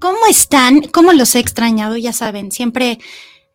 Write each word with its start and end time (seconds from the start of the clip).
¿Cómo 0.00 0.18
están? 0.28 0.82
¿Cómo 0.82 1.12
los 1.12 1.34
he 1.34 1.40
extrañado? 1.40 1.96
Ya 1.96 2.12
saben, 2.12 2.52
siempre 2.52 2.98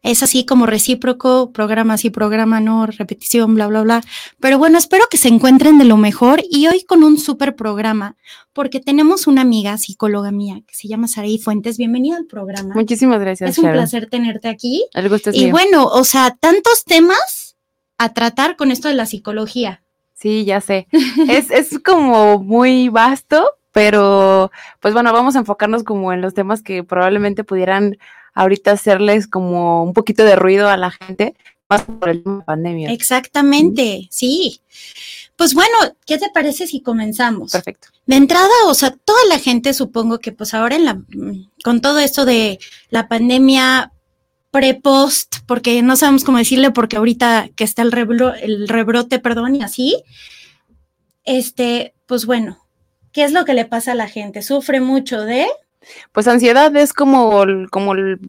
es 0.04 0.24
así 0.24 0.46
como 0.46 0.66
recíproco, 0.66 1.52
programa 1.52 1.98
sí, 1.98 2.10
programa 2.10 2.60
no, 2.60 2.86
repetición, 2.86 3.56
bla, 3.56 3.68
bla, 3.68 3.82
bla. 3.82 4.04
Pero 4.40 4.58
bueno, 4.58 4.78
espero 4.78 5.06
que 5.10 5.18
se 5.18 5.30
encuentren 5.30 5.78
de 5.78 5.86
lo 5.86 5.98
mejor 5.98 6.44
y 6.50 6.68
hoy 6.68 6.84
con 6.84 7.04
un 7.04 7.18
súper 7.18 7.56
programa, 7.56 8.16
porque 8.54 8.80
tenemos 8.80 9.28
una 9.28 9.42
amiga 9.42 9.78
psicóloga 9.78 10.32
mía 10.32 10.62
que 10.68 10.76
se 10.76 10.88
llama 10.88 11.08
Saraí 11.08 11.38
Fuentes. 11.38 11.78
Bienvenida 11.78 12.18
al 12.18 12.26
programa. 12.26 12.74
Muchísimas 12.74 13.20
gracias. 13.20 13.52
Es 13.52 13.58
un 13.60 13.72
placer 13.72 14.10
tenerte 14.10 14.48
aquí. 14.50 14.86
El 14.94 15.10
gusto 15.10 15.30
es 15.30 15.36
y 15.36 15.46
mío. 15.46 15.52
bueno, 15.52 15.86
o 15.86 16.04
sea, 16.04 16.36
tantos 16.40 16.84
temas 16.84 17.58
a 17.98 18.14
tratar 18.14 18.56
con 18.56 18.72
esto 18.72 18.88
de 18.88 18.96
la 18.96 19.06
psicología. 19.06 19.84
Sí, 20.14 20.46
ya 20.46 20.62
sé. 20.62 20.88
es, 21.30 21.52
es 21.52 21.80
como 21.80 22.40
muy 22.44 22.90
vasto, 22.90 23.50
pero 23.78 24.52
pues 24.80 24.96
bueno, 24.96 25.14
vamos 25.14 25.36
a 25.36 25.40
enfocarnos 25.40 25.84
como 25.84 26.12
en 26.12 26.20
los 26.20 26.34
temas 26.34 26.64
que 26.64 26.84
probablemente 26.84 27.44
pudieran 27.44 28.00
ahorita 28.34 28.72
hacerles 28.72 29.28
como 29.28 29.84
un 29.84 29.94
poquito 29.94 30.24
de 30.24 30.36
ruido 30.36 30.68
a 30.68 30.78
la 30.78 30.90
gente, 30.90 31.36
más 31.70 31.84
por 31.84 32.10
el 32.10 32.24
tema 32.24 32.40
de 32.40 32.44
pandemia. 32.44 32.92
Exactamente, 32.92 34.08
sí. 34.10 34.62
Pues 35.36 35.54
bueno, 35.54 35.76
¿qué 36.08 36.18
te 36.18 36.32
parece 36.34 36.66
si 36.66 36.82
comenzamos? 36.82 37.52
Perfecto. 37.52 37.90
De 38.08 38.16
entrada, 38.16 38.50
o 38.66 38.74
sea, 38.74 38.90
toda 38.90 39.24
la 39.30 39.38
gente 39.38 39.76
supongo 39.76 40.18
que 40.18 40.32
pues 40.32 40.56
ahora 40.56 40.76
en 40.76 40.86
la 40.86 41.00
con 41.64 41.80
todo 41.80 42.00
esto 42.00 42.26
de 42.26 42.58
la 42.90 43.08
pandemia 43.08 43.92
pre-post, 44.50 45.36
porque 45.46 45.84
no 45.84 45.98
sabemos 45.98 46.24
cómo 46.24 46.40
decirle, 46.40 46.72
porque 46.72 46.98
ahorita 46.98 47.50
que 47.56 47.64
está 47.64 47.84
el, 47.84 47.92
rebro, 47.92 48.34
el 48.34 48.68
rebrote, 48.68 49.20
perdón, 49.20 49.54
y 49.54 49.62
así, 49.62 50.04
este, 51.26 51.94
pues 52.08 52.26
bueno, 52.26 52.67
¿qué 53.18 53.24
es 53.24 53.32
lo 53.32 53.46
que 53.46 53.56
le 53.56 53.66
pasa 53.66 53.94
a 53.94 53.96
la 53.96 54.08
gente? 54.08 54.44
Sufre 54.44 54.80
mucho 54.80 55.22
de... 55.22 55.48
Pues 56.12 56.28
ansiedad 56.28 56.76
es 56.76 56.94
como, 56.94 57.42
el, 57.42 57.68
como 57.72 57.94
el, 57.94 58.20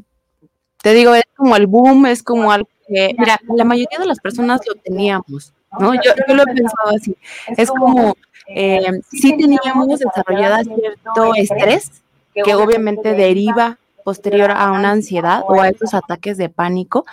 te 0.81 0.95
digo, 0.95 1.15
es 1.15 1.25
como 1.37 1.57
el 1.57 1.67
boom, 1.67 2.07
es 2.07 2.23
como 2.23 2.51
algo 2.51 2.71
que, 2.89 3.15
mira, 3.19 3.39
la 3.55 3.65
mayoría 3.65 3.99
de 3.99 4.07
las 4.07 4.19
personas 4.19 4.63
lo 4.67 4.81
teníamos, 4.81 5.53
¿no? 5.79 5.93
Yo, 5.93 6.13
yo 6.27 6.35
lo 6.35 6.43
he 6.43 6.47
pensado 6.47 6.97
así, 6.97 7.15
es 7.55 7.69
como, 7.69 8.17
eh, 8.47 8.81
sí 9.11 9.37
teníamos 9.37 9.89
desarrollada 9.89 10.65
cierto 10.65 11.35
estrés, 11.35 12.03
que 12.33 12.55
obviamente 12.55 13.13
deriva 13.13 13.77
posterior 14.05 14.51
a 14.53 14.73
una 14.73 14.93
ansiedad 14.93 15.43
o 15.47 15.61
a 15.61 15.69
estos 15.69 15.93
ataques 15.93 16.39
de 16.39 16.49
pánico, 16.49 17.05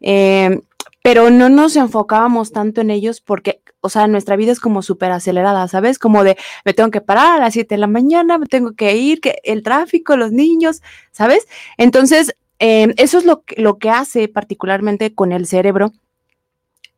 eh, 0.00 0.62
pero 1.02 1.28
no 1.28 1.50
nos 1.50 1.76
enfocábamos 1.76 2.52
tanto 2.52 2.80
en 2.80 2.90
ellos 2.90 3.20
porque, 3.20 3.60
o 3.82 3.88
sea, 3.88 4.06
nuestra 4.06 4.36
vida 4.36 4.52
es 4.52 4.60
como 4.60 4.80
súper 4.80 5.10
acelerada, 5.10 5.66
¿sabes? 5.68 5.98
Como 5.98 6.24
de, 6.24 6.38
me 6.64 6.72
tengo 6.72 6.90
que 6.90 7.00
parar 7.00 7.36
a 7.36 7.40
las 7.40 7.52
7 7.52 7.74
de 7.74 7.78
la 7.80 7.88
mañana, 7.88 8.38
me 8.38 8.46
tengo 8.46 8.72
que 8.72 8.96
ir, 8.96 9.20
que 9.20 9.38
el 9.42 9.62
tráfico, 9.62 10.16
los 10.16 10.30
niños, 10.32 10.82
¿sabes? 11.10 11.46
Entonces, 11.76 12.36
eh, 12.60 12.94
eso 12.96 13.18
es 13.18 13.24
lo 13.24 13.42
que, 13.42 13.60
lo 13.60 13.78
que 13.78 13.90
hace 13.90 14.28
particularmente 14.28 15.14
con 15.14 15.32
el 15.32 15.46
cerebro, 15.46 15.92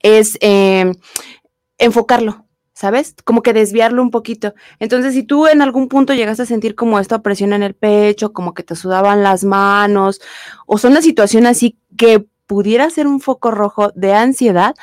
es 0.01 0.37
eh, 0.43 0.93
enfocarlo, 1.79 2.45
¿sabes? 2.75 3.15
Como 3.25 3.43
que 3.43 3.55
desviarlo 3.55 4.03
un 4.03 4.11
poquito. 4.11 4.55
Entonces, 4.79 5.15
si 5.15 5.23
tú 5.23 5.47
en 5.47 5.63
algún 5.63 5.89
punto 5.89 6.13
llegas 6.13 6.39
a 6.39 6.47
sentir 6.47 6.75
como 6.75 7.01
esta 7.01 7.23
presión 7.23 7.55
en 7.55 7.63
el 7.63 7.75
pecho, 7.75 8.35
como 8.35 8.53
que 8.53 8.63
te 8.63 8.77
sudaban 8.77 9.23
las 9.23 9.45
manos, 9.45 10.21
o 10.67 10.77
son 10.77 10.93
una 10.93 11.01
situación 11.01 11.47
así 11.47 11.79
que 11.97 12.27
pudiera 12.47 12.91
ser 12.91 13.07
un 13.07 13.21
foco 13.21 13.51
rojo 13.51 13.91
de 13.95 14.13
ansiedad, 14.13 14.75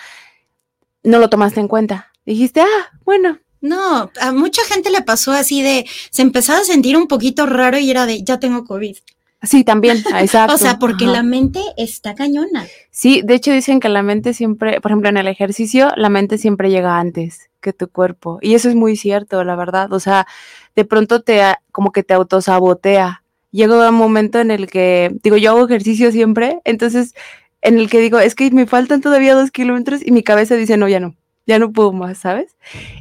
no 1.04 1.20
lo 1.20 1.30
tomaste 1.30 1.60
en 1.60 1.68
cuenta. 1.68 2.12
Dijiste, 2.26 2.62
ah, 2.62 2.92
bueno. 3.04 3.40
No, 3.64 4.10
a 4.20 4.32
mucha 4.32 4.64
gente 4.64 4.90
le 4.90 5.04
pasó 5.04 5.32
así 5.34 5.62
de, 5.62 5.86
se 6.10 6.24
empezaba 6.24 6.60
a 6.60 6.64
sentir 6.64 6.98
un 6.98 7.08
poquito 7.08 7.46
raro 7.46 7.78
y 7.78 7.92
era 7.92 8.08
de, 8.08 8.24
ya 8.24 8.40
tengo 8.40 8.66
COVID. 8.66 8.98
Sí, 9.44 9.64
también, 9.64 9.98
exacto. 10.20 10.56
o 10.56 10.58
sea, 10.58 10.80
porque 10.80 11.06
Ajá. 11.06 11.14
la 11.14 11.24
mente 11.24 11.62
está 11.78 12.16
cañona. 12.16 12.66
Sí, 12.90 13.22
de 13.24 13.36
hecho 13.36 13.52
dicen 13.52 13.80
que 13.80 13.90
la 13.90 14.04
mente 14.04 14.34
siempre, 14.34 14.82
por 14.82 14.92
ejemplo, 14.92 15.10
en 15.10 15.18
el 15.18 15.28
ejercicio, 15.28 15.92
la 15.96 16.10
mente 16.10 16.38
siempre 16.38 16.70
llega 16.70 17.00
antes 17.00 17.50
que 17.60 17.74
tu 17.74 17.88
cuerpo. 17.88 18.40
Y 18.42 18.56
eso 18.56 18.70
es 18.70 18.76
muy 18.76 18.96
cierto, 18.96 19.44
la 19.44 19.56
verdad. 19.56 19.94
O 19.94 20.00
sea, 20.00 20.28
de 20.76 20.86
pronto 20.86 21.22
te, 21.22 21.42
como 21.72 21.92
que 21.92 22.04
te 22.04 22.14
autosabotea. 22.14 23.24
Llega 23.52 23.90
un 23.90 23.96
momento 23.96 24.40
en 24.40 24.50
el 24.50 24.68
que, 24.68 25.16
digo, 25.24 25.38
yo 25.38 25.52
hago 25.52 25.66
ejercicio 25.66 26.12
siempre, 26.12 26.60
entonces 26.64 27.14
en 27.62 27.78
el 27.78 27.90
que 27.90 28.00
digo, 28.00 28.20
es 28.20 28.36
que 28.36 28.50
me 28.52 28.66
faltan 28.66 29.02
todavía 29.02 29.36
dos 29.36 29.52
kilómetros 29.52 30.02
y 30.06 30.12
mi 30.12 30.24
cabeza 30.24 30.56
dice, 30.56 30.78
no, 30.78 30.88
ya 30.88 31.00
no, 31.00 31.16
ya 31.46 31.60
no 31.60 31.72
puedo 31.72 31.92
más, 31.92 32.18
¿sabes? 32.20 32.56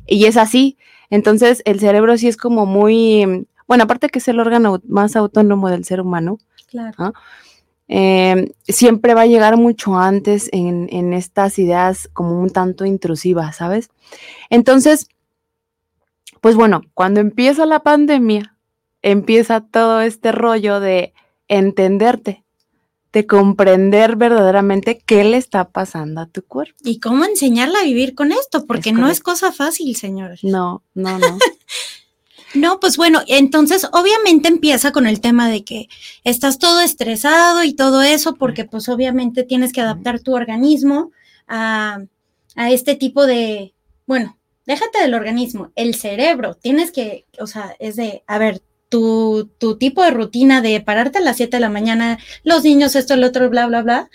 Y 0.06 0.24
es 0.26 0.36
así. 0.36 0.76
Entonces, 1.10 1.62
el 1.64 1.80
cerebro 1.80 2.16
sí 2.16 2.28
es 2.28 2.36
como 2.36 2.66
muy, 2.66 3.46
bueno, 3.66 3.84
aparte 3.84 4.08
que 4.08 4.18
es 4.20 4.28
el 4.28 4.38
órgano 4.40 4.80
más 4.86 5.16
autónomo 5.16 5.68
del 5.70 5.84
ser 5.84 6.00
humano, 6.00 6.38
claro. 6.70 6.94
¿no? 6.98 7.12
eh, 7.92 8.52
siempre 8.68 9.14
va 9.14 9.22
a 9.22 9.26
llegar 9.26 9.56
mucho 9.56 9.98
antes 9.98 10.48
en, 10.52 10.88
en 10.92 11.12
estas 11.12 11.58
ideas 11.58 12.08
como 12.12 12.40
un 12.40 12.50
tanto 12.50 12.84
intrusivas, 12.86 13.56
¿sabes? 13.56 13.90
Entonces, 14.48 15.08
pues 16.40 16.54
bueno, 16.54 16.82
cuando 16.94 17.18
empieza 17.18 17.66
la 17.66 17.80
pandemia, 17.80 18.54
empieza 19.02 19.60
todo 19.60 20.02
este 20.02 20.30
rollo 20.30 20.78
de 20.78 21.14
entenderte, 21.48 22.44
de 23.12 23.26
comprender 23.26 24.16
verdaderamente 24.16 25.02
qué 25.04 25.24
le 25.24 25.36
está 25.36 25.68
pasando 25.68 26.20
a 26.20 26.26
tu 26.26 26.42
cuerpo. 26.42 26.76
Y 26.84 27.00
cómo 27.00 27.24
enseñarla 27.24 27.80
a 27.80 27.84
vivir 27.84 28.14
con 28.14 28.32
esto, 28.32 28.66
porque 28.66 28.90
es 28.90 28.96
no 28.96 29.08
es 29.08 29.20
cosa 29.20 29.52
fácil, 29.52 29.96
señores. 29.96 30.44
No, 30.44 30.82
no, 30.94 31.18
no. 31.18 31.38
no, 32.54 32.78
pues 32.78 32.96
bueno, 32.96 33.22
entonces 33.26 33.88
obviamente 33.92 34.48
empieza 34.48 34.92
con 34.92 35.06
el 35.06 35.20
tema 35.20 35.48
de 35.48 35.64
que 35.64 35.88
estás 36.22 36.58
todo 36.58 36.80
estresado 36.80 37.64
y 37.64 37.74
todo 37.74 38.02
eso, 38.02 38.36
porque 38.36 38.64
pues 38.64 38.88
obviamente 38.88 39.42
tienes 39.42 39.72
que 39.72 39.80
adaptar 39.80 40.20
tu 40.20 40.34
organismo 40.34 41.10
a, 41.48 42.00
a 42.54 42.70
este 42.70 42.94
tipo 42.94 43.26
de, 43.26 43.74
bueno, 44.06 44.38
déjate 44.66 45.00
del 45.00 45.14
organismo, 45.14 45.72
el 45.74 45.96
cerebro, 45.96 46.54
tienes 46.54 46.92
que, 46.92 47.26
o 47.40 47.48
sea, 47.48 47.74
es 47.80 47.96
de, 47.96 48.22
a 48.28 48.38
ver, 48.38 48.62
tu, 48.90 49.48
tu, 49.56 49.78
tipo 49.78 50.02
de 50.02 50.10
rutina 50.10 50.60
de 50.60 50.80
pararte 50.80 51.18
a 51.18 51.22
las 51.22 51.38
7 51.38 51.56
de 51.56 51.60
la 51.60 51.70
mañana, 51.70 52.18
los 52.42 52.64
niños, 52.64 52.94
esto, 52.96 53.14
el 53.14 53.24
otro, 53.24 53.48
bla, 53.48 53.66
bla, 53.66 53.82
bla. 53.82 54.10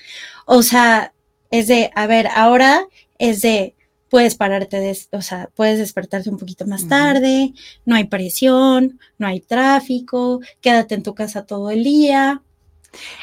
O 0.45 0.61
sea, 0.61 1.13
es 1.49 1.67
de, 1.67 1.89
a 1.95 2.05
ver, 2.05 2.27
ahora 2.35 2.87
es 3.17 3.41
de, 3.41 3.75
puedes 4.09 4.35
pararte, 4.35 4.79
de, 4.79 4.97
o 5.11 5.21
sea, 5.21 5.49
puedes 5.55 5.79
despertarte 5.79 6.29
un 6.29 6.37
poquito 6.37 6.67
más 6.67 6.87
tarde, 6.87 7.53
no 7.85 7.95
hay 7.95 8.03
presión, 8.03 8.99
no 9.17 9.27
hay 9.27 9.39
tráfico, 9.39 10.41
quédate 10.61 10.95
en 10.95 11.03
tu 11.03 11.15
casa 11.15 11.45
todo 11.45 11.71
el 11.71 11.83
día. 11.83 12.41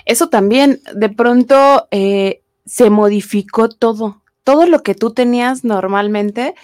Eso 0.05 0.29
también, 0.29 0.81
de 0.95 1.09
pronto 1.11 1.87
eh, 1.91 2.43
se 2.67 2.91
modificó 2.91 3.69
todo, 3.69 4.23
todo 4.45 4.67
lo 4.67 4.83
que 4.83 4.95
tú 4.95 5.13
tenías 5.13 5.65
normalmente 5.65 6.55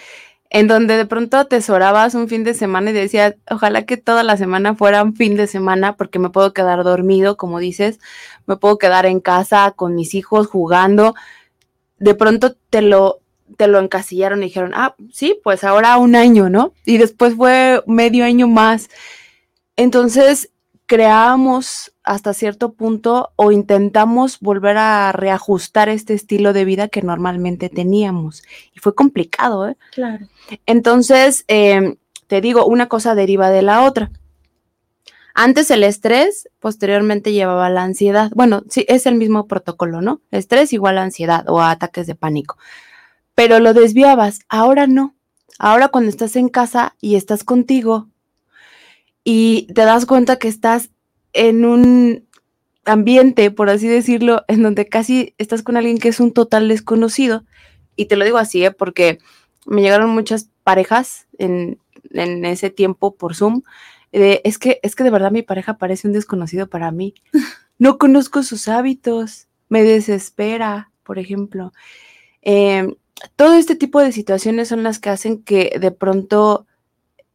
en 0.49 0.67
donde 0.67 0.97
de 0.97 1.05
pronto 1.05 1.37
atesorabas 1.37 2.15
un 2.15 2.27
fin 2.27 2.43
de 2.43 2.53
semana 2.53 2.89
y 2.89 2.93
decías, 2.93 3.35
ojalá 3.49 3.85
que 3.85 3.97
toda 3.97 4.23
la 4.23 4.35
semana 4.35 4.73
fuera 4.75 5.03
un 5.03 5.15
fin 5.15 5.35
de 5.35 5.45
semana 5.45 5.95
porque 5.95 6.17
me 6.17 6.29
puedo 6.29 6.53
quedar 6.53 6.83
dormido, 6.83 7.37
como 7.37 7.59
dices, 7.59 7.99
me 8.47 8.57
puedo 8.57 8.77
quedar 8.79 9.05
en 9.05 9.19
casa 9.19 9.71
con 9.75 9.93
mis 9.93 10.15
hijos 10.15 10.47
jugando. 10.47 11.13
De 11.99 12.15
pronto 12.15 12.55
te 12.71 12.81
lo, 12.81 13.19
te 13.57 13.67
lo 13.67 13.79
encasillaron 13.79 14.39
y 14.39 14.45
dijeron, 14.45 14.71
ah, 14.73 14.95
sí, 15.11 15.39
pues 15.43 15.63
ahora 15.63 15.97
un 15.97 16.15
año, 16.15 16.49
¿no? 16.49 16.73
Y 16.83 16.97
después 16.97 17.35
fue 17.35 17.83
medio 17.85 18.25
año 18.25 18.47
más. 18.47 18.89
Entonces 19.75 20.49
creamos 20.87 21.93
hasta 22.09 22.33
cierto 22.33 22.73
punto 22.73 23.33
o 23.35 23.51
intentamos 23.51 24.39
volver 24.39 24.77
a 24.77 25.11
reajustar 25.11 25.89
este 25.89 26.15
estilo 26.15 26.53
de 26.53 26.65
vida 26.65 26.87
que 26.87 27.03
normalmente 27.03 27.69
teníamos. 27.69 28.41
Y 28.73 28.79
fue 28.79 28.95
complicado, 28.95 29.69
¿eh? 29.69 29.77
Claro. 29.93 30.25
Entonces, 30.65 31.45
eh, 31.47 31.97
te 32.25 32.41
digo, 32.41 32.65
una 32.65 32.87
cosa 32.87 33.13
deriva 33.13 33.51
de 33.51 33.61
la 33.61 33.83
otra. 33.83 34.09
Antes 35.35 35.69
el 35.69 35.83
estrés, 35.83 36.49
posteriormente 36.59 37.31
llevaba 37.31 37.69
la 37.69 37.83
ansiedad. 37.83 38.31
Bueno, 38.33 38.63
sí, 38.69 38.85
es 38.87 39.05
el 39.05 39.13
mismo 39.13 39.45
protocolo, 39.45 40.01
¿no? 40.01 40.19
Estrés 40.31 40.73
igual 40.73 40.97
a 40.97 41.03
ansiedad 41.03 41.47
o 41.47 41.61
a 41.61 41.69
ataques 41.69 42.07
de 42.07 42.15
pánico. 42.15 42.57
Pero 43.35 43.59
lo 43.59 43.75
desviabas, 43.75 44.39
ahora 44.49 44.87
no. 44.87 45.13
Ahora 45.59 45.89
cuando 45.89 46.09
estás 46.09 46.35
en 46.35 46.49
casa 46.49 46.95
y 47.01 47.17
estás 47.17 47.43
contigo 47.43 48.09
y 49.23 49.71
te 49.75 49.83
das 49.85 50.07
cuenta 50.07 50.37
que 50.37 50.47
estás 50.47 50.89
en 51.33 51.65
un 51.65 52.27
ambiente, 52.85 53.51
por 53.51 53.69
así 53.69 53.87
decirlo, 53.87 54.43
en 54.47 54.63
donde 54.63 54.87
casi 54.87 55.35
estás 55.37 55.63
con 55.63 55.77
alguien 55.77 55.97
que 55.97 56.09
es 56.09 56.19
un 56.19 56.33
total 56.33 56.67
desconocido. 56.67 57.45
Y 57.95 58.05
te 58.05 58.15
lo 58.15 58.25
digo 58.25 58.37
así, 58.37 58.63
¿eh? 58.63 58.71
porque 58.71 59.19
me 59.65 59.81
llegaron 59.81 60.09
muchas 60.09 60.49
parejas 60.63 61.27
en, 61.37 61.79
en 62.11 62.45
ese 62.45 62.69
tiempo 62.69 63.15
por 63.15 63.35
Zoom. 63.35 63.61
De, 64.11 64.41
es, 64.43 64.57
que, 64.57 64.79
es 64.81 64.95
que 64.95 65.03
de 65.03 65.11
verdad 65.11 65.31
mi 65.31 65.43
pareja 65.43 65.77
parece 65.77 66.07
un 66.07 66.13
desconocido 66.13 66.67
para 66.67 66.91
mí. 66.91 67.13
No 67.81 67.97
conozco 67.97 68.43
sus 68.43 68.67
hábitos, 68.67 69.47
me 69.69 69.83
desespera, 69.83 70.91
por 71.03 71.17
ejemplo. 71.17 71.71
Eh, 72.41 72.93
todo 73.37 73.53
este 73.53 73.75
tipo 73.75 74.01
de 74.01 74.11
situaciones 74.11 74.67
son 74.67 74.83
las 74.83 74.99
que 74.99 75.09
hacen 75.09 75.41
que 75.43 75.77
de 75.79 75.91
pronto 75.91 76.67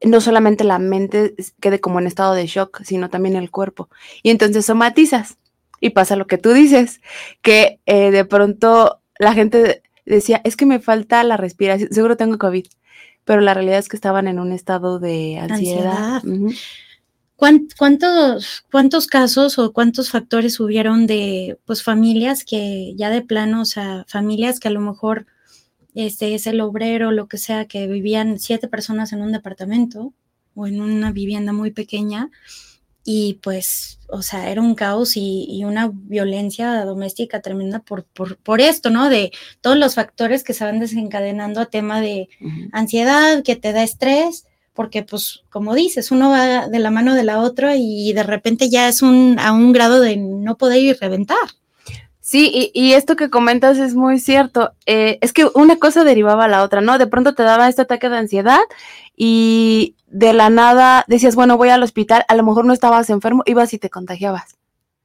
no 0.05 0.21
solamente 0.21 0.65
la 0.65 0.79
mente 0.79 1.35
quede 1.61 1.81
como 1.81 1.99
en 1.99 2.07
estado 2.07 2.35
de 2.35 2.47
shock, 2.47 2.83
sino 2.85 3.11
también 3.11 3.37
el 3.37 3.51
cuerpo. 3.51 3.89
Y 4.23 4.31
entonces 4.31 4.67
somatizas 4.67 5.39
y 5.81 5.91
pasa 5.91 6.17
lo 6.17 6.27
que 6.27 6.39
tú 6.39 6.53
dices, 6.53 7.01
que 7.43 7.81
eh, 7.87 8.11
de 8.11 8.25
pronto 8.25 9.01
la 9.19 9.35
gente 9.35 9.83
decía, 10.07 10.41
es 10.45 10.57
que 10.57 10.67
me 10.67 10.81
falta 10.81 11.23
la 11.25 11.37
respiración, 11.37 11.91
seguro 11.93 12.17
tengo 12.17 12.39
COVID, 12.39 12.67
pero 13.25 13.41
la 13.41 13.55
realidad 13.55 13.79
es 13.79 13.89
que 13.89 13.97
estaban 13.97 14.29
en 14.29 14.39
un 14.39 14.53
estado 14.53 14.99
de 14.99 15.39
ansiedad. 15.39 16.23
¿Cuántos, 17.37 18.65
¿Cuántos 18.71 19.07
casos 19.07 19.59
o 19.59 19.73
cuántos 19.73 20.11
factores 20.11 20.61
hubieron 20.61 21.07
de 21.07 21.59
pues 21.67 21.83
familias 21.83 22.45
que 22.45 22.95
ya 22.97 23.11
de 23.11 23.23
plano, 23.23 23.63
o 23.63 23.65
sea, 23.65 24.05
familias 24.09 24.61
que 24.61 24.69
a 24.69 24.71
lo 24.71 24.81
mejor 24.81 25.27
este 25.95 26.35
es 26.35 26.47
el 26.47 26.61
obrero, 26.61 27.13
lo 27.13 27.29
que 27.29 27.39
sea, 27.39 27.67
que 27.67 27.87
vivían 27.87 28.39
siete 28.39 28.69
personas 28.69 29.13
en 29.13 29.23
un 29.23 29.33
departamento 29.33 30.13
o 30.55 30.67
en 30.67 30.81
una 30.81 31.13
vivienda 31.13 31.53
muy 31.53 31.71
pequeña 31.71 32.31
y 33.05 33.39
pues, 33.43 34.01
o 34.09 34.23
sea, 34.23 34.51
era 34.51 34.63
un 34.63 34.75
caos 34.75 35.13
y, 35.17 35.63
una 35.65 35.91
violencia 35.93 36.85
doméstica 36.87 37.41
tremenda 37.41 37.81
por, 37.81 38.05
por, 38.05 38.39
por, 38.39 38.63
esto, 38.63 38.89
¿no? 38.89 39.11
De 39.11 39.31
todos 39.61 39.77
los 39.77 39.95
factores 39.95 40.43
que 40.43 40.55
se 40.55 40.65
van 40.65 40.81
desencadenando 40.81 41.61
a 41.61 41.67
tema 41.67 42.01
de 42.01 42.31
ansiedad, 42.73 43.43
que 43.43 43.57
te 43.57 43.73
da 43.75 43.83
estrés, 43.83 44.47
porque 44.73 45.03
pues, 45.03 45.43
como 45.51 45.75
dices, 45.75 46.11
uno 46.11 46.31
va 46.31 46.69
de 46.69 46.79
la 46.79 46.91
mano 46.91 47.15
de 47.15 47.25
la 47.25 47.41
otra 47.41 47.77
y 47.77 48.13
de 48.15 48.23
repente 48.23 48.71
ya 48.71 48.89
es 48.89 49.03
un, 49.03 49.39
a 49.39 49.53
un 49.53 49.73
grado 49.75 50.01
de 50.01 50.17
no 50.17 50.57
poder 50.57 50.81
ir 50.81 50.99
reventar. 50.99 51.37
Sí, 52.27 52.71
y, 52.73 52.95
esto 52.95 53.17
que 53.17 53.29
comentas 53.29 53.77
es 53.77 53.95
muy 53.95 54.19
cierto. 54.19 54.73
Eh, 54.87 55.19
es 55.21 55.35
que 55.35 55.45
una 55.55 55.77
cosa 55.77 56.05
derivaba 56.05 56.47
a 56.47 56.49
la 56.49 56.63
otra, 56.63 56.81
¿no? 56.81 56.97
De 56.97 57.07
pronto 57.07 57.35
te 57.35 57.43
daba 57.43 57.69
este 57.69 57.83
ataque 57.83 58.09
de 58.09 58.17
ansiedad 58.17 58.63
y 59.15 59.95
de 60.07 60.33
la 60.33 60.49
nada 60.49 61.05
decías, 61.07 61.35
bueno, 61.35 61.59
voy 61.59 61.69
al 61.69 61.83
hospital, 61.83 62.25
a 62.27 62.35
lo 62.35 62.43
mejor 62.43 62.65
no 62.65 62.73
estabas 62.73 63.11
enfermo, 63.11 63.43
ibas 63.45 63.75
y 63.75 63.79
te 63.79 63.91
contagiabas. 63.91 64.57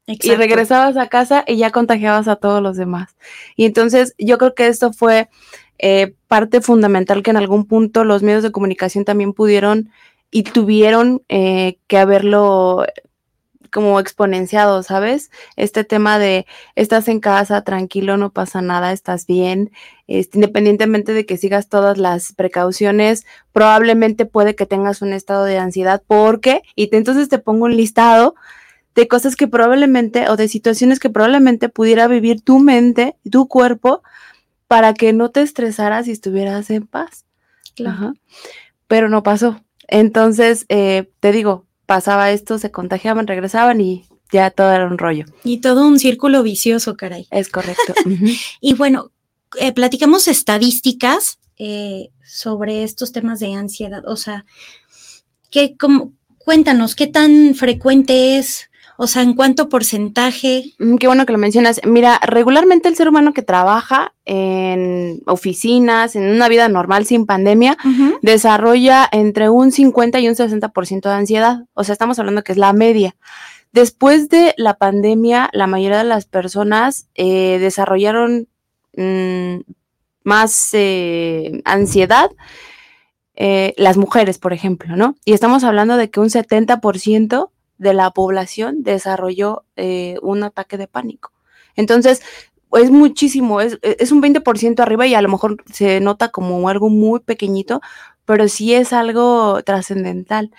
Y 0.06 0.34
regresabas 0.36 0.96
a 0.96 1.10
casa 1.10 1.44
y 1.46 1.58
ya 1.58 1.72
contagiabas 1.72 2.30
a 2.30 2.38
todos 2.38 2.64
los 2.64 2.78
demás. 2.78 3.18
Y 3.58 3.66
entonces 3.66 4.16
yo 4.18 4.38
creo 4.38 4.56
que 4.56 4.68
esto 4.68 4.94
fue 4.94 5.28
eh, 5.78 6.14
parte 6.30 6.62
fundamental 6.62 7.22
que 7.22 7.32
en 7.32 7.38
algún 7.38 7.66
punto 7.66 8.06
los 8.06 8.24
medios 8.24 8.44
de 8.44 8.54
comunicación 8.54 9.04
también 9.04 9.34
pudieron 9.34 9.92
y 10.32 10.44
tuvieron 10.44 11.22
eh, 11.28 11.80
que 11.88 11.98
haberlo 11.98 12.86
como 13.72 14.00
exponenciado, 14.00 14.84
¿sabes? 14.84 15.32
Este 15.56 15.84
tema 15.84 16.20
de 16.20 16.46
estás 16.76 17.08
en 17.08 17.20
casa, 17.20 17.64
tranquilo, 17.64 18.18
no 18.18 18.32
pasa 18.32 18.62
nada, 18.62 18.92
estás 18.92 19.26
bien, 19.26 19.72
este, 20.08 20.38
independientemente 20.38 21.14
de 21.14 21.26
que 21.26 21.38
sigas 21.38 21.70
todas 21.70 21.98
las 21.98 22.34
precauciones, 22.34 23.26
probablemente 23.52 24.26
puede 24.26 24.56
que 24.56 24.66
tengas 24.66 25.02
un 25.02 25.14
estado 25.14 25.46
de 25.46 25.58
ansiedad 25.58 26.02
porque, 26.08 26.62
y 26.76 26.88
te, 26.88 26.98
entonces 26.98 27.30
te 27.30 27.40
pongo 27.40 27.66
un 27.66 27.78
listado 27.78 28.36
de 28.96 29.08
cosas 29.08 29.36
que 29.36 29.48
probablemente 29.48 30.30
o 30.30 30.36
de 30.36 30.48
situaciones 30.48 31.00
que 31.00 31.10
probablemente 31.10 31.70
pudiera 31.70 32.08
vivir 32.08 32.42
tu 32.42 32.60
mente, 32.60 33.16
tu 33.30 33.48
cuerpo, 33.48 34.04
para 34.68 34.94
que 34.94 35.14
no 35.14 35.30
te 35.30 35.42
estresaras 35.42 36.08
y 36.08 36.12
estuvieras 36.12 36.70
en 36.70 36.86
paz. 36.86 37.26
Pero 38.88 39.10
no 39.10 39.24
pasó. 39.24 39.62
Entonces, 39.88 40.66
eh, 40.70 41.10
te 41.20 41.32
digo, 41.32 41.66
pasaba 41.90 42.30
esto, 42.30 42.60
se 42.60 42.70
contagiaban, 42.70 43.26
regresaban 43.26 43.82
y 43.82 44.06
ya 44.32 44.52
todo 44.52 44.72
era 44.72 44.86
un 44.86 45.00
rollo. 45.00 45.26
Y 45.44 45.58
todo 45.58 45.88
un 45.88 45.98
círculo 45.98 46.44
vicioso, 46.44 46.96
caray. 46.96 47.28
Es 47.32 47.50
correcto. 47.50 47.96
y 48.62 48.76
bueno, 48.76 49.12
eh, 49.60 49.74
platicamos 49.74 50.28
estadísticas 50.28 51.40
eh, 51.58 52.12
sobre 52.24 52.84
estos 52.84 53.12
temas 53.12 53.40
de 53.40 53.56
ansiedad. 53.56 54.04
O 54.06 54.18
sea, 54.18 54.46
¿qué, 55.50 55.76
cuéntanos, 56.38 56.94
¿qué 56.94 57.08
tan 57.08 57.56
frecuente 57.56 58.38
es? 58.38 58.69
O 59.02 59.08
sea, 59.08 59.22
¿en 59.22 59.34
cuánto 59.34 59.70
porcentaje? 59.70 60.74
Mm, 60.78 60.98
qué 60.98 61.08
bueno 61.08 61.26
que 61.26 61.32
lo 61.32 61.38
mencionas. 61.38 61.80
Mira, 61.86 62.20
regularmente 62.22 62.90
el 62.90 62.98
ser 62.98 63.08
humano 63.08 63.32
que 63.32 63.42
trabaja 63.42 64.14
en 64.26 65.22
oficinas, 65.26 66.18
en 66.18 66.26
una 66.30 66.50
vida 66.50 66.68
normal 66.68 67.06
sin 67.06 67.26
pandemia, 67.26 67.78
desarrolla 68.22 69.08
entre 69.14 69.50
un 69.50 69.72
50 69.72 70.20
y 70.20 70.28
un 70.28 70.36
60% 70.36 71.08
de 71.08 71.16
ansiedad. 71.16 71.60
O 71.76 71.86
sea, 71.86 71.94
estamos 71.94 72.20
hablando 72.20 72.44
que 72.44 72.52
es 72.52 72.58
la 72.58 72.74
media. 72.74 73.16
Después 73.72 74.28
de 74.28 74.54
la 74.58 74.74
pandemia, 74.74 75.50
la 75.54 75.66
mayoría 75.66 76.00
de 76.00 76.04
las 76.04 76.26
personas 76.26 77.08
eh, 77.16 77.58
desarrollaron 77.58 78.50
mm, 78.98 79.62
más 80.26 80.72
eh, 80.74 81.62
ansiedad. 81.64 82.30
Eh, 83.38 83.74
las 83.78 83.96
mujeres, 83.96 84.40
por 84.40 84.52
ejemplo, 84.52 84.98
¿no? 84.98 85.16
Y 85.24 85.32
estamos 85.32 85.64
hablando 85.64 85.96
de 85.96 86.10
que 86.10 86.20
un 86.20 86.28
70% 86.28 87.50
de 87.80 87.94
la 87.94 88.12
población 88.12 88.84
desarrolló 88.84 89.64
eh, 89.76 90.18
un 90.22 90.44
ataque 90.44 90.78
de 90.78 90.88
pánico. 90.88 91.32
Entonces, 91.76 92.22
es 92.74 92.92
muchísimo, 92.92 93.62
es, 93.62 93.80
es 93.82 94.12
un 94.12 94.22
20% 94.22 94.80
arriba 94.82 95.08
y 95.08 95.16
a 95.16 95.22
lo 95.22 95.30
mejor 95.30 95.58
se 95.72 96.00
nota 96.02 96.30
como 96.30 96.70
algo 96.70 96.90
muy 96.90 97.22
pequeñito, 97.22 97.82
pero 98.26 98.48
sí 98.48 98.76
es 98.76 98.94
algo 98.94 99.64
trascendental. 99.64 100.52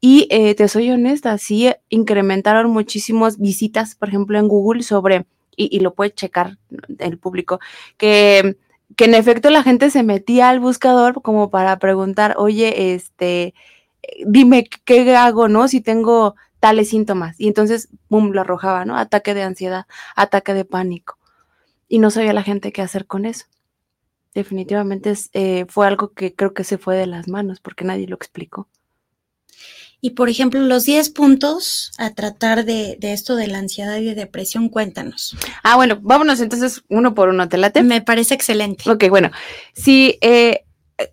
Y 0.00 0.26
eh, 0.30 0.54
te 0.54 0.68
soy 0.68 0.90
honesta, 0.90 1.38
sí 1.38 1.70
incrementaron 1.88 2.70
muchísimas 2.70 3.38
visitas, 3.38 3.94
por 3.94 4.08
ejemplo, 4.08 4.38
en 4.38 4.48
Google 4.48 4.82
sobre, 4.82 5.26
y, 5.56 5.80
lo 5.80 5.94
puede 5.94 6.12
checar 6.12 6.58
el 6.98 7.18
público, 7.18 7.60
que, 7.96 8.56
que 8.96 9.04
en 9.04 9.14
efecto 9.14 9.48
la 9.50 9.62
gente 9.62 9.90
se 9.90 10.02
metía 10.02 10.50
al 10.50 10.60
buscador 10.60 11.22
como 11.22 11.50
para 11.50 11.78
preguntar, 11.78 12.34
oye, 12.36 12.94
este, 12.94 13.54
dime 14.26 14.68
qué 14.84 15.16
hago, 15.16 15.48
¿no? 15.48 15.68
Si 15.68 15.80
tengo 15.80 16.34
tales 16.64 16.88
síntomas. 16.88 17.38
Y 17.38 17.48
entonces, 17.48 17.90
boom, 18.08 18.32
lo 18.32 18.40
arrojaba, 18.40 18.86
¿no? 18.86 18.96
Ataque 18.96 19.34
de 19.34 19.42
ansiedad, 19.42 19.84
ataque 20.16 20.54
de 20.54 20.64
pánico. 20.64 21.18
Y 21.88 21.98
no 21.98 22.10
sabía 22.10 22.32
la 22.32 22.42
gente 22.42 22.72
qué 22.72 22.80
hacer 22.80 23.06
con 23.06 23.26
eso. 23.26 23.44
Definitivamente 24.32 25.12
eh, 25.34 25.66
fue 25.68 25.86
algo 25.86 26.14
que 26.14 26.34
creo 26.34 26.54
que 26.54 26.64
se 26.64 26.78
fue 26.78 26.96
de 26.96 27.06
las 27.06 27.28
manos 27.28 27.60
porque 27.60 27.84
nadie 27.84 28.08
lo 28.08 28.16
explicó. 28.16 28.66
Y 30.00 30.12
por 30.12 30.30
ejemplo, 30.30 30.58
los 30.60 30.86
10 30.86 31.10
puntos 31.10 31.92
a 31.98 32.14
tratar 32.14 32.64
de, 32.64 32.96
esto 33.02 33.36
de 33.36 33.46
la 33.46 33.58
ansiedad 33.58 33.98
y 33.98 34.06
de 34.06 34.14
depresión, 34.14 34.70
cuéntanos. 34.70 35.36
Ah, 35.62 35.76
bueno, 35.76 35.98
vámonos 36.00 36.40
entonces 36.40 36.82
uno 36.88 37.14
por 37.14 37.28
uno, 37.28 37.46
¿te 37.46 37.58
late? 37.58 37.82
Me 37.82 38.00
parece 38.00 38.32
excelente. 38.32 38.90
Ok, 38.90 39.04
bueno. 39.10 39.30
Sí, 39.74 40.16
eh, 40.22 40.64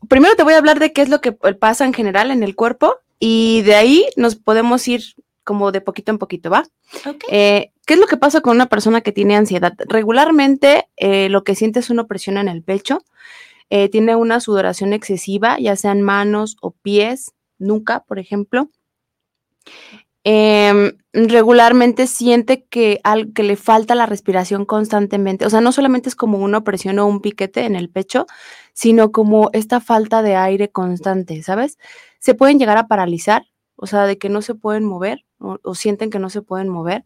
primero 0.07 0.33
te 0.37 0.43
voy 0.43 0.53
a 0.53 0.59
hablar 0.59 0.79
de 0.79 0.93
qué 0.93 1.01
es 1.01 1.09
lo 1.09 1.19
que 1.19 1.33
pasa 1.33 1.83
en 1.83 1.93
general 1.93 2.31
en 2.31 2.41
el 2.41 2.55
cuerpo 2.55 2.99
y 3.19 3.63
de 3.63 3.75
ahí 3.75 4.05
nos 4.15 4.37
podemos 4.37 4.87
ir 4.87 5.03
como 5.43 5.71
de 5.71 5.81
poquito 5.81 6.12
en 6.12 6.17
poquito, 6.17 6.50
¿va? 6.50 6.63
Eh, 7.29 7.71
¿Qué 7.86 7.93
es 7.95 8.00
lo 8.00 8.07
que 8.07 8.17
pasa 8.17 8.41
con 8.41 8.55
una 8.55 8.67
persona 8.67 9.01
que 9.01 9.12
tiene 9.12 9.36
ansiedad? 9.36 9.74
Regularmente 9.88 10.88
eh, 10.98 11.29
lo 11.29 11.43
que 11.43 11.55
siente 11.55 11.79
es 11.79 11.89
una 11.89 12.03
opresión 12.03 12.38
en 12.38 12.48
el 12.48 12.63
pecho, 12.63 13.03
eh, 13.69 13.89
tiene 13.89 14.15
una 14.15 14.39
sudoración 14.39 14.93
excesiva, 14.93 15.57
ya 15.57 15.75
sean 15.75 16.01
manos 16.01 16.57
o 16.62 16.71
pies, 16.71 17.33
nuca, 17.57 18.03
por 18.03 18.19
ejemplo. 18.19 18.69
Em, 20.24 20.91
regularmente 21.13 22.05
siente 22.05 22.65
que, 22.65 23.00
al, 23.03 23.33
que 23.33 23.43
le 23.43 23.55
falta 23.55 23.95
la 23.95 24.05
respiración 24.05 24.65
constantemente. 24.65 25.45
O 25.45 25.50
sea, 25.50 25.62
no 25.62 25.71
solamente 25.71 26.10
es 26.10 26.15
como 26.15 26.38
una 26.39 26.60
opresión 26.60 27.00
o 27.00 27.07
un 27.07 27.21
piquete 27.21 27.65
en 27.65 27.75
el 27.75 27.89
pecho, 27.89 28.27
sino 28.74 29.12
como 29.12 29.50
esta 29.53 29.79
falta 29.79 30.21
de 30.21 30.36
aire 30.36 30.69
constante, 30.69 31.41
¿sabes? 31.41 31.77
Se 32.19 32.36
pueden 32.36 32.60
llegar 32.60 32.77
a 32.77 32.88
paralizar, 32.88 33.48
o 33.75 33.88
sea, 33.88 34.05
de 34.05 34.17
que 34.17 34.29
no 34.29 34.41
se 34.41 34.53
pueden 34.53 34.86
mover 34.86 35.25
o, 35.41 35.75
sienten 35.75 36.10
que 36.10 36.19
no 36.19 36.29
se 36.29 36.41
pueden 36.41 36.69
mover. 36.69 37.03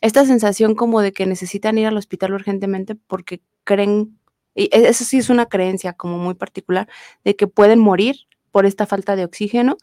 Esta 0.00 0.24
sensación 0.24 0.74
como 0.74 1.00
de 1.00 1.12
que 1.12 1.26
necesitan 1.26 1.78
ir 1.78 1.86
al 1.86 1.96
hospital 1.96 2.34
urgentemente 2.34 2.94
porque 2.94 3.40
creen, 3.64 4.18
y 4.54 4.64
e, 4.64 4.88
eso 4.88 5.04
sí 5.04 5.18
es 5.18 5.30
una 5.30 5.46
creencia 5.46 5.92
como 5.92 6.18
muy 6.18 6.34
particular, 6.34 6.88
de 7.24 7.36
que 7.36 7.46
pueden 7.46 7.78
morir 7.78 8.16
por 8.50 8.66
esta 8.66 8.86
falta 8.86 9.16
de 9.16 9.24
oxígeno. 9.24 9.76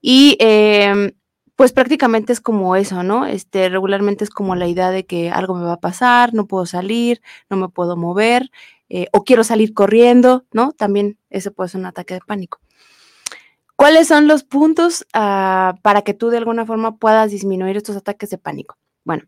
Y 0.00 0.36
em, 0.40 1.12
pues 1.56 1.72
prácticamente 1.72 2.32
es 2.32 2.40
como 2.40 2.74
eso, 2.76 3.02
¿no? 3.02 3.26
Este, 3.26 3.68
regularmente 3.68 4.24
es 4.24 4.30
como 4.30 4.54
la 4.56 4.66
idea 4.66 4.90
de 4.90 5.04
que 5.04 5.30
algo 5.30 5.54
me 5.54 5.64
va 5.64 5.74
a 5.74 5.80
pasar, 5.80 6.32
no 6.34 6.46
puedo 6.46 6.66
salir, 6.66 7.20
no 7.50 7.56
me 7.58 7.68
puedo 7.68 7.96
mover, 7.96 8.50
eh, 8.88 9.08
o 9.12 9.24
quiero 9.24 9.44
salir 9.44 9.74
corriendo, 9.74 10.46
¿no? 10.52 10.72
También 10.72 11.18
ese 11.28 11.50
puede 11.50 11.68
ser 11.68 11.80
un 11.80 11.86
ataque 11.86 12.14
de 12.14 12.20
pánico. 12.26 12.60
¿Cuáles 13.80 14.08
son 14.08 14.28
los 14.28 14.44
puntos 14.44 15.06
ah, 15.14 15.74
para 15.80 16.02
que 16.02 16.12
tú 16.12 16.28
de 16.28 16.36
alguna 16.36 16.66
forma 16.66 16.98
puedas 16.98 17.30
disminuir 17.30 17.78
estos 17.78 17.96
ataques 17.96 18.28
de 18.28 18.36
pánico? 18.36 18.76
Bueno, 19.04 19.24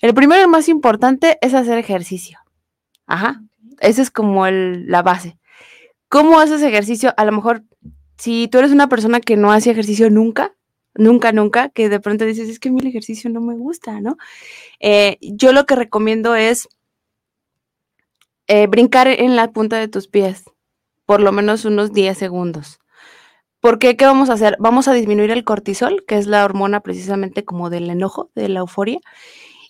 el 0.00 0.14
primero 0.14 0.42
y 0.42 0.46
más 0.46 0.70
importante 0.70 1.36
es 1.42 1.52
hacer 1.52 1.76
ejercicio. 1.76 2.38
Ajá, 3.06 3.42
esa 3.80 4.00
es 4.00 4.10
como 4.10 4.48
la 4.48 5.02
base. 5.02 5.36
¿Cómo 6.08 6.40
haces 6.40 6.62
ejercicio? 6.62 7.12
A 7.18 7.26
lo 7.26 7.32
mejor, 7.32 7.64
si 8.16 8.48
tú 8.48 8.60
eres 8.60 8.70
una 8.70 8.88
persona 8.88 9.20
que 9.20 9.36
no 9.36 9.52
hace 9.52 9.72
ejercicio 9.72 10.08
nunca, 10.08 10.54
nunca, 10.94 11.32
nunca, 11.32 11.68
que 11.68 11.90
de 11.90 12.00
pronto 12.00 12.24
dices, 12.24 12.48
es 12.48 12.58
que 12.58 12.70
a 12.70 12.72
mí 12.72 12.80
el 12.80 12.86
ejercicio 12.86 13.28
no 13.28 13.42
me 13.42 13.56
gusta, 13.56 14.00
¿no? 14.00 14.16
Eh, 14.80 15.18
yo 15.20 15.52
lo 15.52 15.66
que 15.66 15.76
recomiendo 15.76 16.34
es 16.34 16.66
eh, 18.46 18.66
brincar 18.68 19.08
en 19.08 19.36
la 19.36 19.52
punta 19.52 19.76
de 19.76 19.88
tus 19.88 20.08
pies, 20.08 20.44
por 21.04 21.20
lo 21.20 21.30
menos 21.30 21.66
unos 21.66 21.92
10 21.92 22.16
segundos 22.16 22.78
¿Por 23.62 23.78
qué? 23.78 23.96
¿Qué 23.96 24.04
vamos 24.04 24.28
a 24.28 24.32
hacer? 24.32 24.56
Vamos 24.58 24.88
a 24.88 24.92
disminuir 24.92 25.30
el 25.30 25.44
cortisol, 25.44 26.04
que 26.04 26.18
es 26.18 26.26
la 26.26 26.44
hormona 26.44 26.80
precisamente 26.80 27.44
como 27.44 27.70
del 27.70 27.88
enojo, 27.90 28.32
de 28.34 28.48
la 28.48 28.58
euforia, 28.58 28.98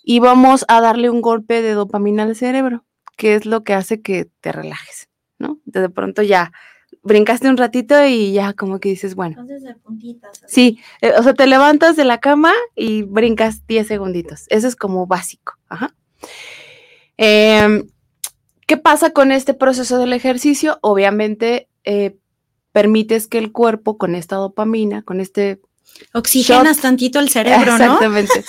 y 0.03 0.19
vamos 0.19 0.65
a 0.69 0.81
darle 0.81 1.11
un 1.11 1.21
golpe 1.21 1.61
de 1.61 1.73
dopamina 1.73 2.23
al 2.23 2.35
cerebro, 2.35 2.87
que 3.19 3.35
es 3.35 3.45
lo 3.45 3.65
que 3.65 3.75
hace 3.75 4.01
que 4.01 4.31
te 4.41 4.51
relajes, 4.51 5.11
¿no? 5.39 5.59
De 5.67 5.91
pronto 5.91 6.23
ya 6.23 6.53
brincaste 7.03 7.51
un 7.51 7.59
ratito 7.59 8.03
y 8.07 8.33
ya 8.33 8.55
como 8.55 8.81
que 8.81 8.89
dices, 8.89 9.15
bueno. 9.15 9.33
Entonces 9.39 9.63
de 9.63 9.75
puntitas. 9.75 10.41
Sí, 10.47 10.79
eh, 11.03 11.13
o 11.19 11.23
sea, 11.23 11.35
te 11.35 11.47
levantas 11.47 11.95
de 11.95 12.07
la 12.07 12.19
cama 12.19 12.55
y 12.75 13.03
brincas 13.03 13.67
10 13.67 13.87
segunditos. 13.87 14.47
Eso 14.49 14.69
es 14.69 14.75
como 14.75 15.07
básico. 15.07 15.59
Ajá. 15.69 15.95
Em, 17.19 17.87
¿Qué 18.67 18.79
pasa 18.79 19.11
con 19.11 19.33
este 19.33 19.53
proceso 19.53 19.99
del 19.99 20.15
ejercicio? 20.15 20.79
Obviamente 20.81 21.69
eh, 21.85 22.17
permites 22.73 23.27
que 23.27 23.39
el 23.39 23.53
cuerpo 23.53 23.99
con 23.99 24.15
esta 24.15 24.37
dopamina, 24.37 25.03
con 25.03 25.21
este... 25.21 25.61
Oxigenas 26.15 26.81
tantito 26.81 27.19
el 27.19 27.29
cerebro, 27.29 27.79
¿no? 27.79 27.85
Exactamente. 27.85 28.45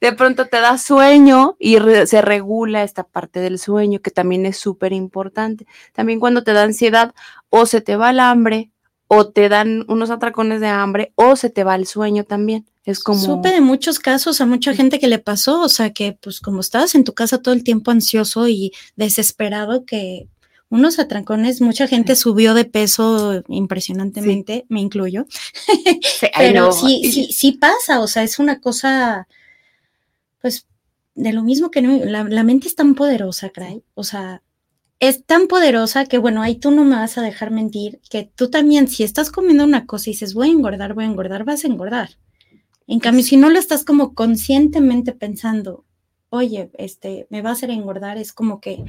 De 0.00 0.12
pronto 0.12 0.46
te 0.46 0.60
da 0.60 0.78
sueño 0.78 1.56
y 1.58 1.76
se 2.06 2.22
regula 2.22 2.84
esta 2.84 3.02
parte 3.02 3.40
del 3.40 3.58
sueño, 3.58 4.00
que 4.00 4.10
también 4.10 4.46
es 4.46 4.56
súper 4.56 4.92
importante. 4.92 5.66
También 5.92 6.20
cuando 6.20 6.44
te 6.44 6.52
da 6.52 6.62
ansiedad, 6.62 7.14
o 7.50 7.66
se 7.66 7.80
te 7.80 7.96
va 7.96 8.10
el 8.10 8.20
hambre, 8.20 8.70
o 9.08 9.28
te 9.28 9.48
dan 9.48 9.84
unos 9.88 10.10
atracones 10.10 10.60
de 10.60 10.68
hambre, 10.68 11.12
o 11.16 11.34
se 11.34 11.50
te 11.50 11.64
va 11.64 11.74
el 11.74 11.86
sueño 11.86 12.24
también. 12.24 12.66
Es 12.84 13.00
como. 13.00 13.18
Supe 13.18 13.50
de 13.50 13.60
muchos 13.60 13.98
casos 13.98 14.40
a 14.40 14.46
mucha 14.46 14.72
gente 14.72 15.00
que 15.00 15.08
le 15.08 15.18
pasó, 15.18 15.62
o 15.62 15.68
sea, 15.68 15.92
que 15.92 16.16
pues 16.20 16.40
como 16.40 16.60
estabas 16.60 16.94
en 16.94 17.04
tu 17.04 17.14
casa 17.14 17.42
todo 17.42 17.54
el 17.54 17.64
tiempo 17.64 17.90
ansioso 17.90 18.46
y 18.48 18.72
desesperado, 18.96 19.84
que 19.84 20.28
unos 20.70 20.98
atrancones, 20.98 21.60
mucha 21.60 21.86
gente 21.86 22.14
subió 22.14 22.54
de 22.54 22.64
peso 22.64 23.42
impresionantemente, 23.48 24.66
me 24.68 24.80
incluyo. 24.80 25.26
Pero 26.36 26.72
sí, 26.72 27.10
sí, 27.10 27.32
sí 27.32 27.52
pasa, 27.52 28.00
o 28.00 28.06
sea, 28.06 28.22
es 28.22 28.38
una 28.38 28.60
cosa, 28.60 29.26
pues, 30.40 30.66
de 31.14 31.32
lo 31.32 31.42
mismo 31.42 31.70
que 31.70 31.82
no, 31.82 32.04
la, 32.04 32.44
mente 32.44 32.68
es 32.68 32.74
tan 32.74 32.94
poderosa, 32.94 33.50
Cray, 33.50 33.82
o 33.94 34.04
sea, 34.04 34.42
es 35.00 35.24
tan 35.24 35.46
poderosa 35.46 36.04
que, 36.06 36.18
bueno, 36.18 36.42
ahí 36.42 36.56
tú 36.56 36.70
no 36.70 36.84
me 36.84 36.96
vas 36.96 37.16
a 37.18 37.22
dejar 37.22 37.50
mentir, 37.50 38.00
que 38.10 38.30
tú 38.34 38.50
también, 38.50 38.88
si 38.88 39.04
estás 39.04 39.30
comiendo 39.30 39.64
una 39.64 39.86
cosa 39.86 40.10
y 40.10 40.12
dices, 40.12 40.34
voy 40.34 40.48
a 40.48 40.52
engordar, 40.52 40.94
voy 40.94 41.04
a 41.04 41.08
engordar, 41.08 41.44
vas 41.44 41.64
a 41.64 41.68
engordar. 41.68 42.10
En 42.86 43.00
cambio, 43.00 43.24
si 43.24 43.36
no 43.36 43.48
lo 43.48 43.58
estás 43.58 43.84
como 43.84 44.14
conscientemente 44.14 45.12
pensando, 45.12 45.84
oye, 46.30 46.70
este, 46.78 47.26
me 47.30 47.42
va 47.42 47.50
a 47.50 47.52
hacer 47.52 47.70
engordar, 47.70 48.18
es 48.18 48.32
como 48.32 48.60
que 48.60 48.84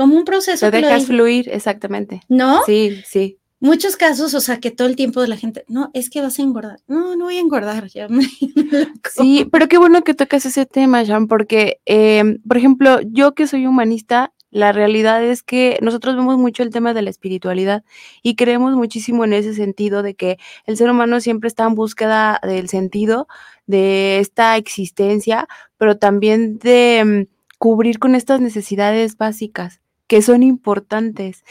como 0.00 0.16
un 0.16 0.24
proceso. 0.24 0.70
Te 0.70 0.80
dejas 0.80 1.04
fluir, 1.04 1.50
exactamente. 1.52 2.22
¿No? 2.26 2.62
Sí, 2.64 3.02
sí. 3.06 3.36
Muchos 3.60 3.98
casos, 3.98 4.32
o 4.32 4.40
sea, 4.40 4.58
que 4.58 4.70
todo 4.70 4.88
el 4.88 4.96
tiempo 4.96 5.20
de 5.20 5.28
la 5.28 5.36
gente, 5.36 5.66
no, 5.68 5.90
es 5.92 6.08
que 6.08 6.22
vas 6.22 6.38
a 6.38 6.42
engordar. 6.42 6.78
No, 6.86 7.16
no 7.16 7.26
voy 7.26 7.36
a 7.36 7.40
engordar. 7.40 7.86
Ya 7.88 8.08
sí, 9.14 9.46
pero 9.52 9.68
qué 9.68 9.76
bueno 9.76 10.02
que 10.02 10.14
tocas 10.14 10.46
ese 10.46 10.64
tema, 10.64 11.02
Jean, 11.02 11.28
porque, 11.28 11.82
em, 11.84 12.40
por 12.48 12.56
ejemplo, 12.56 13.00
yo 13.02 13.34
que 13.34 13.46
soy 13.46 13.66
humanista, 13.66 14.32
la 14.50 14.72
realidad 14.72 15.22
es 15.22 15.42
que 15.42 15.78
nosotros 15.82 16.16
vemos 16.16 16.38
mucho 16.38 16.62
el 16.62 16.70
tema 16.70 16.94
de 16.94 17.02
la 17.02 17.10
espiritualidad 17.10 17.84
y 18.22 18.36
creemos 18.36 18.74
muchísimo 18.74 19.26
en 19.26 19.34
ese 19.34 19.52
sentido 19.52 20.02
de 20.02 20.14
que 20.14 20.38
el 20.64 20.78
ser 20.78 20.90
humano 20.90 21.20
siempre 21.20 21.48
está 21.48 21.64
en 21.66 21.74
búsqueda 21.74 22.40
del 22.42 22.70
sentido 22.70 23.28
de 23.66 24.18
esta 24.20 24.56
existencia, 24.56 25.46
pero 25.76 25.98
también 25.98 26.58
de 26.58 26.98
em, 27.00 27.26
cubrir 27.58 27.98
con 27.98 28.14
estas 28.14 28.40
necesidades 28.40 29.18
básicas 29.18 29.80
que 30.10 30.22
son 30.22 30.42
importantes 30.42 31.44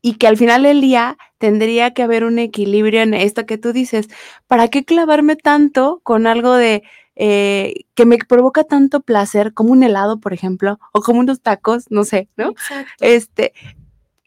y 0.00 0.14
que 0.14 0.26
al 0.26 0.38
final 0.38 0.62
del 0.62 0.80
día 0.80 1.18
tendría 1.36 1.92
que 1.92 2.02
haber 2.02 2.24
un 2.24 2.38
equilibrio 2.38 3.02
en 3.02 3.12
esto 3.12 3.44
que 3.44 3.58
tú 3.58 3.74
dices. 3.74 4.08
¿Para 4.46 4.68
qué 4.68 4.86
clavarme 4.86 5.36
tanto 5.36 6.00
con 6.02 6.26
algo 6.26 6.54
de 6.54 6.82
eh, 7.14 7.84
que 7.94 8.06
me 8.06 8.16
provoca 8.16 8.64
tanto 8.64 9.02
placer, 9.02 9.52
como 9.52 9.72
un 9.72 9.82
helado, 9.82 10.18
por 10.18 10.32
ejemplo, 10.32 10.78
o 10.94 11.02
como 11.02 11.20
unos 11.20 11.42
tacos, 11.42 11.90
no 11.90 12.04
sé, 12.04 12.30
¿no? 12.38 12.52
Exacto. 12.52 12.90
Este, 13.00 13.52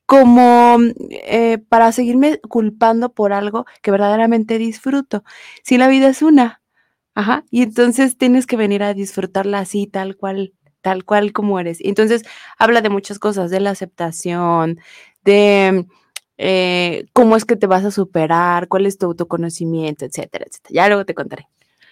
como 0.06 0.78
eh, 1.10 1.58
para 1.68 1.92
seguirme 1.94 2.40
culpando 2.42 3.12
por 3.12 3.34
algo 3.34 3.66
que 3.82 3.90
verdaderamente 3.90 4.60
disfruto. 4.60 5.24
Si 5.64 5.80
la 5.80 5.88
vida 5.88 6.10
es 6.10 6.22
una, 6.22 6.62
ajá, 7.16 7.44
y 7.50 7.64
entonces 7.64 8.20
tienes 8.20 8.46
que 8.46 8.56
venir 8.56 8.84
a 8.84 8.94
disfrutarla 8.94 9.58
así, 9.58 9.88
tal 9.88 10.16
cual 10.16 10.54
tal 10.84 11.06
cual 11.06 11.32
como 11.32 11.60
eres. 11.60 11.80
Entonces, 11.82 12.24
habla 12.60 12.82
de 12.82 12.90
muchas 12.90 13.18
cosas, 13.18 13.50
de 13.50 13.62
la 13.62 13.72
aceptación, 13.72 14.80
de 15.24 15.88
eh, 16.38 17.06
cómo 17.14 17.36
es 17.36 17.46
que 17.46 17.56
te 17.56 17.68
vas 17.68 17.86
a 17.86 17.92
superar, 17.92 18.68
cuál 18.68 18.86
es 18.86 18.98
tu 18.98 19.08
autoconocimiento, 19.08 20.06
etcétera, 20.06 20.46
etcétera. 20.48 20.74
Ya 20.74 20.88
luego 20.90 21.06
te 21.06 21.16
contaré. 21.16 21.48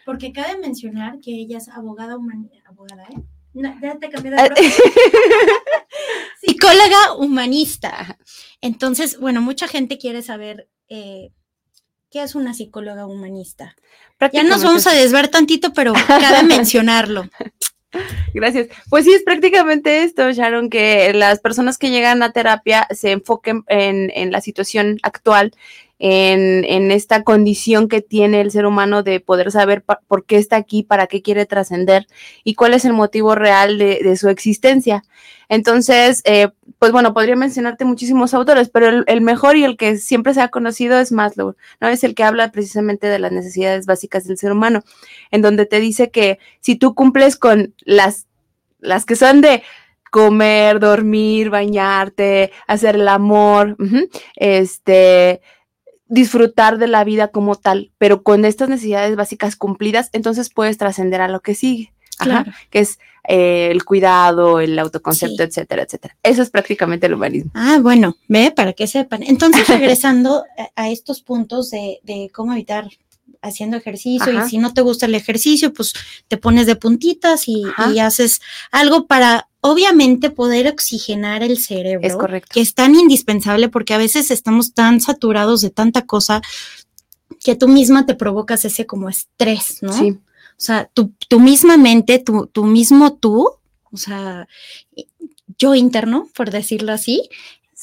Porque 0.05 0.33
cabe 0.33 0.59
mencionar 0.59 1.19
que 1.19 1.31
ella 1.31 1.57
es 1.57 1.69
abogada 1.69 2.17
humanista, 2.17 2.57
abogada, 2.67 3.03
¿eh? 3.05 3.21
ya 3.53 3.97
te 3.97 4.09
cambié 4.09 4.31
de 4.31 4.37
Psicóloga 6.41 7.13
humanista. 7.17 8.17
Entonces, 8.59 9.19
bueno, 9.19 9.41
mucha 9.41 9.67
gente 9.67 9.97
quiere 9.97 10.21
saber 10.21 10.69
eh, 10.89 11.31
qué 12.09 12.23
es 12.23 12.35
una 12.35 12.53
psicóloga 12.53 13.05
humanista. 13.05 13.75
Ya 14.33 14.43
nos 14.43 14.63
vamos 14.63 14.85
a 14.85 14.91
desver 14.91 15.29
tantito, 15.29 15.73
pero 15.73 15.93
cabe 15.93 16.43
mencionarlo. 16.47 17.29
Gracias. 18.33 18.67
Pues 18.89 19.05
sí, 19.05 19.13
es 19.13 19.23
prácticamente 19.23 20.03
esto, 20.03 20.31
Sharon, 20.31 20.69
que 20.69 21.13
las 21.13 21.39
personas 21.39 21.77
que 21.77 21.89
llegan 21.89 22.23
a 22.23 22.31
terapia 22.31 22.87
se 22.91 23.11
enfoquen 23.11 23.63
en, 23.67 24.11
en 24.15 24.31
la 24.31 24.41
situación 24.41 24.99
actual 25.03 25.51
en, 26.03 26.89
esta 26.89 27.23
condición 27.23 27.87
que 27.87 28.01
tiene 28.01 28.41
el 28.41 28.49
ser 28.49 28.65
humano 28.65 29.03
de 29.03 29.19
poder 29.19 29.51
saber 29.51 29.83
por 29.83 30.25
qué 30.25 30.37
está 30.37 30.55
aquí, 30.55 30.81
para 30.81 31.05
qué 31.05 31.21
quiere 31.21 31.45
trascender 31.45 32.07
y 32.43 32.55
cuál 32.55 32.73
es 32.73 32.85
el 32.85 32.93
motivo 32.93 33.35
real 33.35 33.77
de, 33.77 34.15
su 34.17 34.27
existencia. 34.29 35.03
Entonces, 35.47 36.23
eh, 36.25 36.49
pues 36.79 36.91
bueno, 36.91 37.13
podría 37.13 37.35
mencionarte 37.35 37.85
muchísimos 37.85 38.33
autores, 38.33 38.69
pero 38.69 39.03
el, 39.05 39.21
mejor 39.21 39.57
y 39.57 39.63
el 39.63 39.77
que 39.77 39.97
siempre 39.97 40.33
se 40.33 40.41
ha 40.41 40.47
conocido 40.47 40.99
es 40.99 41.11
Maslow, 41.11 41.55
¿no? 41.79 41.87
Es 41.87 42.03
el 42.03 42.15
que 42.15 42.23
habla 42.23 42.51
precisamente 42.51 43.05
de 43.05 43.19
las 43.19 43.31
necesidades 43.31 43.85
básicas 43.85 44.25
del 44.25 44.39
ser 44.39 44.53
humano, 44.53 44.83
en 45.29 45.43
donde 45.43 45.67
te 45.67 45.79
dice 45.79 46.09
que 46.09 46.39
si 46.61 46.75
tú 46.75 46.95
cumples 46.95 47.35
con 47.37 47.75
las, 47.85 48.25
las 48.79 49.05
que 49.05 49.15
son 49.15 49.41
de 49.41 49.61
comer, 50.09 50.79
dormir, 50.79 51.51
bañarte, 51.51 52.51
hacer 52.65 52.95
el 52.95 53.07
amor, 53.07 53.77
este, 54.35 55.41
disfrutar 56.11 56.77
de 56.77 56.89
la 56.89 57.05
vida 57.05 57.29
como 57.29 57.55
tal, 57.55 57.89
pero 57.97 58.21
con 58.21 58.43
estas 58.43 58.67
necesidades 58.67 59.15
básicas 59.15 59.55
cumplidas, 59.55 60.09
entonces 60.11 60.49
puedes 60.49 60.77
trascender 60.77 61.21
a 61.21 61.29
lo 61.29 61.39
que 61.39 61.55
sigue, 61.55 61.93
que 62.69 62.79
es 62.79 62.99
eh, 63.27 63.69
el 63.71 63.85
cuidado, 63.85 64.59
el 64.59 64.77
autoconcepto, 64.77 65.41
etcétera, 65.41 65.83
etcétera. 65.83 66.17
Eso 66.21 66.41
es 66.41 66.49
prácticamente 66.49 67.07
el 67.07 67.13
humanismo. 67.13 67.51
Ah, 67.53 67.79
bueno, 67.81 68.17
ve, 68.27 68.51
para 68.51 68.73
que 68.73 68.87
sepan. 68.87 69.23
Entonces, 69.23 69.65
regresando 69.69 70.43
a 70.75 70.89
estos 70.89 71.21
puntos 71.21 71.71
de, 71.71 72.29
cómo 72.33 72.51
evitar 72.51 72.89
haciendo 73.41 73.77
ejercicio 73.77 74.33
y 74.33 74.49
si 74.49 74.57
no 74.57 74.73
te 74.73 74.81
gusta 74.81 75.05
el 75.05 75.15
ejercicio, 75.15 75.73
pues 75.73 75.93
te 76.27 76.35
pones 76.35 76.65
de 76.65 76.75
puntitas 76.75 77.47
y, 77.47 77.63
y 77.93 77.99
haces 77.99 78.41
algo 78.69 79.07
para 79.07 79.47
obviamente 79.61 80.29
poder 80.29 80.67
oxigenar 80.67 81.43
el 81.43 81.57
cerebro, 81.57 82.07
es 82.07 82.15
correcto. 82.15 82.49
que 82.53 82.61
es 82.61 82.73
tan 82.73 82.95
indispensable 82.95 83.69
porque 83.69 83.93
a 83.93 83.97
veces 83.97 84.31
estamos 84.31 84.73
tan 84.73 84.99
saturados 84.99 85.61
de 85.61 85.69
tanta 85.69 86.05
cosa 86.05 86.41
que 87.43 87.55
tú 87.55 87.67
misma 87.67 88.05
te 88.05 88.15
provocas 88.15 88.65
ese 88.65 88.85
como 88.85 89.09
estrés, 89.09 89.79
¿no? 89.81 89.93
Sí. 89.93 90.11
O 90.11 90.63
sea, 90.63 90.89
tu, 90.93 91.13
tu 91.27 91.39
misma 91.39 91.77
mente, 91.77 92.19
tu, 92.19 92.47
tu 92.47 92.65
mismo 92.65 93.13
tú, 93.13 93.49
o 93.91 93.97
sea, 93.97 94.47
yo 95.57 95.75
interno, 95.75 96.27
por 96.35 96.51
decirlo 96.51 96.91
así, 96.91 97.29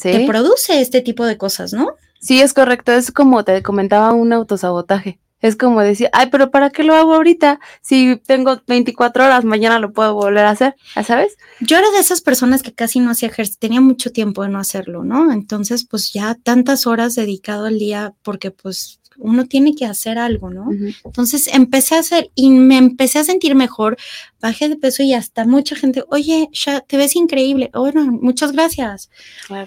te 0.01 0.27
produce 0.27 0.81
este 0.81 1.01
tipo 1.01 1.25
de 1.25 1.37
cosas, 1.37 1.73
¿no? 1.73 1.97
Sí, 2.21 2.41
es 2.41 2.55
correcto. 2.55 2.93
Es 2.93 3.11
como 3.11 3.45
te 3.45 3.63
comentaba 3.63 4.13
un 4.13 4.33
autosabotaje. 4.33 5.19
Es 5.41 5.57
como 5.57 5.81
decir, 5.81 6.09
ay, 6.13 6.29
pero 6.31 6.51
¿para 6.51 6.71
qué 6.71 6.83
lo 6.83 6.95
hago 6.95 7.15
ahorita? 7.15 7.61
Si 7.81 8.21
tengo 8.27 8.61
24 8.67 9.25
horas, 9.25 9.45
mañana 9.45 9.79
lo 9.79 9.93
puedo 9.93 10.15
volver 10.15 10.45
a 10.45 10.51
hacer, 10.51 10.75
¿sabes? 11.05 11.37
Yo 11.61 11.77
era 11.79 11.91
de 11.91 11.99
esas 11.99 12.21
personas 12.21 12.63
que 12.63 12.75
casi 12.75 12.99
no 13.01 13.11
hacía 13.11 13.29
ejercicio, 13.29 13.59
tenía 13.61 13.81
mucho 13.81 14.11
tiempo 14.11 14.43
de 14.43 14.49
no 14.49 14.59
hacerlo, 14.59 15.05
¿no? 15.05 15.33
Entonces, 15.33 15.87
pues 15.89 16.13
ya 16.13 16.35
tantas 16.35 16.87
horas 16.87 17.15
dedicado 17.15 17.67
al 17.67 17.79
día, 17.79 18.15
porque 18.23 18.51
pues 18.51 19.01
uno 19.19 19.47
tiene 19.47 19.75
que 19.75 19.85
hacer 19.85 20.19
algo, 20.19 20.51
¿no? 20.51 20.69
Entonces 21.05 21.49
empecé 21.53 21.97
a 21.97 22.01
hacer 22.01 22.31
y 22.35 22.51
me 22.51 22.79
empecé 22.79 23.19
a 23.19 23.25
sentir 23.25 23.55
mejor, 23.55 23.97
bajé 24.41 24.69
de 24.69 24.77
peso 24.77 25.03
y 25.03 25.13
hasta 25.13 25.45
mucha 25.45 25.77
gente, 25.77 26.05
oye, 26.09 26.49
ya 26.53 26.81
te 26.81 26.97
ves 26.97 27.17
increíble, 27.17 27.71
bueno, 27.75 28.07
muchas 28.07 28.53
gracias. 28.53 29.11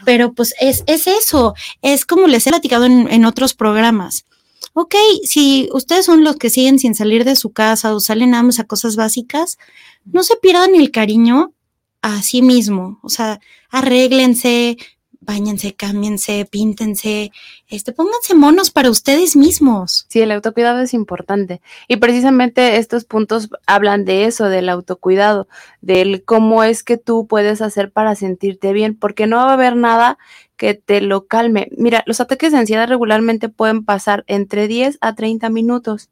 Pero 0.05 0.33
pues 0.33 0.55
es, 0.59 0.83
es 0.87 1.07
eso, 1.07 1.53
es 1.81 2.05
como 2.05 2.27
les 2.27 2.47
he 2.47 2.49
platicado 2.49 2.85
en, 2.85 3.11
en 3.11 3.25
otros 3.25 3.53
programas 3.53 4.25
ok, 4.73 4.95
si 5.23 5.69
ustedes 5.73 6.05
son 6.05 6.23
los 6.23 6.37
que 6.37 6.49
siguen 6.49 6.79
sin 6.79 6.95
salir 6.95 7.25
de 7.25 7.35
su 7.35 7.51
casa 7.51 7.93
o 7.93 7.99
salen 7.99 8.31
nada 8.31 8.43
más 8.43 8.59
a 8.59 8.65
cosas 8.65 8.95
básicas, 8.95 9.57
no 10.05 10.23
se 10.23 10.35
pierdan 10.37 10.75
el 10.75 10.91
cariño 10.91 11.53
a 12.01 12.21
sí 12.21 12.41
mismo, 12.41 12.99
o 13.03 13.09
sea, 13.09 13.39
arréglense, 13.69 14.77
bañense, 15.21 15.75
cámbiense, 15.75 16.47
píntense, 16.49 17.31
este, 17.67 17.93
pónganse 17.93 18.33
monos 18.33 18.71
para 18.71 18.89
ustedes 18.89 19.35
mismos. 19.35 20.07
Sí, 20.09 20.19
el 20.19 20.31
autocuidado 20.31 20.81
es 20.81 20.93
importante. 20.95 21.61
Y 21.87 21.97
precisamente 21.97 22.77
estos 22.77 23.05
puntos 23.05 23.49
hablan 23.67 24.03
de 24.03 24.25
eso, 24.25 24.49
del 24.49 24.67
autocuidado, 24.67 25.47
del 25.79 26.23
cómo 26.25 26.63
es 26.63 26.83
que 26.83 26.97
tú 26.97 27.27
puedes 27.27 27.61
hacer 27.61 27.91
para 27.91 28.15
sentirte 28.15 28.73
bien, 28.73 28.95
porque 28.97 29.27
no 29.27 29.37
va 29.37 29.51
a 29.51 29.53
haber 29.53 29.75
nada 29.75 30.17
que 30.61 30.75
te 30.75 31.01
lo 31.01 31.25
calme. 31.25 31.69
Mira, 31.75 32.03
los 32.05 32.21
ataques 32.21 32.51
de 32.51 32.59
ansiedad 32.59 32.87
regularmente 32.87 33.49
pueden 33.49 33.83
pasar 33.83 34.23
entre 34.27 34.67
10 34.67 34.99
a 35.01 35.15
30 35.15 35.49
minutos. 35.49 36.11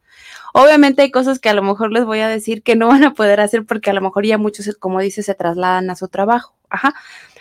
Obviamente 0.55 1.03
hay 1.03 1.11
cosas 1.11 1.37
que 1.37 1.49
a 1.49 1.53
lo 1.53 1.61
mejor 1.61 1.91
les 1.91 2.03
voy 2.03 2.21
a 2.21 2.27
decir 2.27 2.63
que 2.63 2.75
no 2.75 2.87
van 2.87 3.03
a 3.03 3.13
poder 3.13 3.41
hacer 3.41 3.63
porque 3.67 3.91
a 3.91 3.93
lo 3.93 4.01
mejor 4.01 4.25
ya 4.25 4.39
muchos, 4.39 4.75
como 4.79 5.01
dice, 5.01 5.21
se 5.21 5.35
trasladan 5.35 5.91
a 5.91 5.95
su 5.95 6.07
trabajo. 6.07 6.55
Ajá. 6.67 6.95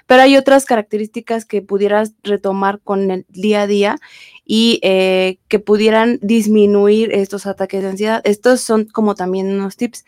Pero 0.05 0.21
hay 0.21 0.37
otras 0.37 0.67
características 0.67 1.47
que 1.47 1.63
pudieras 1.63 2.13
retomar 2.23 2.79
con 2.85 3.11
el 3.11 3.25
día 3.31 3.63
a 3.63 3.67
día 3.67 3.97
y 4.45 4.79
eh, 4.83 5.39
que 5.49 5.61
pudieran 5.61 6.19
disminuir 6.21 7.11
estos 7.15 7.47
ataques 7.47 7.83
de 7.83 7.89
ansiedad. 7.89 8.21
Estos 8.25 8.61
son 8.61 8.85
como 8.85 9.15
también 9.15 9.51
unos 9.51 9.79
tips. 9.79 10.05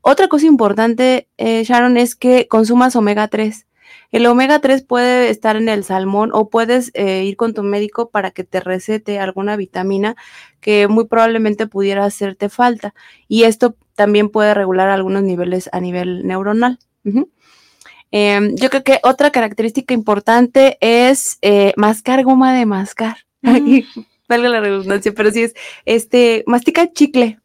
Otra 0.00 0.28
cosa 0.28 0.46
importante, 0.46 1.28
eh, 1.36 1.62
Sharon, 1.64 1.98
es 1.98 2.16
que 2.16 2.48
consumas 2.48 2.96
omega 2.96 3.28
3. 3.28 3.67
El 4.10 4.26
omega 4.26 4.58
3 4.58 4.82
puede 4.84 5.28
estar 5.28 5.56
en 5.56 5.68
el 5.68 5.84
salmón 5.84 6.30
o 6.32 6.48
puedes 6.48 6.90
eh, 6.94 7.24
ir 7.24 7.36
con 7.36 7.52
tu 7.52 7.62
médico 7.62 8.08
para 8.08 8.30
que 8.30 8.42
te 8.42 8.60
recete 8.60 9.18
alguna 9.18 9.56
vitamina 9.56 10.16
que 10.60 10.88
muy 10.88 11.06
probablemente 11.06 11.66
pudiera 11.66 12.04
hacerte 12.04 12.48
falta. 12.48 12.94
Y 13.28 13.42
esto 13.42 13.76
también 13.94 14.30
puede 14.30 14.54
regular 14.54 14.88
algunos 14.88 15.22
niveles 15.22 15.68
a 15.72 15.80
nivel 15.80 16.26
neuronal. 16.26 16.78
Em, 18.10 18.54
yo 18.56 18.70
creo 18.70 18.82
que 18.82 19.00
otra 19.02 19.30
característica 19.30 19.92
importante 19.92 20.78
es 20.80 21.38
eh, 21.42 21.74
mascar 21.76 22.24
goma 22.24 22.54
de 22.54 22.64
mascar. 22.64 23.18
Valga 24.28 24.48
la 24.48 24.60
redundancia, 24.60 25.12
pero 25.14 25.30
sí 25.30 25.42
es, 25.42 25.54
este, 25.84 26.44
mastica 26.46 26.90
chicle. 26.92 27.38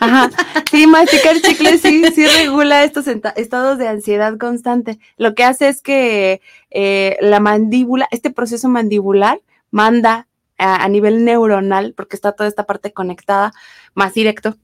Ajá, 0.00 0.30
sí, 0.70 0.86
masticar 0.86 1.40
chicle 1.40 1.78
sí, 1.78 2.02
sí 2.14 2.26
regula 2.26 2.84
estos 2.84 3.06
estados 3.06 3.78
de 3.78 3.88
ansiedad 3.88 4.36
constante. 4.38 4.98
Lo 5.16 5.34
que 5.34 5.44
hace 5.44 5.68
es 5.68 5.82
que 5.82 6.40
eh, 6.70 7.16
la 7.20 7.40
mandíbula, 7.40 8.08
este 8.10 8.30
proceso 8.30 8.68
mandibular, 8.68 9.40
manda 9.70 10.26
a, 10.56 10.88
nivel 10.88 11.24
neuronal, 11.24 11.94
porque 11.94 12.16
está 12.16 12.32
toda 12.32 12.48
esta 12.48 12.66
parte 12.66 12.92
conectada 12.92 13.52
más 13.94 14.14
directo, 14.14 14.56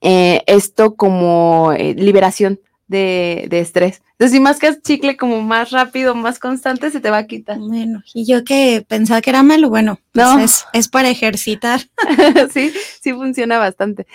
eh, 0.00 0.42
esto 0.46 0.94
como 0.94 1.72
liberación 1.72 2.60
de, 2.88 3.46
de 3.48 3.60
estrés. 3.60 4.02
Entonces, 4.22 4.36
si 4.36 4.40
mascas 4.40 4.82
chicle 4.82 5.16
como 5.16 5.42
más 5.42 5.72
rápido, 5.72 6.14
más 6.14 6.38
constante, 6.38 6.90
se 6.90 7.00
te 7.00 7.10
va 7.10 7.18
a 7.18 7.26
quitar. 7.26 7.58
Bueno, 7.58 8.02
y 8.14 8.24
yo 8.24 8.44
que 8.44 8.84
pensaba 8.86 9.20
que 9.20 9.30
era 9.30 9.42
malo, 9.42 9.68
bueno, 9.68 9.98
pues 10.12 10.26
no. 10.26 10.38
es, 10.72 10.88
para 10.88 11.08
ejercitar. 11.10 11.80
sí, 12.52 12.72
sí 13.00 13.12
funciona 13.12 13.58
bastante. 13.58 14.06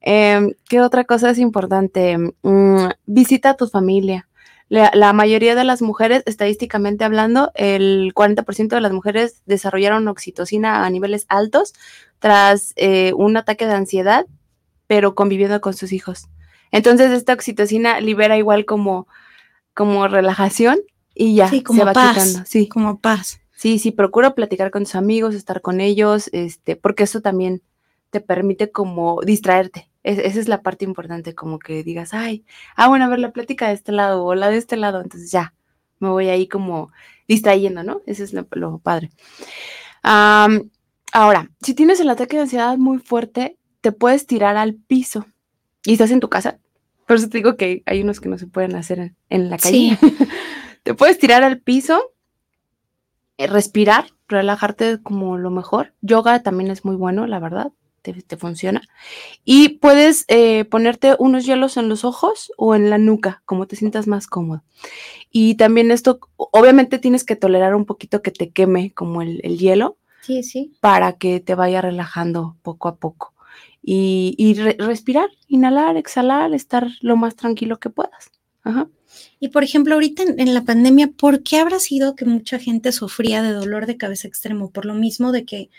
Em, 0.00 0.52
¿Qué 0.68 0.80
otra 0.80 1.02
cosa 1.02 1.30
es 1.30 1.38
importante? 1.38 2.16
Mm, 2.42 2.86
visita 3.06 3.50
a 3.50 3.56
tu 3.56 3.66
familia. 3.66 4.28
La, 4.68 5.12
mayoría 5.12 5.54
de 5.54 5.64
las 5.64 5.82
mujeres, 5.82 6.22
estadísticamente 6.26 7.04
hablando, 7.04 7.50
el 7.54 8.12
40% 8.14 8.68
de 8.68 8.80
las 8.80 8.92
mujeres 8.92 9.42
desarrollaron 9.46 10.06
oxitocina 10.08 10.84
a 10.84 10.90
niveles 10.90 11.26
altos 11.28 11.72
tras 12.18 12.72
eh, 12.76 13.12
un 13.16 13.36
ataque 13.36 13.66
de 13.66 13.74
ansiedad, 13.74 14.26
pero 14.88 15.14
conviviendo 15.14 15.60
con 15.60 15.74
sus 15.74 15.92
hijos. 15.92 16.28
Entonces, 16.72 17.10
esta 17.10 17.32
oxitocina 17.32 18.00
libera 18.00 18.36
igual 18.36 18.64
como 18.64 19.06
como 19.76 20.08
relajación 20.08 20.78
y 21.14 21.34
ya 21.34 21.50
como 21.62 21.80
se 21.80 21.84
va 21.84 21.92
paz, 21.92 22.14
quitando. 22.14 22.46
Sí, 22.46 22.66
como 22.66 22.98
paz. 22.98 23.40
Sí, 23.52 23.78
sí, 23.78 23.90
procura 23.90 24.34
platicar 24.34 24.70
con 24.70 24.84
tus 24.84 24.94
amigos, 24.94 25.34
estar 25.34 25.60
con 25.60 25.82
ellos, 25.82 26.30
este, 26.32 26.76
porque 26.76 27.04
eso 27.04 27.20
también 27.20 27.62
te 28.08 28.20
permite 28.20 28.70
como 28.70 29.20
distraerte. 29.20 29.90
esa 30.02 30.40
es 30.40 30.48
la 30.48 30.62
parte 30.62 30.86
importante, 30.86 31.34
como 31.34 31.58
que 31.58 31.82
digas, 31.82 32.14
ay, 32.14 32.44
ah, 32.74 32.88
bueno, 32.88 33.04
a 33.04 33.08
ver, 33.08 33.18
la 33.18 33.32
plática 33.32 33.68
de 33.68 33.74
este 33.74 33.92
lado 33.92 34.24
o 34.24 34.34
la 34.34 34.48
de 34.48 34.56
este 34.56 34.76
lado, 34.76 35.02
entonces 35.02 35.30
ya, 35.30 35.52
me 35.98 36.08
voy 36.08 36.28
ahí 36.28 36.48
como 36.48 36.90
distrayendo, 37.28 37.82
¿no? 37.82 38.00
Ese 38.06 38.24
es 38.24 38.32
lo, 38.32 38.78
padre. 38.78 39.10
ahora, 40.02 41.50
si 41.60 41.74
tienes 41.74 42.00
el 42.00 42.08
ataque 42.08 42.36
de 42.36 42.42
ansiedad 42.42 42.78
muy 42.78 42.98
fuerte, 42.98 43.58
te 43.82 43.92
puedes 43.92 44.26
tirar 44.26 44.56
al 44.56 44.74
piso 44.74 45.26
y 45.86 45.92
estás 45.92 46.10
en 46.10 46.20
tu 46.20 46.28
casa, 46.28 46.58
por 47.06 47.16
eso 47.16 47.28
te 47.28 47.38
digo 47.38 47.56
que 47.56 47.82
hay 47.86 48.02
unos 48.02 48.20
que 48.20 48.28
no 48.28 48.36
se 48.36 48.48
pueden 48.48 48.74
hacer 48.74 49.14
en, 49.30 49.50
la 49.50 49.56
calle. 49.56 49.96
te 50.82 50.94
puedes 50.94 51.18
tirar 51.18 51.44
al 51.44 51.60
piso, 51.60 52.12
eh, 53.38 53.46
respirar, 53.46 54.10
relajarte 54.28 55.00
como 55.02 55.38
lo 55.38 55.50
mejor. 55.50 55.94
Yoga 56.00 56.42
también 56.42 56.70
es 56.70 56.84
muy 56.84 56.96
bueno, 56.96 57.26
la 57.26 57.38
verdad. 57.38 57.72
Te, 58.02 58.36
funciona. 58.36 58.82
Y 59.44 59.80
puedes 59.80 60.26
eh, 60.28 60.64
ponerte 60.64 61.16
unos 61.18 61.44
hielos 61.44 61.76
en 61.76 61.88
los 61.88 62.04
ojos 62.04 62.52
o 62.56 62.76
en 62.76 62.88
la 62.88 62.98
nuca, 62.98 63.42
como 63.46 63.66
te 63.66 63.74
sientas 63.74 64.06
más 64.06 64.28
cómodo. 64.28 64.62
Y 65.32 65.56
también 65.56 65.90
esto, 65.90 66.20
obviamente 66.36 67.00
tienes 67.00 67.24
que 67.24 67.34
tolerar 67.34 67.74
un 67.74 67.84
poquito 67.84 68.22
que 68.22 68.30
te 68.30 68.50
queme 68.50 68.92
como 68.92 69.22
el, 69.22 69.40
el 69.42 69.58
hielo. 69.58 69.96
Sí, 70.20 70.44
sí. 70.44 70.76
Para 70.80 71.14
que 71.14 71.40
te 71.40 71.56
vaya 71.56 71.80
relajando 71.80 72.56
poco 72.62 72.86
a 72.86 72.94
poco 72.94 73.34
y, 73.88 74.54
respirar, 74.78 75.28
inhalar, 75.46 75.96
exhalar, 75.96 76.52
estar 76.52 76.88
lo 77.02 77.16
más 77.16 77.36
tranquilo 77.36 77.78
que 77.78 77.88
puedas. 77.88 78.32
Y 79.38 79.48
por 79.48 79.62
ejemplo, 79.62 79.94
ahorita 79.94 80.24
en, 80.24 80.54
la 80.54 80.64
pandemia, 80.64 81.12
¿por 81.16 81.44
qué 81.44 81.58
habrá 81.58 81.78
sido 81.78 82.16
que 82.16 82.24
mucha 82.24 82.58
gente 82.58 82.90
sufría 82.90 83.42
de 83.42 83.52
dolor 83.52 83.86
de 83.86 83.96
cabeza 83.96 84.26
extremo? 84.26 84.70
Por 84.70 84.86
lo 84.86 84.94
mismo 84.94 85.30
de 85.30 85.44
que 85.44 85.70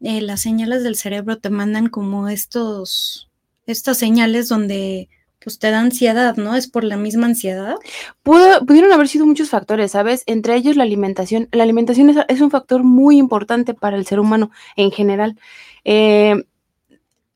eh, 0.00 0.22
las 0.22 0.40
señales 0.40 0.82
del 0.82 0.96
cerebro 0.96 1.38
te 1.38 1.50
mandan 1.50 1.88
como 1.88 2.30
estos, 2.30 3.30
estas 3.66 3.98
señales 3.98 4.48
donde 4.48 5.10
pues 5.44 5.58
te 5.58 5.70
da 5.70 5.80
ansiedad, 5.80 6.36
¿no? 6.36 6.54
Es 6.54 6.68
por 6.68 6.84
la 6.84 6.96
misma 6.96 7.26
ansiedad. 7.26 7.74
pudieron 8.22 8.92
haber 8.92 9.08
sido 9.08 9.26
muchos 9.26 9.50
factores, 9.50 9.90
¿sabes? 9.90 10.22
Entre 10.26 10.54
ellos 10.56 10.76
la 10.76 10.84
alimentación. 10.84 11.48
La 11.52 11.64
alimentación 11.64 12.08
es, 12.08 12.16
es 12.28 12.40
un 12.40 12.50
factor 12.50 12.82
muy 12.82 13.18
importante 13.18 13.74
para 13.74 13.98
el 13.98 14.06
ser 14.06 14.20
humano 14.20 14.50
en 14.76 14.90
general. 14.90 15.36
Eh, 15.84 16.44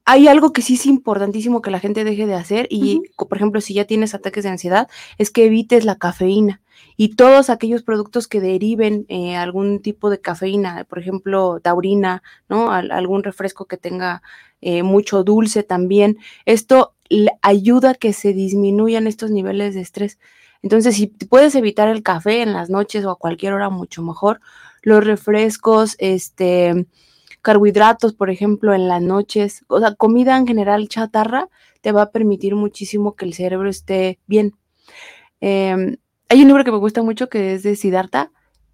hay 0.07 0.29
algo 0.29 0.53
que 0.53 0.63
sí 0.63 0.75
es 0.75 0.87
importantísimo 0.87 1.61
que 1.61 1.73
la 1.73 1.81
gente 1.81 2.05
deje 2.05 2.27
de 2.27 2.35
hacer 2.35 2.69
y, 2.71 3.03
por 3.17 3.37
ejemplo, 3.37 3.61
si 3.61 3.75
ya 3.75 3.87
tienes 3.87 4.15
ataques 4.15 4.45
de 4.45 4.51
ansiedad, 4.51 4.89
es 5.19 5.33
que 5.33 5.45
evites 5.45 5.85
la 5.85 5.97
cafeína 5.97 6.63
y 6.97 7.17
todos 7.17 7.51
aquellos 7.51 7.83
productos 7.83 8.29
que 8.29 8.41
deriven 8.41 9.05
eh, 9.09 9.35
algún 9.35 9.83
tipo 9.83 10.09
de 10.09 10.21
cafeína, 10.21 10.85
por 10.85 11.01
ejemplo, 11.01 11.59
taurina, 11.61 12.23
¿no? 12.49 12.71
algún 12.71 13.25
refresco 13.25 13.67
que 13.67 13.77
tenga 13.77 14.23
eh, 14.61 14.85
mucho 14.85 15.25
dulce 15.25 15.65
también. 15.65 16.19
Esto 16.45 16.95
ayuda 17.43 17.91
a 17.91 17.95
que 17.95 18.13
se 18.13 18.33
disminuyan 18.33 19.09
estos 19.09 19.33
niveles 19.33 19.75
de 19.75 19.81
estrés. 19.81 20.21
Entonces, 20.63 20.95
si 20.95 21.09
puedes 21.09 21.57
evitar 21.57 21.89
el 21.89 22.05
café 22.05 22.43
en 22.43 22.53
las 22.53 22.71
noches 22.71 23.05
o 23.05 23.11
a 23.11 23.19
cualquier 23.19 23.55
hora, 23.55 23.71
mucho 23.71 24.03
mejor. 24.03 24.41
Los 24.83 25.05
refrescos, 25.05 25.97
este, 25.99 26.87
carbohidratos, 27.47 28.13
por 28.13 28.29
ejemplo, 28.29 28.75
en 28.75 28.89
las 28.89 29.01
noches, 29.01 29.65
o 29.69 29.79
sea, 29.79 29.95
comida 29.95 30.37
en 30.37 30.49
general 30.49 30.89
chatarra, 30.89 31.49
te 31.81 31.93
va 31.93 32.03
a 32.03 32.11
permitir 32.11 32.57
muchísimo 32.57 33.15
que 33.15 33.25
el 33.25 33.35
cerebro 33.35 33.71
esté 33.71 34.19
bien. 34.27 34.57
Em, 35.41 35.97
hay 36.29 36.43
un 36.43 36.49
libro 36.49 36.65
que 36.65 36.73
me 36.73 36.79
gusta 36.79 37.05
mucho 37.05 37.29
que 37.29 37.55
es 37.55 37.63
de 37.63 37.77
Siddhartha, 37.77 38.33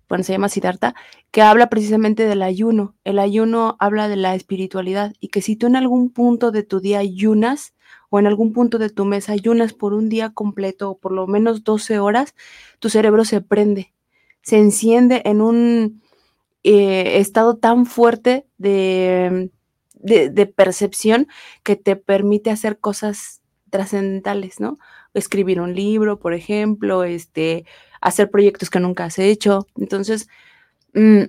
bueno, 0.09 0.25
se 0.25 0.33
llama 0.33 0.49
Siddhartha, 0.49 0.95
que 1.31 1.43
habla 1.43 1.69
precisamente 1.69 2.25
del 2.25 2.43
ayuno. 2.43 2.95
El 3.05 3.19
ayuno 3.19 3.77
habla 3.79 4.09
de 4.09 4.17
la 4.17 4.35
espiritualidad 4.35 5.13
y 5.21 5.29
que 5.29 5.43
si 5.43 5.55
tú 5.55 5.67
en 5.67 5.77
algún 5.77 6.09
punto 6.09 6.51
de 6.51 6.63
tu 6.63 6.81
día 6.81 7.01
ayunas 7.01 7.75
o 8.09 8.21
en 8.21 8.27
algún 8.27 8.55
punto 8.55 8.79
de 8.79 8.89
tu 8.89 9.05
mesa 9.05 9.35
ayunas 9.35 9.75
por 9.75 9.93
un 9.93 10.09
día 10.09 10.31
completo 10.31 10.93
o 10.93 10.99
por 10.99 11.13
lo 11.13 11.27
menos 11.27 11.63
12 11.63 11.99
horas, 11.99 12.35
tu 12.79 12.89
cerebro 12.89 13.27
se 13.27 13.43
prende, 13.43 13.93
se 14.41 14.57
enciende 14.57 15.21
en 15.27 15.43
un 15.43 16.01
eh, 16.65 17.19
estado 17.19 17.57
tan 17.57 17.87
fuerte 17.87 18.47
de, 18.59 19.51
de, 19.95 20.47
percepción 20.47 21.29
que 21.63 21.77
te 21.77 21.97
permite 21.97 22.51
hacer 22.51 22.79
cosas 22.79 23.41
trascendentales, 23.71 24.61
¿no? 24.61 24.79
Escribir 25.15 25.61
un 25.61 25.75
libro, 25.75 26.19
por 26.19 26.35
ejemplo, 26.35 27.05
este, 27.05 27.65
hacer 28.01 28.31
proyectos 28.31 28.71
que 28.71 28.81
nunca 28.81 29.05
has 29.05 29.19
hecho. 29.19 29.67
Entonces, 29.77 30.29
mm, 30.95 31.23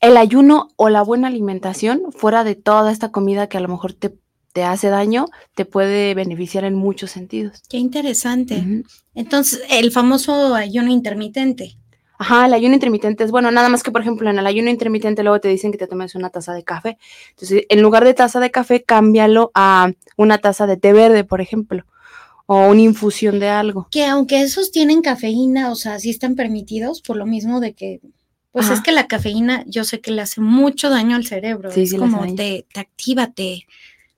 el 0.00 0.16
ayuno 0.16 0.68
o 0.76 0.90
la 0.90 1.02
buena 1.02 1.28
alimentación, 1.28 2.12
fuera 2.12 2.44
de 2.44 2.54
toda 2.54 2.92
esta 2.92 3.10
comida 3.10 3.48
que 3.48 3.56
a 3.56 3.60
lo 3.60 3.68
mejor 3.68 3.94
te, 3.94 4.14
te 4.52 4.64
hace 4.64 4.88
daño, 4.88 5.26
te 5.54 5.64
puede 5.64 6.14
beneficiar 6.14 6.64
en 6.64 6.74
muchos 6.74 7.10
sentidos. 7.10 7.62
Qué 7.68 7.78
interesante. 7.78 8.84
Entonces, 9.14 9.62
el 9.70 9.90
famoso 9.90 10.54
ayuno 10.54 10.90
intermitente. 10.90 11.78
Ajá, 12.18 12.46
el 12.46 12.54
ayuno 12.54 12.74
intermitente 12.74 13.24
es 13.24 13.30
bueno, 13.30 13.50
nada 13.50 13.68
más 13.68 13.82
que 13.82 13.90
por 13.90 14.00
ejemplo 14.00 14.30
en 14.30 14.38
el 14.38 14.46
ayuno 14.46 14.70
intermitente 14.70 15.22
luego 15.22 15.40
te 15.40 15.48
dicen 15.48 15.70
que 15.72 15.78
te 15.78 15.86
tomes 15.86 16.14
una 16.14 16.30
taza 16.30 16.54
de 16.54 16.64
café. 16.64 16.98
Entonces, 17.30 17.64
en 17.68 17.82
lugar 17.82 18.04
de 18.04 18.14
taza 18.14 18.40
de 18.40 18.50
café, 18.50 18.82
cámbialo 18.82 19.50
a 19.54 19.90
una 20.16 20.38
taza 20.38 20.66
de 20.66 20.76
té 20.76 20.92
verde, 20.92 21.24
por 21.24 21.40
ejemplo, 21.40 21.84
o 22.46 22.68
una 22.68 22.80
infusión 22.80 23.38
de 23.38 23.48
algo. 23.50 23.88
Que 23.90 24.06
aunque 24.06 24.40
esos 24.40 24.70
tienen 24.72 25.02
cafeína, 25.02 25.70
o 25.70 25.74
sea, 25.74 25.98
sí 25.98 26.10
están 26.10 26.34
permitidos 26.36 27.02
por 27.02 27.16
lo 27.16 27.26
mismo 27.26 27.60
de 27.60 27.74
que 27.74 28.00
Pues 28.52 28.70
es 28.70 28.80
que 28.80 28.92
la 28.92 29.06
cafeína, 29.06 29.64
yo 29.66 29.84
sé 29.84 30.00
que 30.00 30.10
le 30.12 30.22
hace 30.22 30.40
mucho 30.40 30.88
daño 30.88 31.16
al 31.16 31.26
cerebro. 31.26 31.70
Sí, 31.70 31.82
es 31.82 31.90
sí 31.90 31.96
como 31.98 32.24
te, 32.34 32.64
te 32.72 32.80
activa, 32.80 33.30
te. 33.32 33.66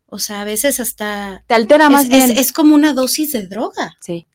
O 0.06 0.20
sea, 0.20 0.42
a 0.42 0.44
veces 0.44 0.78
hasta. 0.78 1.42
Te 1.48 1.54
altera 1.54 1.90
más 1.90 2.04
Es, 2.04 2.11
bien. 2.11 2.30
es- 2.30 2.38
es 2.38 2.52
como 2.52 2.74
una 2.76 2.92
dosis 2.92 3.32
de 3.32 3.46
droga. 3.48 3.96
Sí. 4.00 4.26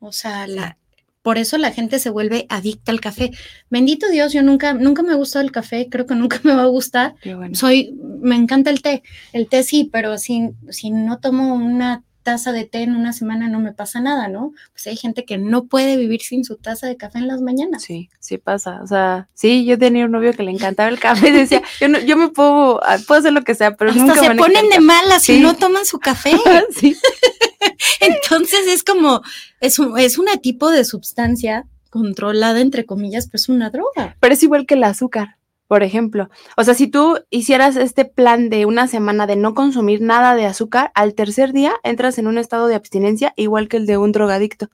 O 0.00 0.12
sea, 0.12 0.46
la, 0.46 0.76
por 1.22 1.38
eso 1.38 1.58
la 1.58 1.72
gente 1.72 1.98
se 1.98 2.10
vuelve 2.10 2.46
adicta 2.48 2.92
al 2.92 3.00
café. 3.00 3.32
Bendito 3.70 4.08
Dios, 4.08 4.32
yo 4.32 4.42
nunca, 4.42 4.72
nunca 4.72 5.02
me 5.02 5.12
ha 5.12 5.16
gustado 5.16 5.44
el 5.44 5.52
café, 5.52 5.88
creo 5.90 6.06
que 6.06 6.14
nunca 6.14 6.40
me 6.44 6.54
va 6.54 6.62
a 6.62 6.66
gustar. 6.66 7.14
Qué 7.20 7.34
bueno. 7.34 7.54
Soy, 7.54 7.94
me 8.20 8.36
encanta 8.36 8.70
el 8.70 8.82
té. 8.82 9.02
El 9.32 9.48
té 9.48 9.62
sí, 9.62 9.88
pero 9.92 10.18
si, 10.18 10.50
si 10.70 10.90
no 10.90 11.18
tomo 11.18 11.54
una 11.54 12.04
taza 12.30 12.52
de 12.52 12.64
té 12.66 12.82
en 12.82 12.94
una 12.94 13.12
semana 13.14 13.48
no 13.48 13.58
me 13.58 13.72
pasa 13.72 14.00
nada, 14.00 14.28
¿no? 14.28 14.52
Pues 14.72 14.86
hay 14.86 14.96
gente 14.96 15.24
que 15.24 15.38
no 15.38 15.64
puede 15.64 15.96
vivir 15.96 16.20
sin 16.20 16.44
su 16.44 16.56
taza 16.56 16.86
de 16.86 16.96
café 16.98 17.18
en 17.18 17.26
las 17.26 17.40
mañanas. 17.40 17.82
Sí, 17.82 18.10
sí 18.20 18.36
pasa. 18.36 18.80
O 18.82 18.86
sea, 18.86 19.28
sí, 19.32 19.64
yo 19.64 19.78
tenía 19.78 20.04
un 20.04 20.12
novio 20.12 20.32
que 20.34 20.42
le 20.42 20.50
encantaba 20.50 20.90
el 20.90 20.98
café 21.00 21.28
y 21.28 21.32
decía, 21.32 21.62
yo 21.80 21.88
no, 21.88 21.98
yo 22.00 22.16
me 22.18 22.28
puedo, 22.28 22.84
ah, 22.84 22.98
puedo 23.06 23.20
hacer 23.20 23.32
lo 23.32 23.44
que 23.44 23.54
sea, 23.54 23.76
pero 23.76 23.92
Hasta 23.92 24.02
nunca 24.02 24.20
se 24.20 24.34
ponen 24.34 24.68
de 24.68 24.80
malas 24.80 25.22
si 25.22 25.36
Sí. 25.36 25.40
no 25.40 25.56
toman 25.56 25.86
su 25.86 25.98
café". 25.98 26.32
Sí. 26.78 26.94
Entonces 28.00 28.66
es 28.68 28.84
como, 28.84 29.22
es 29.60 29.78
un, 29.78 29.98
es 29.98 30.18
una 30.18 30.36
tipo 30.36 30.70
de 30.70 30.84
sustancia 30.84 31.64
controlada, 31.90 32.60
entre 32.60 32.84
comillas, 32.84 33.28
pues 33.30 33.48
una 33.48 33.70
droga. 33.70 34.16
Pero 34.20 34.34
es 34.34 34.42
igual 34.42 34.66
que 34.66 34.74
el 34.74 34.84
azúcar, 34.84 35.37
por 35.68 35.82
ejemplo. 35.82 36.30
O 36.56 36.64
sea, 36.64 36.74
si 36.74 36.88
tú 36.88 37.20
hicieras 37.30 37.76
este 37.76 38.06
plan 38.06 38.48
de 38.48 38.66
una 38.66 38.88
semana 38.88 39.26
de 39.26 39.36
no 39.36 39.54
consumir 39.54 40.00
nada 40.00 40.34
de 40.34 40.46
azúcar, 40.46 40.90
al 40.94 41.14
tercer 41.14 41.52
día 41.52 41.74
entras 41.84 42.18
en 42.18 42.26
un 42.26 42.38
estado 42.38 42.66
de 42.66 42.74
abstinencia 42.74 43.34
igual 43.36 43.68
que 43.68 43.76
el 43.76 43.86
de 43.86 43.98
un 43.98 44.10
drogadicto. 44.10 44.70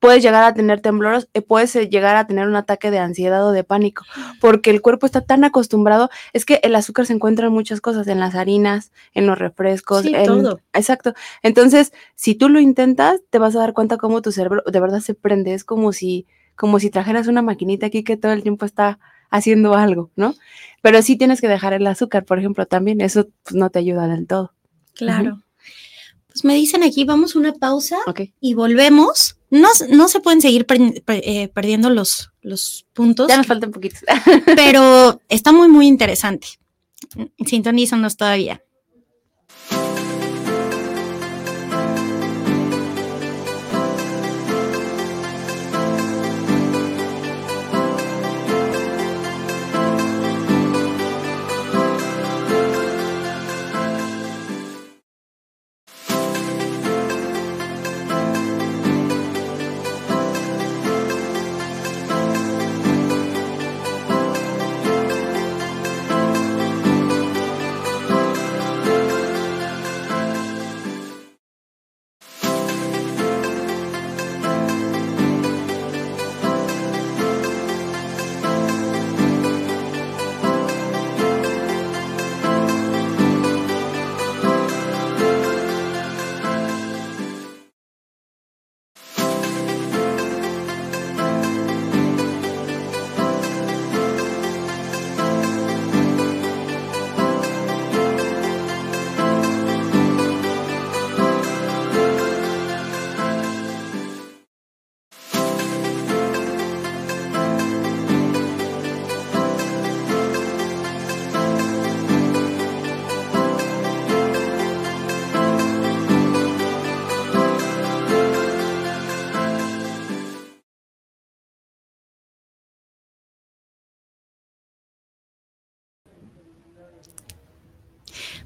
Puedes 0.00 0.22
llegar 0.22 0.44
a 0.44 0.52
tener 0.52 0.80
temblores, 0.80 1.28
eh, 1.32 1.40
puedes 1.40 1.74
eh, 1.76 1.88
llegar 1.88 2.16
a 2.16 2.26
tener 2.26 2.46
un 2.46 2.56
ataque 2.56 2.90
de 2.90 2.98
ansiedad 2.98 3.46
o 3.46 3.52
de 3.52 3.64
pánico, 3.64 4.04
porque 4.38 4.68
el 4.68 4.82
cuerpo 4.82 5.06
está 5.06 5.22
tan 5.22 5.44
acostumbrado. 5.44 6.10
Es 6.34 6.44
que 6.44 6.60
el 6.62 6.74
azúcar 6.74 7.06
se 7.06 7.14
encuentra 7.14 7.46
en 7.46 7.54
muchas 7.54 7.80
cosas, 7.80 8.06
en 8.08 8.20
las 8.20 8.34
harinas, 8.34 8.90
en 9.14 9.26
los 9.26 9.38
refrescos, 9.38 10.02
Sí, 10.02 10.14
en 10.14 10.26
todo. 10.26 10.60
Exacto. 10.74 11.14
Entonces, 11.42 11.94
si 12.16 12.34
tú 12.34 12.50
lo 12.50 12.60
intentas, 12.60 13.20
te 13.30 13.38
vas 13.38 13.56
a 13.56 13.60
dar 13.60 13.72
cuenta 13.72 13.96
cómo 13.96 14.20
tu 14.20 14.30
cerebro 14.30 14.62
de 14.66 14.80
verdad 14.80 15.00
se 15.00 15.14
prende. 15.14 15.54
Es 15.54 15.64
como 15.64 15.94
si, 15.94 16.26
como 16.54 16.80
si 16.80 16.90
trajeras 16.90 17.26
una 17.26 17.40
maquinita 17.40 17.86
aquí 17.86 18.04
que 18.04 18.18
todo 18.18 18.32
el 18.32 18.42
tiempo 18.42 18.66
está 18.66 18.98
haciendo 19.30 19.74
algo, 19.74 20.10
¿no? 20.16 20.34
Pero 20.82 21.00
sí 21.02 21.16
tienes 21.16 21.40
que 21.40 21.48
dejar 21.48 21.72
el 21.72 21.86
azúcar, 21.86 22.24
por 22.24 22.38
ejemplo, 22.38 22.66
también. 22.66 23.00
Eso 23.00 23.28
pues, 23.42 23.54
no 23.54 23.70
te 23.70 23.78
ayuda 23.78 24.06
del 24.08 24.26
todo. 24.26 24.52
Claro. 24.94 25.40
Pues 26.28 26.44
me 26.44 26.54
dicen 26.54 26.82
aquí, 26.82 27.04
vamos 27.04 27.34
a 27.36 27.38
una 27.38 27.52
pausa 27.52 27.96
y 28.40 28.54
volvemos. 28.54 29.36
No, 29.50 29.68
no 29.90 30.08
se 30.08 30.18
pueden 30.20 30.40
seguir 30.40 30.66
per- 30.66 31.02
per- 31.04 31.22
eh, 31.24 31.48
perdiendo 31.54 31.90
los, 31.90 32.32
los 32.42 32.86
puntos, 32.92 33.28
Ya 33.28 33.36
nos 33.36 33.46
faltan 33.46 33.70
poquitos. 33.70 34.00
pero 34.56 35.20
está 35.28 35.52
muy, 35.52 35.68
muy 35.68 35.86
interesante. 35.86 36.48
Sintonízanos 37.46 38.16
todavía. 38.16 38.62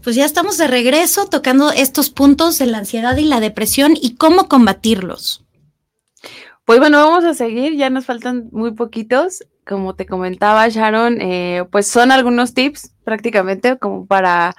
Pues 0.09 0.17
ya 0.17 0.25
estamos 0.25 0.57
de 0.57 0.69
regreso 0.69 1.27
tocando 1.27 1.71
estos 1.71 2.09
puntos 2.09 2.59
de 2.59 2.65
la 2.65 2.79
ansiedad 2.79 3.15
y 3.19 3.25
la 3.25 3.41
depresión 3.41 3.93
y 3.95 4.15
cómo 4.15 4.49
combatirlos. 4.49 5.45
Pues 6.65 6.79
bueno, 6.79 6.97
vamos 6.97 7.25
a 7.25 7.35
seguir, 7.35 7.77
ya 7.77 7.91
nos 7.91 8.07
faltan 8.07 8.49
muy 8.51 8.73
poquitos. 8.73 9.45
Como 9.67 9.97
te 9.97 10.07
comentaba 10.07 10.67
Sharon, 10.67 11.21
eh, 11.21 11.67
pues 11.71 11.89
son 11.89 12.11
algunos 12.11 12.55
tips 12.55 12.95
prácticamente 13.05 13.77
como 13.77 14.07
para 14.07 14.57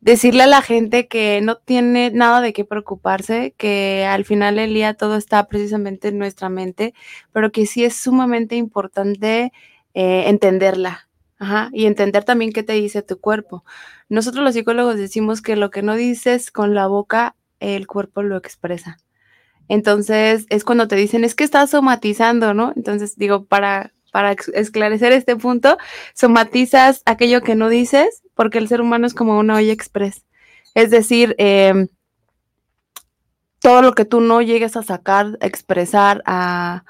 decirle 0.00 0.42
a 0.42 0.46
la 0.46 0.60
gente 0.60 1.08
que 1.08 1.40
no 1.40 1.56
tiene 1.56 2.10
nada 2.10 2.42
de 2.42 2.52
qué 2.52 2.66
preocuparse, 2.66 3.54
que 3.56 4.04
al 4.04 4.26
final 4.26 4.56
del 4.56 4.74
día 4.74 4.92
todo 4.92 5.16
está 5.16 5.48
precisamente 5.48 6.08
en 6.08 6.18
nuestra 6.18 6.50
mente, 6.50 6.92
pero 7.32 7.50
que 7.50 7.64
sí 7.64 7.82
es 7.82 7.96
sumamente 7.96 8.56
importante 8.56 9.54
eh, 9.94 10.24
entenderla. 10.26 11.09
Ajá, 11.40 11.70
y 11.72 11.86
entender 11.86 12.22
también 12.24 12.52
qué 12.52 12.62
te 12.62 12.74
dice 12.74 13.00
tu 13.00 13.18
cuerpo. 13.18 13.64
Nosotros 14.10 14.44
los 14.44 14.52
psicólogos 14.52 14.98
decimos 14.98 15.40
que 15.40 15.56
lo 15.56 15.70
que 15.70 15.80
no 15.80 15.94
dices 15.94 16.50
con 16.50 16.74
la 16.74 16.86
boca, 16.86 17.34
el 17.60 17.86
cuerpo 17.86 18.22
lo 18.22 18.36
expresa. 18.36 18.98
Entonces 19.66 20.44
es 20.50 20.64
cuando 20.64 20.86
te 20.86 20.96
dicen, 20.96 21.24
es 21.24 21.34
que 21.34 21.44
estás 21.44 21.70
somatizando, 21.70 22.52
¿no? 22.52 22.74
Entonces 22.76 23.16
digo, 23.16 23.46
para, 23.46 23.94
para 24.12 24.32
esclarecer 24.32 25.12
este 25.12 25.34
punto, 25.34 25.78
somatizas 26.12 27.02
aquello 27.06 27.40
que 27.40 27.54
no 27.54 27.70
dices, 27.70 28.22
porque 28.34 28.58
el 28.58 28.68
ser 28.68 28.82
humano 28.82 29.06
es 29.06 29.14
como 29.14 29.38
una 29.38 29.56
olla 29.56 29.72
express. 29.72 30.26
Es 30.74 30.90
decir, 30.90 31.34
em, 31.38 31.88
todo 33.60 33.80
lo 33.80 33.94
que 33.94 34.04
tú 34.04 34.20
no 34.20 34.42
llegues 34.42 34.76
a 34.76 34.82
sacar, 34.82 35.38
a 35.40 35.46
expresar, 35.46 36.22
a, 36.26 36.84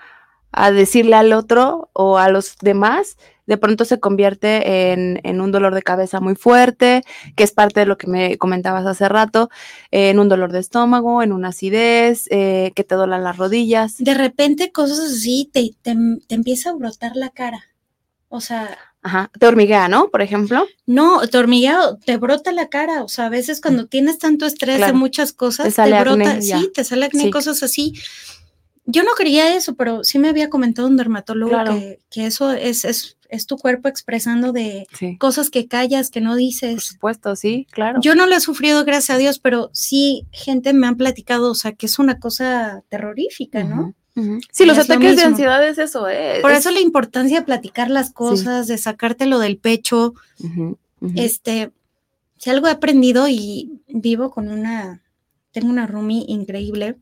a 0.51 0.71
decirle 0.73 1.15
al 1.15 1.33
otro 1.33 1.91
o 1.93 2.19
a 2.19 2.29
los 2.29 2.59
demás, 2.59 3.17
de 3.51 3.59
pronto 3.59 3.85
se 3.85 3.99
convierte 3.99 4.93
en, 4.93 5.21
en 5.25 5.41
un 5.41 5.51
dolor 5.51 5.75
de 5.75 5.83
cabeza 5.83 6.21
muy 6.21 6.37
fuerte, 6.37 7.03
que 7.35 7.43
es 7.43 7.51
parte 7.51 7.81
de 7.81 7.87
lo 7.87 7.99
que 7.99 8.07
me 8.07 8.39
comentabas 8.39 8.87
hace 8.87 9.09
rato, 9.09 9.51
en 9.91 10.21
un 10.21 10.29
dolor 10.29 10.53
de 10.53 10.61
estómago, 10.61 11.21
en 11.21 11.33
una 11.33 11.49
acidez, 11.49 12.29
eh, 12.31 12.71
que 12.77 12.85
te 12.85 12.95
dolan 12.95 13.25
las 13.25 13.37
rodillas. 13.39 13.97
De 13.99 14.15
repente 14.15 14.71
cosas 14.71 15.01
así 15.01 15.51
te, 15.53 15.73
te, 15.83 15.97
te 16.29 16.35
empieza 16.37 16.71
a 16.71 16.75
brotar 16.75 17.17
la 17.17 17.31
cara. 17.31 17.65
O 18.29 18.41
sea, 18.41 18.79
Ajá, 19.03 19.31
te 19.37 19.47
hormiguea, 19.47 19.89
¿no? 19.89 20.11
Por 20.11 20.23
ejemplo. 20.23 20.65
no, 20.87 21.27
te 21.27 21.37
hormigueo, 21.39 21.97
te 21.97 22.17
brota 22.19 22.53
la 22.53 22.69
cara. 22.69 23.03
O 23.03 23.09
sea, 23.09 23.27
a 23.27 23.31
veces 23.31 23.61
cuando 23.61 23.87
tienes 23.87 24.19
tanto 24.21 24.47
estrés 24.47 24.77
Claro. 24.77 24.93
de 24.93 24.99
muchas 25.01 25.33
cosas, 25.33 25.65
Te 25.67 25.73
sale 25.73 25.99
brota, 26.01 26.31
acné, 26.31 26.43
sí, 26.43 26.71
te 26.73 26.85
sale 26.85 27.07
acné, 27.07 27.25
Sí. 27.25 27.31
cosas 27.31 27.63
así. 27.65 27.95
Yo 28.87 29.03
no 29.03 29.11
creía 29.17 29.55
eso, 29.57 29.75
pero 29.75 30.05
sí 30.05 30.19
me 30.19 30.29
había 30.29 30.49
comentado 30.51 30.87
un 30.89 30.97
dermatólogo 30.97 31.51
Claro. 31.53 31.73
que, 31.75 32.01
que 32.11 32.27
eso 32.27 32.53
es, 32.53 32.85
es, 32.85 33.17
es 33.31 33.47
tu 33.47 33.57
cuerpo 33.57 33.89
expresando 33.89 34.53
de 34.53 34.87
Sí. 34.99 35.17
cosas 35.19 35.51
que 35.51 35.67
callas, 35.69 36.11
que 36.11 36.21
no 36.21 36.31
Por 36.31 36.39
dices. 36.39 36.83
supuesto, 36.85 37.37
sí, 37.37 37.67
claro. 37.71 38.01
Yo 38.03 38.15
no 38.15 38.27
lo 38.27 38.35
he 38.37 38.41
sufrido, 38.41 38.85
gracias 38.85 39.11
a 39.17 39.19
Dios, 39.19 39.39
pero 39.39 39.71
sí 39.73 40.27
gente 40.33 40.73
me 40.73 40.87
han 40.87 40.97
platicado, 40.97 41.51
o 41.51 41.55
sea, 41.55 41.73
que 41.73 41.87
es 41.87 41.99
una 41.99 42.19
cosa 42.19 42.83
terrorífica, 42.89 43.65
¿no? 43.65 43.95
Sí, 44.53 44.67
los 44.67 44.77
es 44.77 44.89
lo 44.89 44.95
ataques 44.95 45.17
de 45.17 45.23
ansiedad 45.23 45.67
es 45.67 45.79
eso, 45.79 46.07
¿eh? 46.09 46.41
Por 46.43 46.51
Es- 46.51 46.59
eso 46.59 46.71
la 46.73 46.81
importancia 46.81 47.39
de 47.41 47.47
platicar 47.47 47.89
las 47.91 48.13
cosas, 48.13 48.67
de 48.67 48.77
sacártelo 48.77 49.39
del 49.39 49.57
pecho. 49.57 50.13
Este, 51.17 51.71
si 52.37 52.51
algo 52.51 52.67
he 52.69 52.71
aprendido 52.71 53.29
y 53.29 53.81
vivo 53.89 54.31
con 54.31 54.49
una, 54.51 55.03
tengo 55.53 55.69
una 55.71 55.87
roomie 55.87 56.25
increíble 56.29 56.97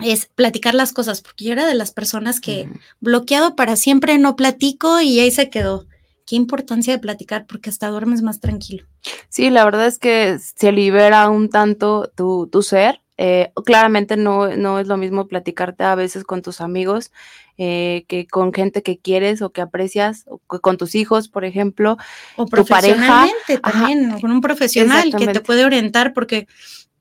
es 0.00 0.26
platicar 0.26 0.74
las 0.74 0.92
cosas, 0.92 1.20
porque 1.22 1.44
yo 1.44 1.52
era 1.52 1.66
de 1.66 1.74
las 1.74 1.92
personas 1.92 2.40
que 2.40 2.68
bloqueado 3.00 3.54
para 3.54 3.76
siempre 3.76 4.18
no 4.18 4.36
platico 4.36 5.00
y 5.00 5.20
ahí 5.20 5.30
se 5.30 5.50
quedó. 5.50 5.86
Qué 6.26 6.36
importancia 6.36 6.92
de 6.92 6.98
platicar 6.98 7.46
porque 7.46 7.70
hasta 7.70 7.88
duermes 7.88 8.22
más 8.22 8.40
tranquilo. 8.40 8.86
Sí, 9.28 9.50
la 9.50 9.64
verdad 9.64 9.86
es 9.86 9.98
que 9.98 10.38
se 10.38 10.72
libera 10.72 11.28
un 11.28 11.50
tanto 11.50 12.10
tu, 12.14 12.46
tu 12.46 12.62
ser. 12.62 13.02
Eh, 13.16 13.52
claramente 13.64 14.16
no, 14.16 14.56
no 14.56 14.80
es 14.80 14.88
lo 14.88 14.96
mismo 14.96 15.28
platicarte 15.28 15.84
a 15.84 15.94
veces 15.94 16.24
con 16.24 16.42
tus 16.42 16.60
amigos 16.60 17.12
eh, 17.56 18.04
que 18.08 18.26
con 18.26 18.52
gente 18.52 18.82
que 18.82 18.98
quieres 18.98 19.40
o 19.40 19.50
que 19.50 19.60
aprecias, 19.60 20.24
o 20.26 20.40
con 20.40 20.76
tus 20.76 20.96
hijos, 20.96 21.28
por 21.28 21.44
ejemplo, 21.44 21.96
o 22.34 22.46
tu 22.46 22.64
pareja. 22.64 23.28
también, 23.62 24.18
con 24.20 24.32
un 24.32 24.40
profesional 24.40 25.14
que 25.16 25.28
te 25.28 25.38
puede 25.38 25.64
orientar, 25.64 26.14
porque 26.14 26.48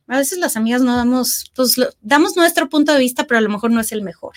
a 0.07 0.17
veces 0.17 0.37
las 0.37 0.57
amigas 0.57 0.81
no 0.81 0.95
damos, 0.95 1.51
pues 1.55 1.75
damos 2.01 2.35
nuestro 2.35 2.69
punto 2.69 2.93
de 2.93 2.99
vista, 2.99 3.25
pero 3.25 3.37
a 3.37 3.41
lo 3.41 3.49
mejor 3.49 3.71
no 3.71 3.79
es 3.79 3.91
el 3.91 4.01
mejor. 4.01 4.33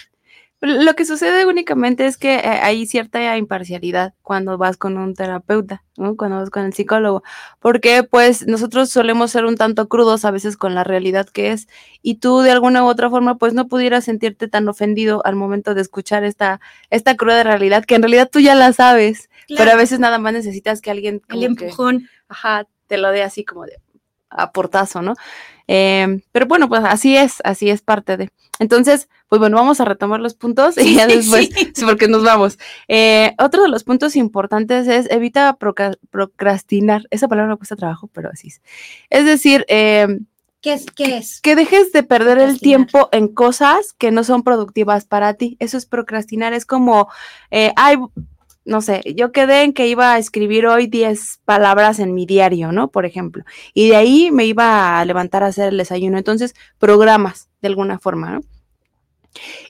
Lo 0.62 0.94
que 0.94 1.04
sucede 1.04 1.44
únicamente 1.44 2.06
es 2.06 2.16
que 2.16 2.36
eh, 2.36 2.40
hay 2.48 2.86
cierta 2.86 3.36
imparcialidad 3.36 4.14
cuando 4.22 4.56
vas 4.56 4.78
con 4.78 4.96
un 4.96 5.14
terapeuta, 5.14 5.84
cuando 5.94 6.38
vas 6.38 6.48
con 6.48 6.64
el 6.64 6.72
psicólogo, 6.72 7.22
porque 7.60 8.02
pues 8.04 8.46
nosotros 8.46 8.88
solemos 8.88 9.30
ser 9.30 9.44
un 9.44 9.56
tanto 9.56 9.86
crudos 9.86 10.24
a 10.24 10.30
veces 10.30 10.56
con 10.56 10.74
la 10.74 10.82
realidad 10.82 11.28
que 11.28 11.52
es 11.52 11.68
y 12.00 12.16
tú 12.16 12.40
de 12.40 12.52
alguna 12.52 12.82
u 12.84 12.86
otra 12.86 13.10
forma 13.10 13.36
pues 13.36 13.52
no 13.52 13.68
pudieras 13.68 14.04
sentirte 14.04 14.48
tan 14.48 14.66
ofendido 14.66 15.20
al 15.26 15.36
momento 15.36 15.74
de 15.74 15.82
escuchar 15.82 16.24
esta, 16.24 16.60
esta 16.88 17.16
cruda 17.16 17.42
realidad 17.42 17.84
que 17.84 17.96
en 17.96 18.02
realidad 18.02 18.30
tú 18.32 18.40
ya 18.40 18.54
la 18.54 18.72
sabes, 18.72 19.28
pero 19.48 19.70
a 19.72 19.76
veces 19.76 20.00
nada 20.00 20.18
más 20.18 20.32
necesitas 20.32 20.80
que 20.80 20.90
alguien... 20.90 21.20
El 21.28 21.44
empujón. 21.44 22.08
ajá, 22.28 22.66
te 22.86 22.96
lo 22.96 23.10
dé 23.10 23.22
así 23.22 23.44
como 23.44 23.66
de 23.66 23.78
a 24.30 24.52
portazo, 24.52 25.02
¿no? 25.02 25.14
Em, 25.66 26.22
pero 26.32 26.46
bueno, 26.46 26.68
pues 26.68 26.82
así 26.84 27.16
es, 27.16 27.36
así 27.44 27.70
es 27.70 27.82
parte 27.82 28.16
de. 28.16 28.30
Entonces, 28.58 29.08
pues 29.28 29.38
bueno, 29.38 29.56
vamos 29.56 29.80
a 29.80 29.84
retomar 29.84 30.20
los 30.20 30.34
puntos 30.34 30.78
y 30.78 30.94
ya 30.94 31.06
después, 31.06 31.50
porque 31.84 32.08
nos 32.08 32.22
vamos. 32.22 32.58
Eh, 32.88 33.34
otro 33.38 33.62
de 33.62 33.68
los 33.68 33.84
puntos 33.84 34.16
importantes 34.16 34.88
es 34.88 35.10
evita 35.10 35.56
procrastinar. 36.10 37.02
Esa 37.10 37.28
palabra 37.28 37.52
me 37.52 37.58
cuesta 37.58 37.76
trabajo, 37.76 38.08
pero 38.12 38.30
así 38.32 38.48
es. 38.48 38.62
Es 39.10 39.24
decir, 39.24 39.64
em, 39.68 40.26
¿Qué 40.62 40.72
es? 40.72 40.86
¿Qué 40.86 41.16
es? 41.16 41.40
Que 41.42 41.54
dejes 41.54 41.92
de 41.92 42.02
perder 42.02 42.38
el 42.38 42.58
tiempo 42.58 43.08
en 43.12 43.28
cosas 43.28 43.92
que 43.92 44.10
no 44.10 44.24
son 44.24 44.42
productivas 44.42 45.04
para 45.04 45.34
ti. 45.34 45.56
Eso 45.60 45.78
es 45.78 45.86
procrastinar. 45.86 46.54
Es 46.54 46.66
como, 46.66 47.08
eh, 47.52 47.72
ay, 47.76 47.98
no 48.66 48.82
sé, 48.82 49.02
yo 49.14 49.32
quedé 49.32 49.62
en 49.62 49.72
que 49.72 49.86
iba 49.86 50.12
a 50.12 50.18
escribir 50.18 50.66
hoy 50.66 50.88
10 50.88 51.40
palabras 51.44 52.00
en 52.00 52.14
mi 52.14 52.26
diario, 52.26 52.72
¿no? 52.72 52.88
Por 52.88 53.06
ejemplo. 53.06 53.44
Y 53.74 53.88
de 53.88 53.96
ahí 53.96 54.30
me 54.32 54.44
iba 54.44 54.98
a 54.98 55.04
levantar 55.04 55.44
a 55.44 55.46
hacer 55.46 55.68
el 55.68 55.78
desayuno. 55.78 56.18
Entonces, 56.18 56.54
programas 56.78 57.48
de 57.62 57.68
alguna 57.68 57.98
forma, 57.98 58.30
¿no? 58.30 58.40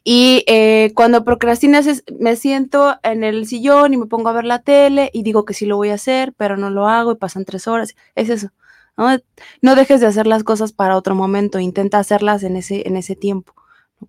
Y 0.04 0.44
eh, 0.46 0.92
cuando 0.94 1.24
procrastinas, 1.24 2.04
me 2.18 2.36
siento 2.36 2.96
en 3.02 3.24
el 3.24 3.46
sillón 3.46 3.92
y 3.92 3.96
me 3.98 4.06
pongo 4.06 4.28
a 4.30 4.32
ver 4.32 4.44
la 4.44 4.60
tele 4.60 5.10
y 5.12 5.22
digo 5.22 5.44
que 5.44 5.54
sí 5.54 5.66
lo 5.66 5.76
voy 5.76 5.90
a 5.90 5.94
hacer, 5.94 6.32
pero 6.36 6.56
no 6.56 6.70
lo 6.70 6.88
hago 6.88 7.12
y 7.12 7.16
pasan 7.16 7.44
tres 7.44 7.68
horas. 7.68 7.94
Es 8.14 8.30
eso. 8.30 8.48
¿no? 8.96 9.18
no 9.60 9.74
dejes 9.74 10.00
de 10.00 10.06
hacer 10.06 10.26
las 10.26 10.42
cosas 10.42 10.72
para 10.72 10.96
otro 10.96 11.14
momento, 11.14 11.58
intenta 11.58 11.98
hacerlas 11.98 12.42
en 12.44 12.56
ese, 12.56 12.86
en 12.88 12.96
ese 12.96 13.14
tiempo. 13.14 13.54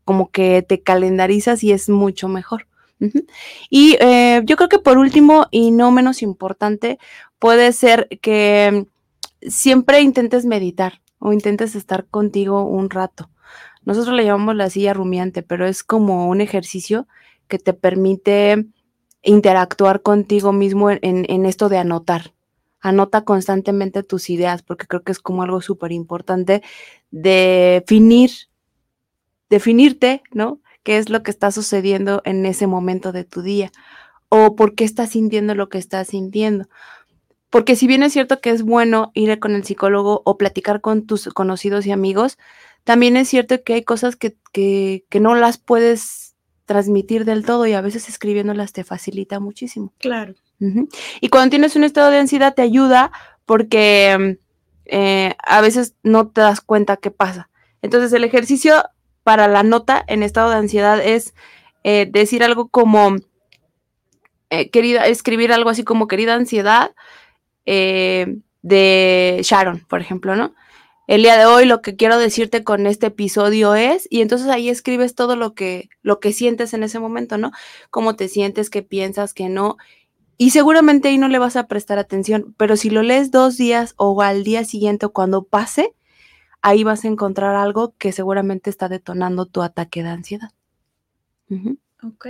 Como 0.06 0.32
que 0.32 0.62
te 0.62 0.82
calendarizas 0.82 1.63
y 1.63 1.71
es 1.71 1.89
mucho 1.89 2.28
mejor. 2.30 2.67
Y 3.70 3.98
eh, 4.00 4.42
yo 4.46 4.56
creo 4.56 4.70
que 4.70 4.80
por 4.80 4.98
último, 4.98 5.48
y 5.52 5.72
no 5.72 5.92
menos 5.92 6.22
importante, 6.22 6.98
puede 7.40 7.72
ser 7.72 8.08
que 8.22 8.88
siempre 9.42 10.02
intentes 10.02 10.46
meditar 10.46 11.02
o 11.20 11.34
intentes 11.34 11.76
estar 11.76 12.06
contigo 12.08 12.64
un 12.64 12.90
rato. 12.90 13.30
Nosotros 13.84 14.16
le 14.16 14.26
llamamos 14.26 14.56
la 14.56 14.70
silla 14.70 14.94
rumiante, 14.94 15.44
pero 15.44 15.66
es 15.66 15.84
como 15.84 16.28
un 16.28 16.42
ejercicio 16.42 17.08
que 17.48 17.60
te 17.60 17.74
permite 17.74 18.66
interactuar 19.24 20.02
contigo 20.02 20.52
mismo 20.52 20.92
en, 20.92 21.00
en 21.02 21.46
esto 21.46 21.70
de 21.70 21.78
anotar. 21.78 22.34
Anota 22.80 23.24
constantemente 23.24 24.04
tus 24.04 24.30
ideas, 24.30 24.62
porque 24.62 24.88
creo 24.88 25.04
que 25.04 25.12
es 25.12 25.20
como 25.20 25.44
algo 25.44 25.62
súper 25.62 25.92
importante 25.92 26.62
definir, 27.12 28.32
definirte, 29.50 30.22
¿no? 30.32 30.60
Qué 30.88 30.97
es 30.97 31.10
lo 31.10 31.21
que 31.21 31.32
está 31.32 31.52
sucediendo 31.52 32.21
en 32.23 32.45
ese 32.45 32.65
momento 32.65 33.12
de 33.12 33.26
tu 33.26 33.41
día 33.41 33.73
o 34.30 34.56
por 34.56 34.73
qué 34.73 34.86
estás 34.86 35.10
sintiendo 35.10 35.54
lo 35.54 35.67
que 35.67 35.80
estás 35.80 36.08
sintiendo. 36.08 36.69
Porque 37.50 37.76
si 37.76 37.88
bien 37.88 38.04
es 38.04 38.13
cierto 38.13 38.39
que 38.39 38.52
es 38.52 38.63
bueno 38.63 39.12
ir 39.13 39.38
con 39.39 39.54
el 39.54 39.65
psicólogo 39.65 40.21
o 40.23 40.38
platicar 40.38 40.80
con 40.80 41.06
tus 41.06 41.26
conocidos 41.26 41.86
y 41.86 41.91
amigos, 41.91 42.38
también 42.86 43.17
es 43.17 43.28
cierto 43.28 43.62
que 43.65 43.73
hay 43.73 43.84
cosas 43.84 44.15
que, 44.15 45.04
no 45.19 45.36
las 45.36 45.58
puedes 45.58 46.38
transmitir 46.63 47.26
del 47.26 47.43
todo 47.43 47.67
y 47.67 47.73
a 47.73 47.82
veces 47.82 48.08
escribiéndolas 48.08 48.71
te 48.71 48.86
facilita 48.86 49.41
muchísimo. 49.41 49.91
Claro. 49.97 50.36
Y 51.19 51.28
cuando 51.28 51.50
tienes 51.50 51.76
un 51.76 51.84
estado 51.84 52.12
de 52.12 52.19
ansiedad 52.19 52.56
te 52.56 52.62
ayuda 52.62 53.12
porque 53.45 54.39
eh, 54.86 55.36
a 55.45 55.60
veces 55.60 55.95
no 56.04 56.30
te 56.30 56.39
das 56.39 56.62
cuenta 56.62 56.95
qué 56.95 57.12
pasa. 57.12 57.50
Entonces 57.82 58.13
el 58.13 58.23
ejercicio 58.23 58.86
para 59.28 59.50
la 59.50 59.62
nota 59.62 60.06
en 60.08 60.24
estado 60.24 60.52
de 60.52 60.56
ansiedad 60.56 61.06
es 61.06 61.34
eh, 61.84 62.08
decir 62.10 62.46
algo 62.46 62.70
como, 62.70 63.18
eh, 64.50 64.70
querida, 64.70 65.06
escribir 65.06 65.52
algo 65.52 65.70
así 65.70 65.84
como 65.84 66.08
querida 66.08 66.34
ansiedad 66.34 66.96
eh, 67.66 68.38
de 68.62 69.42
Sharon, 69.44 69.82
por 69.90 70.00
ejemplo, 70.00 70.38
¿no? 70.38 70.56
El 71.08 71.24
día 71.24 71.38
de 71.38 71.46
hoy 71.46 71.66
lo 71.66 71.82
que 71.82 71.98
quiero 71.98 72.18
decirte 72.18 72.63
con 72.63 72.88
este 72.88 73.08
episodio 73.08 73.76
es, 73.76 74.08
y 74.10 74.22
entonces 74.22 74.48
ahí 74.48 74.70
escribes 74.70 75.13
todo 75.13 75.36
lo 75.36 75.54
que, 75.54 75.90
lo 76.04 76.22
que 76.22 76.32
sientes 76.32 76.74
en 76.74 76.84
ese 76.84 77.00
momento, 77.00 77.38
¿no? 77.38 77.52
Cómo 77.90 78.16
te 78.16 78.30
sientes, 78.30 78.70
qué 78.70 78.82
piensas, 78.82 79.34
qué 79.34 79.50
no. 79.50 79.76
Y 80.38 80.52
seguramente 80.52 81.10
ahí 81.10 81.18
no 81.18 81.28
le 81.28 81.38
vas 81.38 81.58
a 81.58 81.68
prestar 81.68 82.00
atención, 82.00 82.56
pero 82.58 82.78
si 82.78 82.90
lo 82.90 83.04
lees 83.04 83.30
dos 83.30 83.58
días 83.58 83.94
o 83.98 84.22
al 84.22 84.46
día 84.46 84.63
siguiente 84.63 85.08
o 85.08 85.12
cuando 85.12 85.44
pase, 85.44 85.97
ahí 86.62 86.84
vas 86.84 87.06
a 87.06 87.08
encontrar 87.08 87.56
algo 87.56 87.93
que 87.98 88.12
seguramente 88.12 88.70
está 88.70 88.89
detonando 88.89 89.46
tu 89.46 89.62
ataque 89.62 90.04
de 90.04 90.10
ansiedad. 90.10 90.50
Ok. 92.04 92.28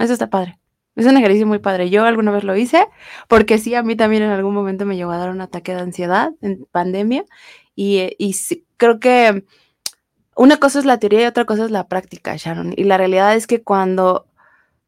Eso 0.00 0.12
está 0.12 0.30
padre. 0.30 0.58
Es 0.96 1.06
un 1.06 1.16
ejercicio 1.16 1.46
muy 1.46 1.58
padre. 1.58 1.90
Yo 1.90 2.04
alguna 2.04 2.30
vez 2.30 2.44
lo 2.44 2.56
hice 2.56 2.86
porque 3.28 3.58
sí, 3.58 3.74
a 3.74 3.82
mí 3.82 3.96
también 3.96 4.22
en 4.22 4.30
algún 4.30 4.54
momento 4.54 4.86
me 4.86 4.96
llegó 4.96 5.10
a 5.10 5.18
dar 5.18 5.30
un 5.30 5.40
ataque 5.40 5.74
de 5.74 5.80
ansiedad 5.80 6.32
en 6.40 6.66
pandemia 6.70 7.24
y, 7.74 7.98
eh, 7.98 8.16
y 8.18 8.36
creo 8.76 9.00
que 9.00 9.44
una 10.36 10.58
cosa 10.58 10.78
es 10.78 10.84
la 10.84 10.98
teoría 10.98 11.22
y 11.22 11.26
otra 11.26 11.44
cosa 11.44 11.64
es 11.64 11.70
la 11.70 11.88
práctica, 11.88 12.36
Sharon. 12.36 12.74
Y 12.76 12.84
la 12.84 12.96
realidad 12.98 13.34
es 13.34 13.46
que 13.46 13.62
cuando, 13.62 14.26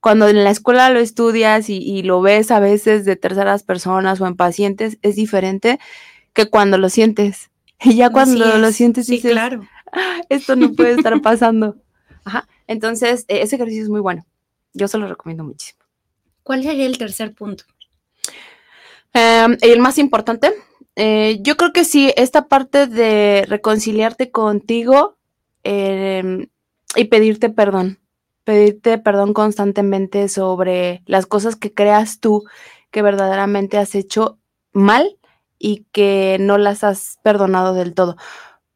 cuando 0.01 0.29
en 0.29 0.45
la 0.45 0.51
escuela 0.51 0.91
lo 0.91 1.01
estudias 1.01 1.69
y, 1.71 1.79
y 1.79 2.03
lo 2.03 2.21
ves 2.21 2.51
a 2.51 2.61
veces 2.61 3.05
de 3.05 3.17
terceras 3.17 3.63
personas 3.63 4.21
o 4.21 4.27
en 4.27 4.37
pacientes, 4.37 4.99
es 5.03 5.17
diferente 5.17 5.79
que 6.33 6.47
cuando 6.51 6.79
lo 6.79 6.89
sientes. 6.89 7.51
Y 7.83 7.97
ya 7.97 8.11
cuando 8.11 8.59
lo 8.59 8.73
sientes, 8.73 9.07
sí, 9.07 9.21
claro. 9.21 9.67
Ah, 9.93 10.21
esto 10.29 10.57
no 10.57 10.73
puede 10.73 10.93
estar 10.93 11.21
pasando. 11.23 11.77
Ajá. 12.25 12.49
Entonces, 12.67 13.25
e, 13.29 13.43
ese 13.43 13.57
ejercicio 13.57 13.85
es 13.85 13.89
muy 13.89 14.01
bueno. 14.01 14.27
Yo 14.73 14.89
se 14.89 14.99
lo 14.99 15.07
recomiendo 15.07 15.45
muchísimo. 15.45 15.81
¿Cuál 16.43 16.63
sería 16.63 16.87
el 16.87 16.99
tercer 16.99 17.35
punto? 17.35 17.65
Em, 19.13 19.57
el 19.63 19.81
más 19.81 19.99
importante, 19.99 20.53
eh, 20.95 21.39
yo 21.41 21.57
creo 21.57 21.73
que 21.73 21.85
sí, 21.85 22.13
esta 22.17 22.49
parte 22.49 22.87
de 22.87 23.45
reconciliarte 23.49 24.31
contigo 24.31 25.17
em, 25.65 26.49
y 26.95 27.05
pedirte 27.05 27.49
perdón, 27.51 27.99
pedirte 28.45 28.99
perdón 28.99 29.33
constantemente 29.33 30.29
sobre 30.29 31.03
las 31.07 31.27
cosas 31.27 31.57
que 31.57 31.73
creas 31.73 32.21
tú 32.21 32.45
que 32.91 33.03
verdaderamente 33.03 33.79
has 33.79 33.95
hecho 33.95 34.39
mal 34.73 35.17
y 35.59 35.87
que 35.93 36.37
no 36.41 36.59
las 36.59 36.85
has 36.85 37.19
perdonado 37.23 37.75
del 37.75 37.95
todo. 37.95 38.17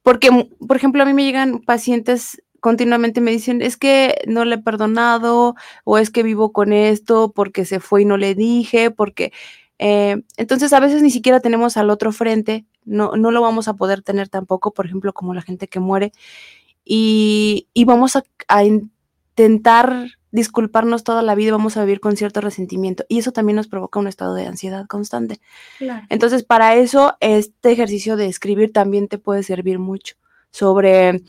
Porque, 0.03 0.49
por 0.66 0.77
ejemplo, 0.77 1.03
a 1.03 1.07
mí 1.07 1.12
me 1.12 1.25
llegan 1.25 1.61
pacientes 1.61 2.43
continuamente 2.61 3.21
me 3.21 3.31
dicen, 3.31 3.62
es 3.62 3.77
que 3.77 4.21
no 4.27 4.45
le 4.45 4.57
he 4.57 4.59
perdonado 4.59 5.57
o 5.85 5.99
es 5.99 6.11
que 6.11 6.23
vivo 6.23 6.53
con 6.53 6.73
esto 6.73 7.33
porque 7.33 7.64
se 7.64 7.81
fue 7.81 8.03
y 8.03 8.05
no 8.05 8.16
le 8.16 8.35
dije, 8.35 8.90
porque... 8.90 9.33
Eh, 9.83 10.23
entonces 10.37 10.75
a 10.75 10.81
veces 10.81 11.01
ni 11.01 11.11
siquiera 11.11 11.40
tenemos 11.40 11.79
al 11.79 11.88
otro 11.88 12.12
frente, 12.12 12.66
no, 12.85 13.12
no 13.16 13.31
lo 13.31 13.40
vamos 13.40 13.66
a 13.66 13.73
poder 13.73 14.03
tener 14.03 14.29
tampoco, 14.29 14.75
por 14.75 14.85
ejemplo, 14.85 15.14
como 15.14 15.33
la 15.33 15.40
gente 15.40 15.69
que 15.69 15.81
muere, 15.81 16.12
y, 16.85 17.66
y 17.73 17.87
vamos 17.87 18.14
a, 18.14 18.23
a 18.49 18.62
intentar 18.64 20.09
disculparnos 20.33 21.05
toda 21.05 21.23
la 21.23 21.35
vida 21.35 21.49
y 21.49 21.53
vamos 21.53 21.77
a 21.77 21.85
vivir 21.85 22.01
con 22.01 22.16
cierto 22.16 22.40
resentimiento. 22.40 23.05
Y 23.09 23.19
eso 23.19 23.33
también 23.33 23.57
nos 23.57 23.69
provoca 23.69 23.99
un 23.99 24.07
estado 24.07 24.35
de 24.35 24.47
ansiedad 24.47 24.87
constante. 24.87 25.40
Entonces, 26.09 26.45
para 26.45 26.77
eso, 26.77 27.16
este 27.21 27.73
ejercicio 27.73 28.16
de 28.16 28.27
escribir 28.27 28.73
también 28.73 29.09
te 29.09 29.19
puede 29.19 29.43
servir 29.43 29.79
mucho 29.79 30.16
sobre 30.51 31.23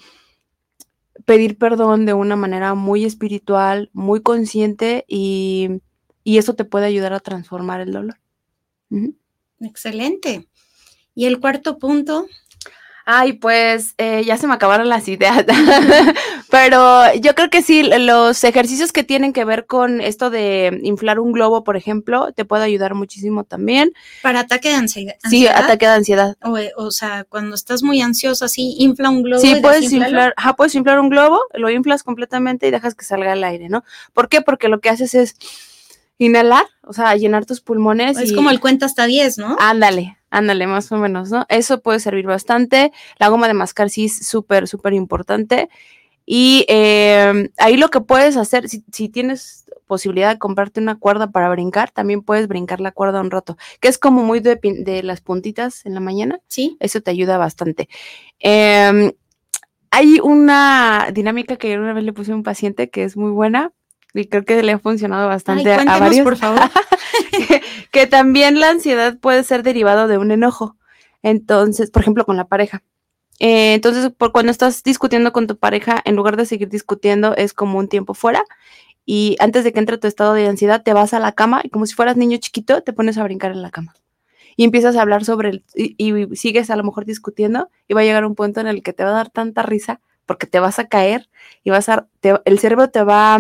pedir 1.26 1.58
perdón 1.58 2.06
de 2.06 2.14
una 2.14 2.36
manera 2.36 2.74
muy 2.74 3.06
espiritual, 3.06 3.90
muy 3.94 4.22
consciente 4.22 5.06
y, 5.08 5.82
eso 6.24 6.56
te 6.56 6.66
puede 6.66 6.86
ayudar 6.86 7.14
a 7.14 7.20
transformar 7.20 7.82
el 7.82 7.92
dolor. 7.92 8.18
Excelente. 9.60 10.48
Y 11.14 11.26
el 11.26 11.40
cuarto 11.40 11.78
punto. 11.78 12.28
Ay, 13.06 13.34
pues 13.34 13.96
eh, 13.98 14.24
ya 14.26 14.38
se 14.38 14.48
me 14.48 14.54
acabaron 14.54 14.90
las 14.90 15.08
ideas, 15.08 15.46
Pero 16.52 17.14
yo 17.16 17.34
creo 17.34 17.50
que 17.50 17.62
sí, 17.62 17.84
los 17.84 18.44
ejercicios 18.44 18.92
que 18.92 19.04
tienen 19.04 19.32
que 19.32 19.46
ver 19.46 19.66
con 19.66 20.02
esto 20.02 20.30
de 20.30 20.80
inflar 20.84 21.20
un 21.20 21.32
globo, 21.32 21.64
por 21.64 21.78
ejemplo, 21.78 22.34
te 22.34 22.44
puede 22.44 22.64
ayudar 22.64 22.94
muchísimo 22.94 23.46
también. 23.46 23.94
Para 24.22 24.42
ataque 24.42 24.70
de 24.70 24.76
ansiedad. 24.76 25.16
Sí, 25.30 25.48
ataque 25.48 25.88
de 25.88 25.94
ansiedad. 25.94 26.38
O, 26.76 26.92
sea, 26.92 27.24
cuando 27.24 27.56
estás 27.56 27.84
muy 27.84 28.02
ansioso, 28.02 28.46
así, 28.46 28.76
infla 28.80 29.10
un 29.10 29.24
globo. 29.24 29.42
Sí, 29.42 29.56
puedes 29.62 29.92
inflar, 29.92 30.34
ajá, 30.36 30.56
puedes 30.56 30.76
inflar 30.76 31.00
un 31.00 31.10
globo, 31.10 31.40
lo 31.54 31.70
inflas 31.70 32.04
completamente 32.04 32.68
y 32.68 32.72
dejas 32.72 32.96
que 32.96 33.06
salga 33.06 33.32
al 33.32 33.44
aire, 33.44 33.70
¿no? 33.70 33.84
¿Por 34.14 34.28
qué? 34.28 34.42
Porque 34.42 34.68
lo 34.68 34.82
que 34.82 34.90
haces 34.90 35.14
es 35.16 35.36
inhalar, 36.18 36.66
o 36.84 36.94
sea, 36.94 37.16
llenar 37.16 37.46
tus 37.46 37.62
pulmones. 37.62 38.18
Es 38.18 38.34
como 38.34 38.52
el 38.52 38.60
cuenta 38.60 38.86
hasta 38.86 39.06
10, 39.06 39.38
¿no? 39.38 39.58
Ándale, 39.60 40.18
ándale, 40.32 40.66
más 40.66 40.92
o 40.92 40.98
menos, 40.98 41.30
¿no? 41.30 41.46
Eso 41.50 41.82
puede 41.82 42.00
servir 42.00 42.26
bastante. 42.26 42.92
La 43.20 43.28
goma 43.28 43.48
de 43.48 43.54
mascar 43.54 43.90
sí 43.90 44.06
es 44.06 44.26
súper, 44.26 44.68
súper 44.68 44.94
importante. 44.94 45.70
Y 46.26 46.66
em, 46.70 47.50
ahí 47.58 47.78
lo 47.78 47.90
que 47.90 48.02
puedes 48.02 48.38
hacer, 48.38 48.68
si, 48.70 49.10
tienes 49.10 49.66
posibilidad 49.86 50.32
de 50.34 50.40
comprarte 50.40 50.80
una 50.80 50.98
cuerda 50.98 51.32
para 51.32 51.50
brincar, 51.50 51.92
también 51.92 52.22
puedes 52.22 52.48
brincar 52.48 52.80
la 52.80 52.92
cuerda 52.92 53.20
un 53.20 53.32
rato, 53.32 53.58
que 53.82 53.90
es 53.90 53.98
como 53.98 54.24
muy 54.24 54.40
de, 54.40 55.02
las 55.04 55.22
puntitas 55.22 55.86
en 55.86 55.94
la 55.94 56.00
mañana. 56.00 56.40
Sí. 56.48 56.78
Eso 56.80 57.02
te 57.02 57.12
ayuda 57.12 57.38
bastante. 57.38 57.90
Em, 58.40 59.12
hay 59.92 60.20
una 60.24 61.10
dinámica 61.14 61.58
que 61.58 61.78
una 61.78 61.94
vez 61.94 62.06
le 62.06 62.14
puse 62.14 62.32
a 62.32 62.36
un 62.36 62.44
paciente 62.44 62.90
que 62.90 63.04
es 63.04 63.18
muy 63.18 63.32
buena, 63.32 63.74
y 64.14 64.28
creo 64.28 64.44
que 64.44 64.62
le 64.64 64.74
ha 64.74 64.80
funcionado 64.80 65.28
bastante 65.28 65.72
a 65.72 66.00
varios. 66.00 66.24
por 66.24 66.38
favor. 66.38 66.60
que, 67.92 68.08
también 68.08 68.60
la 68.60 68.70
ansiedad 68.70 69.18
puede 69.18 69.44
ser 69.44 69.64
derivado 69.64 70.08
de 70.08 70.18
un 70.18 70.32
enojo. 70.32 70.76
Entonces, 71.24 71.92
por 71.92 72.02
ejemplo, 72.02 72.26
con 72.26 72.38
la 72.38 72.48
pareja. 72.48 72.84
Eh, 73.40 73.74
entonces, 73.74 74.12
por 74.16 74.32
cuando 74.32 74.52
estás 74.52 74.84
discutiendo 74.84 75.32
con 75.32 75.48
tu 75.48 75.58
pareja, 75.58 76.02
en 76.04 76.16
lugar 76.16 76.38
de 76.38 76.46
seguir 76.46 76.70
discutiendo, 76.70 77.36
es 77.36 77.54
como 77.54 77.80
un 77.80 77.88
tiempo 77.88 78.14
fuera. 78.14 78.44
Y 79.06 79.36
antes 79.40 79.64
de 79.64 79.74
que 79.74 79.80
entre 79.80 79.98
tu 79.98 80.08
estado 80.08 80.34
de 80.34 80.48
ansiedad, 80.48 80.84
te 80.84 80.94
vas 80.94 81.14
a 81.14 81.20
la 81.20 81.32
cama 81.32 81.62
y 81.64 81.70
como 81.70 81.86
si 81.86 81.96
fueras 81.96 82.18
niño 82.18 82.38
chiquito, 82.38 82.82
te 82.84 82.94
pones 82.94 83.18
a 83.18 83.24
brincar 83.24 83.52
en 83.52 83.62
la 83.62 83.72
cama. 83.72 83.96
Y 84.56 84.64
empiezas 84.64 84.96
a 84.96 85.02
hablar 85.02 85.26
sobre 85.26 85.50
el, 85.50 85.64
y 85.74 86.36
sigues 86.36 86.70
a 86.70 86.76
lo 86.76 86.84
mejor 86.84 87.06
discutiendo 87.06 87.70
y 87.88 87.94
va 87.94 88.02
a 88.02 88.04
llegar 88.04 88.26
un 88.26 88.36
punto 88.36 88.60
en 88.60 88.68
el 88.68 88.84
que 88.84 88.94
te 88.94 89.04
va 89.04 89.10
a 89.10 89.14
dar 89.14 89.30
tanta 89.30 89.64
risa 89.64 90.02
porque 90.26 90.46
te 90.46 90.60
vas 90.60 90.78
a 90.80 90.88
caer 90.88 91.30
y 91.64 91.72
vas 91.72 91.90
a, 91.90 92.08
el 92.46 92.60
cerebro 92.60 92.90
te 92.90 93.04
va 93.04 93.40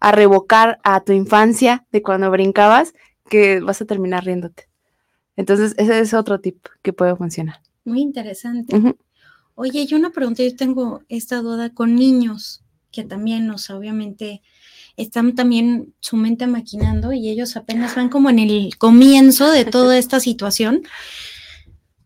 a 0.00 0.12
revocar 0.12 0.78
a 0.84 1.00
tu 1.00 1.12
infancia 1.12 1.86
de 1.92 2.02
cuando 2.02 2.30
brincabas, 2.30 2.94
que 3.28 3.60
vas 3.60 3.80
a 3.80 3.86
terminar 3.86 4.24
riéndote. 4.24 4.68
Entonces, 5.36 5.74
ese 5.76 5.98
es 6.00 6.14
otro 6.14 6.40
tip 6.40 6.66
que 6.82 6.92
puede 6.92 7.14
funcionar. 7.16 7.60
Muy 7.84 8.00
interesante. 8.00 8.96
Oye, 9.54 9.86
yo 9.86 9.96
una 9.96 10.10
pregunta, 10.10 10.42
yo 10.42 10.54
tengo 10.56 11.02
esta 11.08 11.40
duda 11.40 11.70
con 11.70 11.94
niños 11.94 12.62
que 12.90 13.04
también, 13.04 13.50
o 13.50 13.58
sea, 13.58 13.76
obviamente 13.76 14.42
están 14.96 15.34
también 15.34 15.94
su 16.00 16.16
mente 16.16 16.46
maquinando 16.46 17.12
y 17.12 17.28
ellos 17.28 17.56
apenas 17.56 17.94
van 17.94 18.08
como 18.08 18.30
en 18.30 18.38
el 18.38 18.76
comienzo 18.78 19.50
de 19.50 19.64
toda 19.76 19.98
esta 19.98 20.20
situación. 20.20 20.82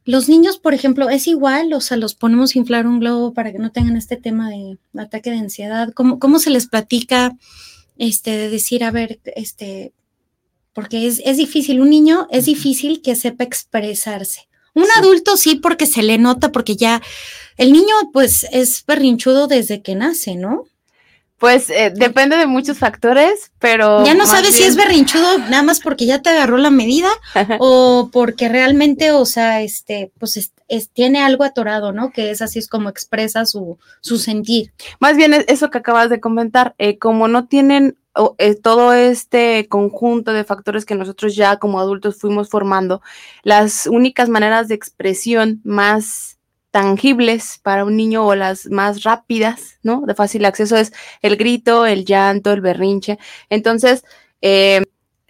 Los 0.05 0.29
niños, 0.29 0.59
por 0.59 0.75
ejemplo, 0.75 1.09
es 1.09 1.29
igual, 1.29 1.73
o 1.73 1.81
sea, 1.81 1.97
los 1.97 2.15
ponemos 2.15 2.55
a 2.55 2.59
inflar 2.59 2.87
un 2.87 2.99
globo 2.99 3.33
para 3.33 3.53
que 3.53 3.59
no 3.59 3.71
tengan 3.71 3.97
este 3.97 4.17
tema 4.17 4.51
de 4.51 4.79
ataque 4.97 5.31
de 5.31 5.39
ansiedad. 5.39 5.93
¿Cómo, 5.93 6.19
cómo 6.19 6.39
se 6.41 6.51
les 6.51 6.67
platica? 6.67 7.37
Este, 8.01 8.31
de 8.31 8.49
decir, 8.49 8.83
a 8.83 8.91
ver, 8.91 9.21
este, 9.37 9.93
porque 10.73 11.07
es, 11.07 11.21
es 11.25 11.37
difícil, 11.37 11.81
un 11.81 11.91
niño 11.91 12.27
es 12.31 12.47
difícil 12.47 13.03
que 13.03 13.15
sepa 13.15 13.45
expresarse. 13.45 14.49
Un 14.75 14.87
adulto 14.97 15.37
sí, 15.37 15.57
porque 15.57 15.85
se 15.85 16.03
le 16.03 16.17
nota, 16.17 16.51
porque 16.51 16.77
ya 16.77 17.03
el 17.59 17.73
niño 17.73 17.95
pues 18.13 18.47
es 18.53 18.85
berrinchudo 18.87 19.49
desde 19.49 19.83
que 19.83 19.95
nace, 19.95 20.35
¿no? 20.35 20.65
Pues 21.41 21.71
eh, 21.71 21.91
depende 21.97 22.37
de 22.37 22.47
muchos 22.47 22.79
factores, 22.79 23.51
pero... 23.59 24.05
Ya 24.05 24.13
no 24.13 24.27
sabes 24.27 24.55
si 24.55 24.63
es 24.63 24.77
berrinchudo 24.77 25.39
nada 25.39 25.63
más 25.63 25.81
porque 25.81 26.05
ya 26.05 26.21
te 26.21 26.29
agarró 26.29 26.59
la 26.59 26.69
medida 26.71 27.09
o 27.59 28.11
porque 28.13 28.51
realmente, 28.51 29.13
o 29.13 29.25
sea, 29.25 29.63
este, 29.63 30.13
pues 30.19 30.53
tiene 30.93 31.23
algo 31.23 31.43
atorado, 31.43 31.93
¿no? 31.93 32.11
Que 32.11 32.31
es 32.31 32.43
así 32.43 32.59
es 32.59 32.69
como 32.69 32.91
expresa 32.91 33.47
su, 33.47 33.79
su 34.03 34.19
sentir. 34.19 34.75
Más 34.99 35.17
bien 35.17 35.33
es 35.33 35.47
eso 35.49 35.71
que 35.71 35.79
acabas 35.79 36.11
de 36.11 36.21
comentar, 36.21 36.75
eh, 36.77 36.99
como 36.99 37.27
no 37.27 37.47
tienen 37.47 37.97
eh, 38.37 38.55
todo 38.55 38.93
este 38.93 39.67
conjunto 39.69 40.35
de 40.35 40.45
factores 40.45 40.85
que 40.85 40.95
nosotros 40.95 41.35
ya 41.37 41.57
como 41.57 41.81
adultos 41.81 42.19
fuimos 42.19 42.51
formando, 42.51 43.01
las 43.45 43.87
únicas 43.87 44.29
maneras 44.29 44.69
de 44.69 44.75
expresión 44.75 45.63
más 45.65 46.37
tangibles 46.71 47.59
para 47.63 47.85
un 47.85 47.97
niño 47.97 48.25
o 48.27 48.35
las 48.35 48.67
más 48.71 49.03
rápidas, 49.03 49.79
¿no? 49.83 50.03
De 50.07 50.15
fácil 50.15 50.45
acceso 50.45 50.77
es 50.77 50.93
el 51.23 51.37
grito, 51.37 51.87
el 51.87 52.05
llanto, 52.05 52.53
el 52.53 52.61
berrinche. 52.61 53.19
Entonces, 53.49 54.05
eh, 54.43 54.83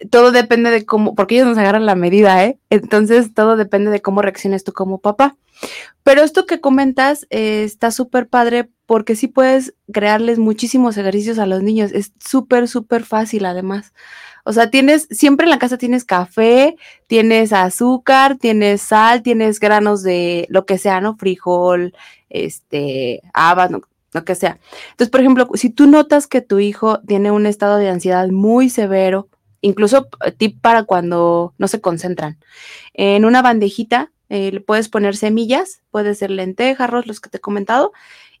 todo 0.09 0.31
depende 0.31 0.71
de 0.71 0.85
cómo, 0.85 1.15
porque 1.15 1.35
ellos 1.35 1.47
nos 1.47 1.57
agarran 1.57 1.85
la 1.85 1.95
medida, 1.95 2.43
¿eh? 2.45 2.59
Entonces, 2.69 3.33
todo 3.33 3.57
depende 3.57 3.91
de 3.91 4.01
cómo 4.01 4.21
reacciones 4.21 4.63
tú 4.63 4.73
como 4.73 4.99
papá. 4.99 5.37
Pero 6.03 6.23
esto 6.23 6.45
que 6.45 6.59
comentas 6.59 7.27
eh, 7.29 7.63
está 7.63 7.91
súper 7.91 8.27
padre 8.27 8.69
porque 8.87 9.15
sí 9.15 9.27
puedes 9.27 9.75
crearles 9.91 10.39
muchísimos 10.39 10.97
ejercicios 10.97 11.37
a 11.39 11.45
los 11.45 11.61
niños. 11.61 11.91
Es 11.91 12.13
súper, 12.19 12.67
súper 12.67 13.03
fácil 13.03 13.45
además. 13.45 13.93
O 14.43 14.53
sea, 14.53 14.69
tienes, 14.69 15.07
siempre 15.11 15.45
en 15.45 15.51
la 15.51 15.59
casa 15.59 15.77
tienes 15.77 16.05
café, 16.05 16.75
tienes 17.07 17.53
azúcar, 17.53 18.37
tienes 18.37 18.81
sal, 18.81 19.21
tienes 19.21 19.59
granos 19.59 20.03
de 20.03 20.47
lo 20.49 20.65
que 20.65 20.77
sea, 20.77 21.01
¿no? 21.01 21.15
Frijol, 21.17 21.93
este, 22.29 23.21
habas, 23.33 23.71
lo 23.71 24.25
que 24.25 24.35
sea. 24.35 24.59
Entonces, 24.91 25.09
por 25.09 25.21
ejemplo, 25.21 25.49
si 25.53 25.69
tú 25.69 25.87
notas 25.87 26.27
que 26.27 26.41
tu 26.41 26.59
hijo 26.59 26.99
tiene 27.01 27.31
un 27.31 27.45
estado 27.45 27.77
de 27.77 27.89
ansiedad 27.89 28.27
muy 28.29 28.69
severo, 28.69 29.29
incluso 29.61 30.09
eh, 30.25 30.31
tip 30.31 30.59
para 30.61 30.83
cuando 30.83 31.53
no 31.57 31.67
se 31.67 31.81
concentran, 31.81 32.37
en 32.93 33.25
una 33.25 33.41
bandejita 33.41 34.11
eh, 34.29 34.51
le 34.51 34.61
puedes 34.61 34.89
poner 34.89 35.15
semillas, 35.15 35.81
puede 35.91 36.15
ser 36.15 36.31
lentejas, 36.31 36.87
arroz, 36.87 37.05
los 37.05 37.19
que 37.19 37.29
te 37.29 37.37
he 37.37 37.41
comentado, 37.41 37.91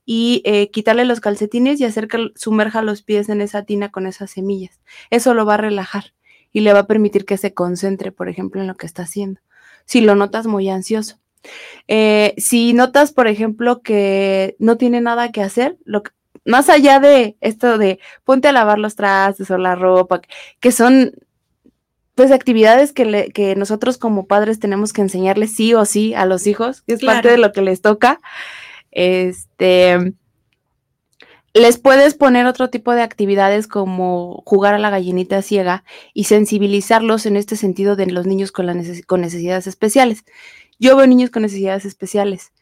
y 0.05 0.41
eh, 0.45 0.69
quitarle 0.71 1.05
los 1.05 1.19
calcetines 1.19 1.79
y 1.79 1.85
hacer 1.85 2.07
que 2.07 2.29
sumerja 2.35 2.81
los 2.81 3.03
pies 3.03 3.29
en 3.29 3.41
esa 3.41 3.63
tina 3.63 3.91
con 3.91 4.07
esas 4.07 4.31
semillas. 4.31 4.81
Eso 5.09 5.33
lo 5.33 5.45
va 5.45 5.55
a 5.55 5.57
relajar 5.57 6.13
y 6.51 6.61
le 6.61 6.73
va 6.73 6.79
a 6.79 6.87
permitir 6.87 7.25
que 7.25 7.37
se 7.37 7.53
concentre, 7.53 8.11
por 8.11 8.29
ejemplo, 8.29 8.61
en 8.61 8.67
lo 8.67 8.75
que 8.75 8.85
está 8.85 9.03
haciendo. 9.03 9.41
Si 9.85 10.01
lo 10.01 10.15
notas 10.15 10.47
muy 10.47 10.69
ansioso. 10.69 11.19
Eh, 11.87 12.33
si 12.37 12.73
notas, 12.73 13.13
por 13.13 13.27
ejemplo, 13.27 13.81
que 13.81 14.55
no 14.59 14.77
tiene 14.77 15.01
nada 15.01 15.31
que 15.31 15.41
hacer, 15.41 15.77
lo 15.85 16.03
más 16.45 16.69
allá 16.69 16.99
de 16.99 17.37
esto 17.41 17.77
de 17.77 17.99
ponte 18.23 18.47
a 18.47 18.51
lavar 18.51 18.79
los 18.79 18.95
trastes 18.95 19.49
o 19.51 19.57
la 19.57 19.75
ropa, 19.75 20.21
que 20.59 20.71
son 20.71 21.13
pues 22.15 22.31
actividades 22.31 22.93
que, 22.93 23.31
que 23.33 23.55
nosotros 23.55 23.97
como 23.97 24.27
padres 24.27 24.59
tenemos 24.59 24.93
que 24.93 25.01
enseñarles 25.01 25.55
sí 25.55 25.73
o 25.73 25.85
sí 25.85 26.13
a 26.13 26.25
los 26.25 26.45
hijos, 26.45 26.81
que 26.81 26.93
es 26.93 27.03
parte 27.03 27.29
de 27.29 27.37
lo 27.37 27.51
que 27.51 27.61
les 27.61 27.81
toca. 27.81 28.19
Este, 28.91 30.13
les 31.53 31.77
puedes 31.77 32.13
poner 32.13 32.45
otro 32.45 32.69
tipo 32.69 32.93
de 32.93 33.01
actividades 33.01 33.67
como 33.67 34.41
jugar 34.45 34.73
a 34.73 34.79
la 34.79 34.89
gallinita 34.89 35.41
ciega 35.41 35.83
y 36.13 36.25
sensibilizarlos 36.25 37.25
en 37.25 37.35
este 37.35 37.55
sentido 37.55 37.95
de 37.95 38.05
los 38.07 38.25
niños 38.25 38.51
con, 38.51 38.67
con 39.05 39.21
necesidades 39.21 39.67
especiales. 39.67 40.23
Yo 40.79 40.95
veo 40.95 41.07
niños 41.07 41.29
con 41.29 41.41
necesidades 41.41 41.85
especiales. 41.85 42.53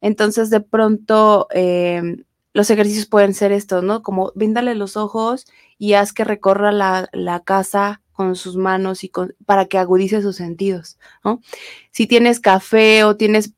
Entonces, 0.00 0.50
de 0.50 0.60
pronto, 0.60 1.46
em, 1.52 2.24
los 2.52 2.68
ejercicios 2.70 3.06
pueden 3.06 3.32
ser 3.34 3.52
estos, 3.52 3.84
¿no? 3.84 4.02
Como 4.02 4.32
víndale 4.34 4.74
los 4.74 4.96
ojos 4.96 5.46
y 5.78 5.94
haz 5.94 6.12
que 6.12 6.24
recorra 6.24 6.72
la, 6.72 7.42
casa 7.44 8.02
con 8.12 8.36
sus 8.36 8.56
manos 8.56 9.04
y 9.04 9.12
para 9.46 9.66
que 9.66 9.78
agudice 9.78 10.20
sus 10.20 10.36
sentidos. 10.36 10.98
Si 11.92 12.06
tienes 12.06 12.40
café 12.40 13.04
o 13.04 13.16
tienes, 13.16 13.52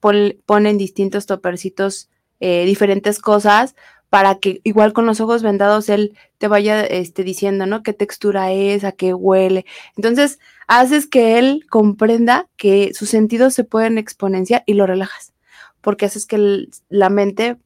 ponen 0.46 0.78
distintos 0.78 1.26
topercitos 1.26 2.10
eh, 2.40 2.64
diferentes 2.66 3.18
cosas 3.18 3.74
para 4.14 4.36
que 4.36 4.60
igual 4.62 4.92
con 4.92 5.06
los 5.06 5.20
ojos 5.20 5.42
vendados 5.42 5.88
él 5.88 6.16
te 6.38 6.46
vaya 6.46 6.82
este, 6.82 7.24
diciendo, 7.24 7.66
¿no? 7.66 7.82
¿Qué 7.82 7.92
textura 7.92 8.52
es? 8.52 8.84
¿A 8.84 8.92
qué 8.92 9.12
huele? 9.12 9.66
Entonces, 9.96 10.38
haces 10.68 11.08
que 11.08 11.38
él 11.38 11.66
comprenda 11.68 12.46
que 12.56 12.92
sus 12.94 13.08
sentidos 13.08 13.54
se 13.54 13.64
pueden 13.64 13.98
exponenciar 13.98 14.62
y 14.66 14.74
lo 14.74 14.86
relajas, 14.86 15.32
porque 15.80 16.06
haces 16.06 16.26
que 16.26 16.68
la 16.88 17.08
mente 17.10 17.56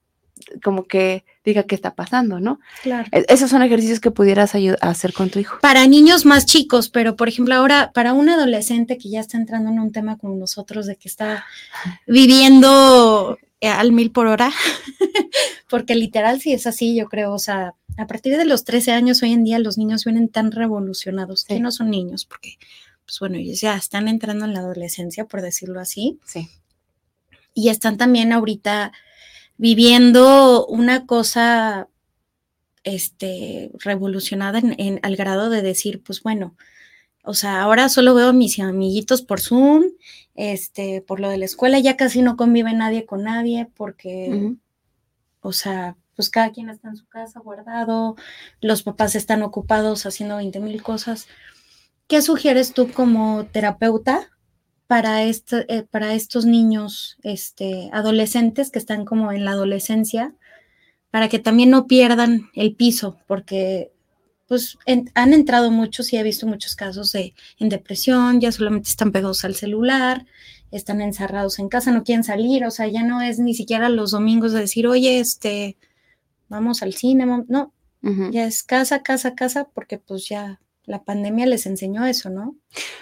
como 0.63 0.87
que 0.87 1.25
diga 1.45 1.65
qué 1.65 1.75
está 1.75 1.95
pasando, 1.95 2.41
¿no? 2.41 2.61
Claro. 2.83 3.09
E-, 3.13 3.27
esos 3.29 3.51
son 3.51 3.63
ejercicios 3.63 4.01
que 4.01 4.11
pudieras 4.11 4.55
hacer 4.81 5.13
con 5.13 5.31
tu 5.31 5.39
hijo. 5.39 5.59
Para 5.61 5.87
niños 5.87 6.25
más 6.25 6.47
chicos, 6.47 6.89
pero 6.89 7.17
por 7.17 7.29
ejemplo 7.29 7.55
ahora 7.55 7.91
para 7.93 8.13
un 8.13 8.29
adolescente 8.29 8.99
que 8.99 9.11
ya 9.11 9.21
está 9.21 9.37
entrando 9.37 9.71
en 9.71 9.81
un 9.81 9.93
tema 9.93 10.17
como 10.17 10.35
nosotros 10.37 10.87
de 10.87 10.97
que 10.97 11.09
está 11.09 11.45
viviendo 12.07 13.39
al 13.63 13.93
mil 13.93 14.11
por 14.11 14.27
hora, 14.27 14.53
porque 15.71 15.95
literal 15.95 16.41
sí 16.41 16.53
es 16.53 16.67
así, 16.67 16.95
yo 16.95 17.09
creo, 17.09 17.33
o 17.33 17.39
sea, 17.39 17.75
a 17.97 18.07
partir 18.07 18.37
de 18.37 18.45
los 18.45 18.65
13 18.65 18.93
años 18.93 19.23
hoy 19.23 19.33
en 19.33 19.45
día 19.45 19.59
los 19.59 19.77
niños 19.77 20.05
vienen 20.05 20.29
tan 20.29 20.53
revolucionados, 20.53 21.45
que 21.45 21.59
no 21.59 21.73
son 21.73 21.91
niños, 21.91 22.25
porque, 22.25 22.59
pues 23.05 23.19
bueno, 23.19 23.37
ellos 23.37 23.61
ya 23.61 23.77
están 23.77 24.07
entrando 24.07 24.45
en 24.45 24.55
la 24.55 24.61
adolescencia, 24.61 25.25
por 25.25 25.43
decirlo 25.43 25.81
así. 25.81 26.19
Sí. 26.25 26.49
Y 27.55 27.71
están 27.71 27.97
también 27.97 28.33
ahorita 28.33 28.93
viviendo 29.57 30.65
una 30.67 31.07
cosa 31.07 31.89
este, 32.85 33.73
revolucionada 33.81 34.61
en, 34.61 35.01
al 35.03 35.17
grado 35.17 35.51
de 35.51 35.63
decir, 35.63 36.01
pues 36.03 36.23
bueno, 36.23 36.55
o 37.29 37.35
sea, 37.35 37.61
ahora 37.61 37.91
solo 37.91 38.15
veo 38.15 38.29
a 38.29 38.33
mis 38.33 38.59
amiguitos 38.59 39.21
por 39.21 39.39
Zoom, 39.39 39.85
este, 40.35 41.03
por 41.03 41.21
lo 41.21 41.29
de 41.29 41.37
la 41.37 41.45
escuela, 41.45 41.79
ya 41.79 41.95
casi 41.95 42.23
no 42.23 42.39
convive 42.39 42.73
nadie 42.73 43.05
con 43.05 43.23
nadie 43.23 43.71
porque, 43.77 44.55
o 45.43 45.53
sea, 45.53 45.95
pues 46.17 46.31
cada 46.31 46.53
quien 46.53 46.71
está 46.71 46.89
en 46.89 46.97
su 46.97 47.07
casa 47.07 47.39
guardado, 47.41 48.17
los 48.63 48.83
papás 48.83 49.15
están 49.15 49.43
ocupados 49.43 50.07
haciendo 50.07 50.37
20 50.37 50.59
mil 50.61 50.83
cosas. 50.83 51.29
¿Qué 52.07 52.23
sugieres 52.23 52.73
tú 52.73 52.91
como 52.91 53.45
terapeuta 53.45 54.31
para, 54.87 55.23
este, 55.23 55.67
eh, 55.69 55.83
para 55.83 56.15
estos 56.15 56.47
niños 56.47 57.19
este, 57.23 57.91
adolescentes 57.93 58.71
que 58.71 58.79
están 58.79 59.05
como 59.05 59.33
en 59.33 59.45
la 59.45 59.51
adolescencia, 59.51 60.35
para 61.11 61.29
que 61.29 61.39
también 61.39 61.69
no 61.69 61.87
pierdan 61.87 62.49
el 62.55 62.75
piso? 62.75 63.19
Porque 63.27 63.93
pues 64.49 64.79
han 64.87 65.35
entrado 65.35 65.71
muchos 65.71 66.13
y 66.13 66.17
he 66.17 66.23
visto 66.23 66.47
muchos 66.47 66.75
casos 66.75 67.13
de 67.13 67.35
en 67.59 67.69
depresión, 67.69 68.41
ya 68.41 68.51
solamente 68.51 68.89
están 68.89 69.13
pegados 69.13 69.45
al 69.45 69.55
celular, 69.55 70.25
están 70.71 71.03
encerrados 71.03 71.59
en 71.59 71.69
casa, 71.69 71.93
no 71.93 72.03
quieren 72.03 72.25
salir, 72.25 72.65
o 72.65 72.71
sea, 72.71 72.89
ya 72.89 73.03
no 73.03 73.21
es 73.21 73.39
ni 73.39 73.55
siquiera 73.55 73.91
los 73.91 74.11
domingos 74.13 74.53
de 74.53 74.61
decir, 74.61 74.87
oye, 74.87 75.21
este, 75.21 75.77
vamos 76.49 76.83
al 76.83 76.95
cine, 76.95 77.27
no, 77.49 77.73
ya 78.31 78.47
es 78.47 78.63
casa, 78.63 79.03
casa, 79.03 79.35
casa, 79.35 79.69
porque 79.75 79.99
pues 79.99 80.27
ya 80.29 80.61
la 80.85 81.05
pandemia 81.05 81.45
les 81.45 81.67
enseñó 81.67 82.07
eso, 82.07 82.31
¿no? 82.31 82.57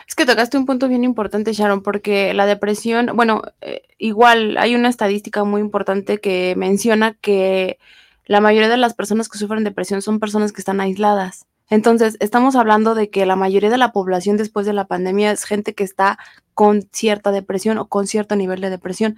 Es 0.08 0.16
que 0.16 0.26
tocaste 0.26 0.58
un 0.58 0.66
punto 0.66 0.88
bien 0.88 1.04
importante, 1.04 1.52
Sharon, 1.52 1.82
porque 1.82 2.34
la 2.34 2.46
depresión, 2.46 3.10
bueno, 3.14 3.42
eh, 3.60 3.82
igual 3.98 4.56
hay 4.58 4.74
una 4.74 4.88
estadística 4.88 5.44
muy 5.44 5.60
importante 5.60 6.18
que 6.18 6.54
menciona 6.56 7.14
que 7.14 7.78
la 8.26 8.40
mayoría 8.40 8.68
de 8.68 8.76
las 8.76 8.94
personas 8.94 9.28
que 9.28 9.38
sufren 9.38 9.64
depresión 9.64 10.02
son 10.02 10.20
personas 10.20 10.52
que 10.52 10.60
están 10.60 10.80
aisladas. 10.80 11.46
Entonces, 11.68 12.16
estamos 12.20 12.54
hablando 12.54 12.94
de 12.94 13.10
que 13.10 13.26
la 13.26 13.34
mayoría 13.34 13.70
de 13.70 13.78
la 13.78 13.92
población 13.92 14.36
después 14.36 14.66
de 14.66 14.72
la 14.72 14.86
pandemia 14.86 15.32
es 15.32 15.44
gente 15.44 15.74
que 15.74 15.84
está 15.84 16.18
con 16.54 16.88
cierta 16.92 17.32
depresión 17.32 17.78
o 17.78 17.88
con 17.88 18.06
cierto 18.06 18.36
nivel 18.36 18.60
de 18.60 18.70
depresión. 18.70 19.16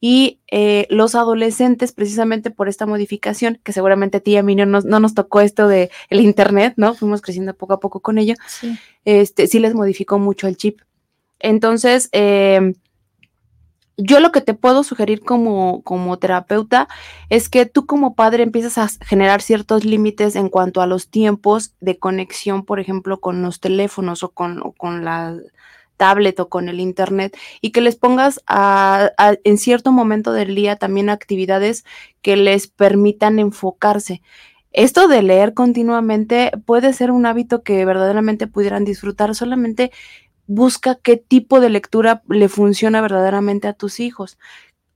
Y 0.00 0.40
eh, 0.50 0.86
los 0.88 1.14
adolescentes, 1.14 1.92
precisamente 1.92 2.50
por 2.50 2.68
esta 2.68 2.86
modificación, 2.86 3.60
que 3.62 3.72
seguramente 3.72 4.18
a 4.18 4.20
ti 4.20 4.32
y 4.32 4.36
a 4.36 4.42
mí 4.42 4.54
no 4.54 4.66
nos, 4.66 4.84
no 4.84 4.98
nos 4.98 5.14
tocó 5.14 5.40
esto 5.40 5.68
de 5.68 5.90
el 6.08 6.20
internet, 6.20 6.74
¿no? 6.76 6.94
Fuimos 6.94 7.20
creciendo 7.20 7.54
poco 7.54 7.74
a 7.74 7.80
poco 7.80 8.00
con 8.00 8.18
ello. 8.18 8.34
Sí, 8.46 8.78
este, 9.04 9.46
sí 9.46 9.58
les 9.58 9.74
modificó 9.74 10.18
mucho 10.18 10.46
el 10.46 10.56
chip. 10.56 10.80
Entonces, 11.38 12.08
eh, 12.12 12.74
yo 14.02 14.20
lo 14.20 14.32
que 14.32 14.40
te 14.40 14.54
puedo 14.54 14.82
sugerir 14.82 15.20
como, 15.20 15.82
como 15.82 16.18
terapeuta 16.18 16.88
es 17.28 17.48
que 17.48 17.66
tú 17.66 17.86
como 17.86 18.14
padre 18.14 18.42
empiezas 18.42 18.78
a 18.78 18.88
generar 19.04 19.42
ciertos 19.42 19.84
límites 19.84 20.36
en 20.36 20.48
cuanto 20.48 20.80
a 20.80 20.86
los 20.86 21.08
tiempos 21.08 21.74
de 21.80 21.98
conexión, 21.98 22.64
por 22.64 22.80
ejemplo, 22.80 23.20
con 23.20 23.42
los 23.42 23.60
teléfonos 23.60 24.22
o 24.22 24.30
con, 24.30 24.72
con 24.76 25.04
la 25.04 25.36
tablet 25.96 26.40
o 26.40 26.48
con 26.48 26.70
el 26.70 26.80
internet 26.80 27.36
y 27.60 27.72
que 27.72 27.82
les 27.82 27.94
pongas 27.94 28.40
a, 28.46 29.10
en 29.44 29.58
cierto 29.58 29.92
momento 29.92 30.32
del 30.32 30.54
día 30.54 30.76
también 30.76 31.10
actividades 31.10 31.84
que 32.22 32.36
les 32.36 32.68
permitan 32.68 33.38
enfocarse. 33.38 34.22
Esto 34.72 35.08
de 35.08 35.22
leer 35.22 35.52
continuamente 35.52 36.52
puede 36.64 36.94
ser 36.94 37.10
un 37.10 37.26
hábito 37.26 37.62
que 37.62 37.84
verdaderamente 37.84 38.46
pudieran 38.46 38.84
disfrutar 38.86 39.34
solamente 39.34 39.90
busca 40.50 40.96
qué 40.96 41.16
tipo 41.16 41.60
de 41.60 41.70
lectura 41.70 42.24
le 42.28 42.48
funciona 42.48 43.00
verdaderamente 43.00 43.68
a 43.68 43.72
tus 43.72 44.00
hijos. 44.00 44.36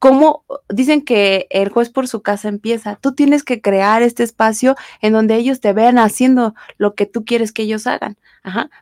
Como 0.00 0.44
dicen 0.68 1.02
que 1.02 1.46
el 1.48 1.68
juez 1.68 1.90
por 1.90 2.08
su 2.08 2.22
casa 2.22 2.48
empieza, 2.48 2.96
tú 2.96 3.14
tienes 3.14 3.44
que 3.44 3.60
crear 3.60 4.02
este 4.02 4.24
espacio 4.24 4.74
en 5.00 5.12
donde 5.12 5.36
ellos 5.36 5.60
te 5.60 5.72
vean 5.72 5.98
haciendo 5.98 6.56
lo 6.76 6.96
que 6.96 7.06
tú 7.06 7.24
quieres 7.24 7.52
que 7.52 7.62
ellos 7.62 7.86
hagan, 7.86 8.18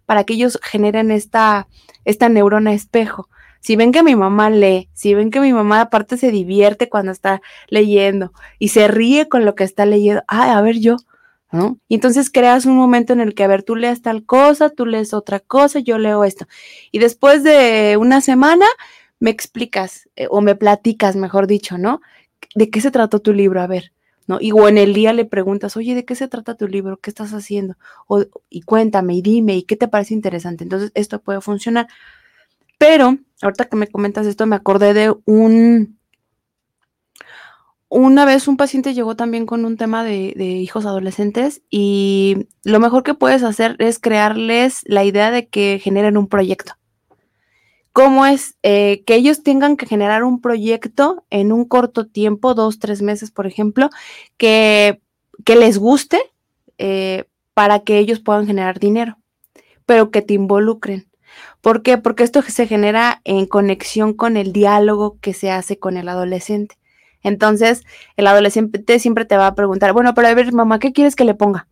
para 0.07 0.25
que 0.25 0.33
ellos 0.33 0.59
generen 0.63 1.11
esta, 1.11 1.69
esta 2.07 2.31
neurona 2.31 2.73
espejo. 2.73 3.29
Si 3.61 3.77
ven 3.77 3.93
que 3.93 4.03
mi 4.03 4.17
mamá 4.17 4.49
lee, 4.49 4.89
si 4.95 5.15
ven 5.15 5.31
que 5.31 5.41
mi 5.41 5.53
mamá 5.53 5.83
aparte 5.83 6.17
se 6.17 6.31
divierte 6.31 6.89
cuando 6.89 7.13
está 7.13 7.43
leyendo 7.69 8.33
y 8.59 8.69
se 8.69 8.89
ríe 8.89 9.29
con 9.29 9.45
lo 9.45 9.55
que 9.55 9.65
está 9.65 9.85
leyendo, 9.85 10.23
ay, 10.27 10.51
a 10.51 10.61
ver 10.63 10.79
yo, 10.79 10.97
y 11.89 11.95
entonces 11.95 12.31
creas 12.31 12.65
un 12.65 12.77
momento 12.77 13.13
en 13.13 13.21
el 13.21 13.35
que, 13.35 13.45
a 13.45 13.47
ver, 13.47 13.63
tú 13.63 13.77
lees 13.77 14.01
tal 14.01 14.25
cosa, 14.25 14.71
tú 14.71 14.87
lees 14.87 15.13
otra 15.13 15.41
cosa, 15.41 15.81
yo 15.81 15.99
leo 15.99 16.25
esto. 16.25 16.47
Y 16.91 16.99
después 16.99 17.43
de 17.43 17.97
una 17.99 18.21
semana 18.21 18.67
me 19.21 19.31
explicas 19.31 20.09
eh, 20.17 20.29
o 20.31 20.41
me 20.41 20.55
platicas, 20.55 21.15
mejor 21.15 21.47
dicho, 21.47 21.77
¿no? 21.77 22.01
¿De 22.55 22.71
qué 22.71 22.81
se 22.81 22.91
trató 22.91 23.21
tu 23.21 23.35
libro? 23.35 23.61
A 23.61 23.67
ver, 23.67 23.93
¿no? 24.27 24.39
Y 24.41 24.53
o 24.53 24.67
en 24.67 24.79
el 24.79 24.95
día 24.95 25.13
le 25.13 25.27
preguntas, 25.27 25.77
oye, 25.77 25.95
¿de 25.95 26.05
qué 26.05 26.15
se 26.15 26.27
trata 26.27 26.57
tu 26.57 26.69
libro? 26.69 26.97
¿Qué 26.97 27.11
estás 27.11 27.33
haciendo? 27.33 27.77
O, 28.07 28.25
y 28.49 28.63
cuéntame 28.63 29.15
y 29.15 29.23
dime, 29.23 29.57
¿y 29.57 29.63
qué 29.65 29.77
te 29.77 29.89
parece 29.89 30.15
interesante? 30.15 30.65
Entonces, 30.65 30.91
esto 30.95 31.21
puede 31.21 31.41
funcionar. 31.43 31.87
Pero, 32.79 33.19
ahorita 33.43 33.67
que 33.67 33.77
me 33.77 33.89
comentas 33.89 34.27
esto, 34.27 34.47
me 34.47 34.57
acordé 34.57 34.95
de 34.95 35.15
un, 35.27 35.99
una 37.95 38.25
vez 38.25 38.49
un 38.49 38.57
paciente 38.57 38.95
llegó 38.95 39.17
también 39.17 39.45
con 39.45 39.67
un 39.67 39.77
tema 39.77 40.03
de, 40.03 40.33
hijos 40.39 40.87
adolescentes 40.87 41.61
y 41.69 42.47
lo 42.65 42.81
mejor 42.81 43.03
que 43.03 43.13
puedes 43.13 43.43
hacer 43.43 43.77
es 43.81 43.99
crearles 43.99 44.81
la 44.85 45.05
idea 45.05 45.31
de 45.31 45.47
que 45.49 45.79
generen 45.79 46.17
un 46.17 46.27
proyecto. 46.27 46.73
¿Cómo 47.93 48.25
es? 48.25 48.57
Eh, 48.63 49.03
que 49.05 49.15
ellos 49.15 49.43
tengan 49.43 49.77
que 49.77 49.85
generar 49.85 50.25
un 50.25 50.41
proyecto 50.41 51.27
en 51.29 51.53
un 51.53 51.67
corto 51.67 52.07
tiempo, 52.07 52.55
dos, 52.55 52.79
tres 52.79 53.03
meses, 53.03 53.31
por 53.31 53.47
ejemplo, 53.47 53.91
que, 54.39 55.03
que 55.45 55.57
les 55.57 55.77
guste 55.77 56.19
eh, 56.79 57.25
para 57.53 57.81
que 57.81 57.99
ellos 57.99 58.21
puedan 58.21 58.47
generar 58.47 58.81
dinero, 58.81 59.19
pero 59.85 60.11
que 60.11 60.23
te 60.23 60.33
involucren. 60.33 61.11
¿Por 61.61 61.83
qué? 61.83 61.99
Porque 61.99 62.23
esto 62.23 62.41
se 62.41 62.67
genera 62.67 63.21
en 63.25 63.45
conexión 63.45 64.15
con 64.15 64.39
el 64.39 64.55
diálogo 64.55 65.19
que 65.21 65.35
se 65.35 65.51
hace 65.51 65.79
con 65.79 65.99
el 65.99 66.09
adolescente. 66.09 66.79
Entonces, 67.23 67.85
el 68.17 68.27
adolescente 68.27 68.99
siempre 68.99 69.25
te 69.25 69.37
va 69.37 69.47
a 69.47 69.55
preguntar, 69.55 69.93
bueno, 69.93 70.15
pero 70.15 70.29
a 70.29 70.35
ver, 70.35 70.53
mamá, 70.53 70.79
¿qué 70.79 70.93
quieres 70.93 71.17
que 71.17 71.25
le 71.25 71.35
ponga? 71.35 71.69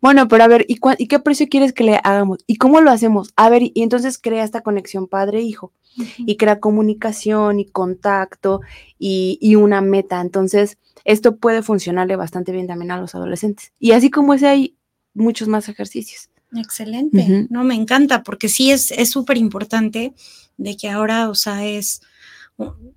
Bueno, 0.00 0.28
pero 0.28 0.44
a 0.44 0.48
ver, 0.48 0.66
¿y, 0.68 0.78
qué 1.06 1.18
precio 1.18 1.48
quieres 1.48 1.72
que 1.72 1.84
le 1.84 2.00
hagamos? 2.02 2.38
¿Y 2.46 2.56
cómo 2.56 2.80
lo 2.80 2.90
hacemos? 2.90 3.32
A 3.36 3.48
ver, 3.48 3.62
y, 3.62 3.72
entonces 3.76 4.18
crea 4.18 4.44
esta 4.44 4.60
conexión 4.60 5.06
padre-hijo 5.06 5.72
y 6.18 6.36
crea 6.36 6.60
comunicación 6.60 7.60
y 7.60 7.66
contacto 7.66 8.60
y, 8.98 9.38
y, 9.40 9.56
una 9.56 9.80
meta. 9.80 10.20
Entonces, 10.20 10.78
esto 11.04 11.36
puede 11.36 11.62
funcionarle 11.62 12.16
bastante 12.16 12.52
bien 12.52 12.66
también 12.66 12.90
a 12.90 13.00
los 13.00 13.14
adolescentes. 13.14 13.72
Y 13.78 13.92
así 13.92 14.10
como 14.10 14.34
ese, 14.34 14.48
hay 14.48 14.76
muchos 15.14 15.48
más 15.48 15.68
ejercicios. 15.68 16.28
Excelente, 16.52 17.46
no, 17.48 17.62
me 17.62 17.76
encanta 17.76 18.24
porque 18.24 18.48
sí 18.48 18.72
es 18.72 18.90
súper 19.08 19.36
importante 19.36 20.14
de 20.56 20.76
que 20.76 20.90
ahora, 20.90 21.28
o 21.28 21.34
sea, 21.36 21.64
es 21.64 22.02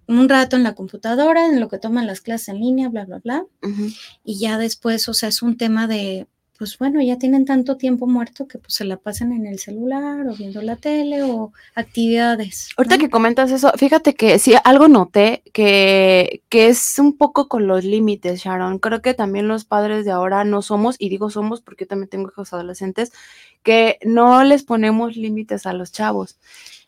un 0.08 0.30
rato 0.30 0.56
en 0.56 0.64
la 0.64 0.76
computadora, 0.76 1.48
en 1.48 1.60
lo 1.60 1.70
que 1.70 1.80
toman 1.80 2.08
las 2.08 2.22
clases 2.22 2.50
en 2.50 2.60
línea, 2.60 2.90
bla, 2.90 3.06
bla, 3.06 3.20
bla. 3.20 3.46
Y 4.24 4.40
ya 4.40 4.58
después, 4.58 5.08
o 5.10 5.14
sea, 5.14 5.30
es 5.30 5.42
un 5.42 5.58
tema 5.58 5.88
de, 5.88 6.28
pues 6.58 6.78
bueno, 6.78 7.02
ya 7.02 7.18
tienen 7.18 7.46
tanto 7.46 7.78
tiempo 7.78 8.06
muerto 8.06 8.48
que 8.48 8.60
pues 8.60 8.76
se 8.76 8.86
la 8.86 8.98
pasan 8.98 9.34
en 9.34 9.48
el 9.48 9.60
celular 9.60 10.28
o 10.28 10.36
viendo 10.36 10.62
la 10.62 10.76
tele 10.76 11.24
o 11.24 11.52
actividades. 11.76 12.70
Ahorita 12.78 12.98
que 12.98 13.10
comentas 13.10 13.52
eso, 13.52 13.72
fíjate 13.76 14.14
que 14.14 14.38
sí, 14.40 14.54
algo 14.64 14.88
noté 14.88 15.44
que, 15.52 16.44
que 16.50 16.68
es 16.68 17.00
un 17.00 17.18
poco 17.18 17.48
con 17.48 17.68
los 17.68 17.84
límites, 17.84 18.42
Sharon. 18.42 18.80
Creo 18.80 19.02
que 19.02 19.14
también 19.14 19.48
los 19.48 19.66
padres 19.66 20.06
de 20.06 20.12
ahora 20.12 20.44
no 20.44 20.62
somos, 20.62 20.96
y 21.00 21.10
digo 21.10 21.30
somos 21.30 21.62
porque 21.62 21.86
yo 21.86 21.90
también 21.90 22.10
tengo 22.10 22.30
hijos 22.30 22.54
adolescentes, 22.54 23.12
que 23.64 23.98
no 24.06 24.44
les 24.44 24.64
ponemos 24.64 25.16
límites 25.16 25.66
a 25.66 25.74
los 25.74 25.92
chavos. 25.92 26.38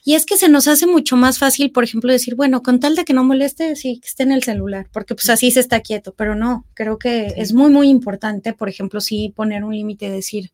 Y 0.07 0.13
es 0.13 0.27
que 0.27 0.37
se 0.37 0.49
nos 0.49 0.67
hace 0.67 0.85
mucho 0.85 1.17
más 1.17 1.39
fácil, 1.39 1.71
por 1.71 1.83
ejemplo, 1.83 2.11
decir, 2.11 2.35
bueno, 2.35 2.61
con 2.61 2.79
tal 2.79 2.95
de 2.95 3.05
que 3.05 3.13
no 3.13 3.23
moleste, 3.23 3.75
sí, 3.75 3.99
que 3.99 4.07
esté 4.07 4.21
en 4.21 4.31
el 4.31 4.43
celular, 4.43 4.87
porque 4.93 5.15
pues 5.15 5.31
así 5.31 5.49
se 5.49 5.59
está 5.59 5.81
quieto, 5.81 6.13
pero 6.13 6.35
no, 6.35 6.63
creo 6.75 6.99
que 6.99 7.33
es 7.37 7.53
muy, 7.53 7.71
muy 7.71 7.89
importante, 7.89 8.53
por 8.53 8.69
ejemplo, 8.69 9.01
sí 9.01 9.33
poner 9.35 9.63
un 9.63 9.73
límite, 9.73 10.11
decir, 10.11 10.51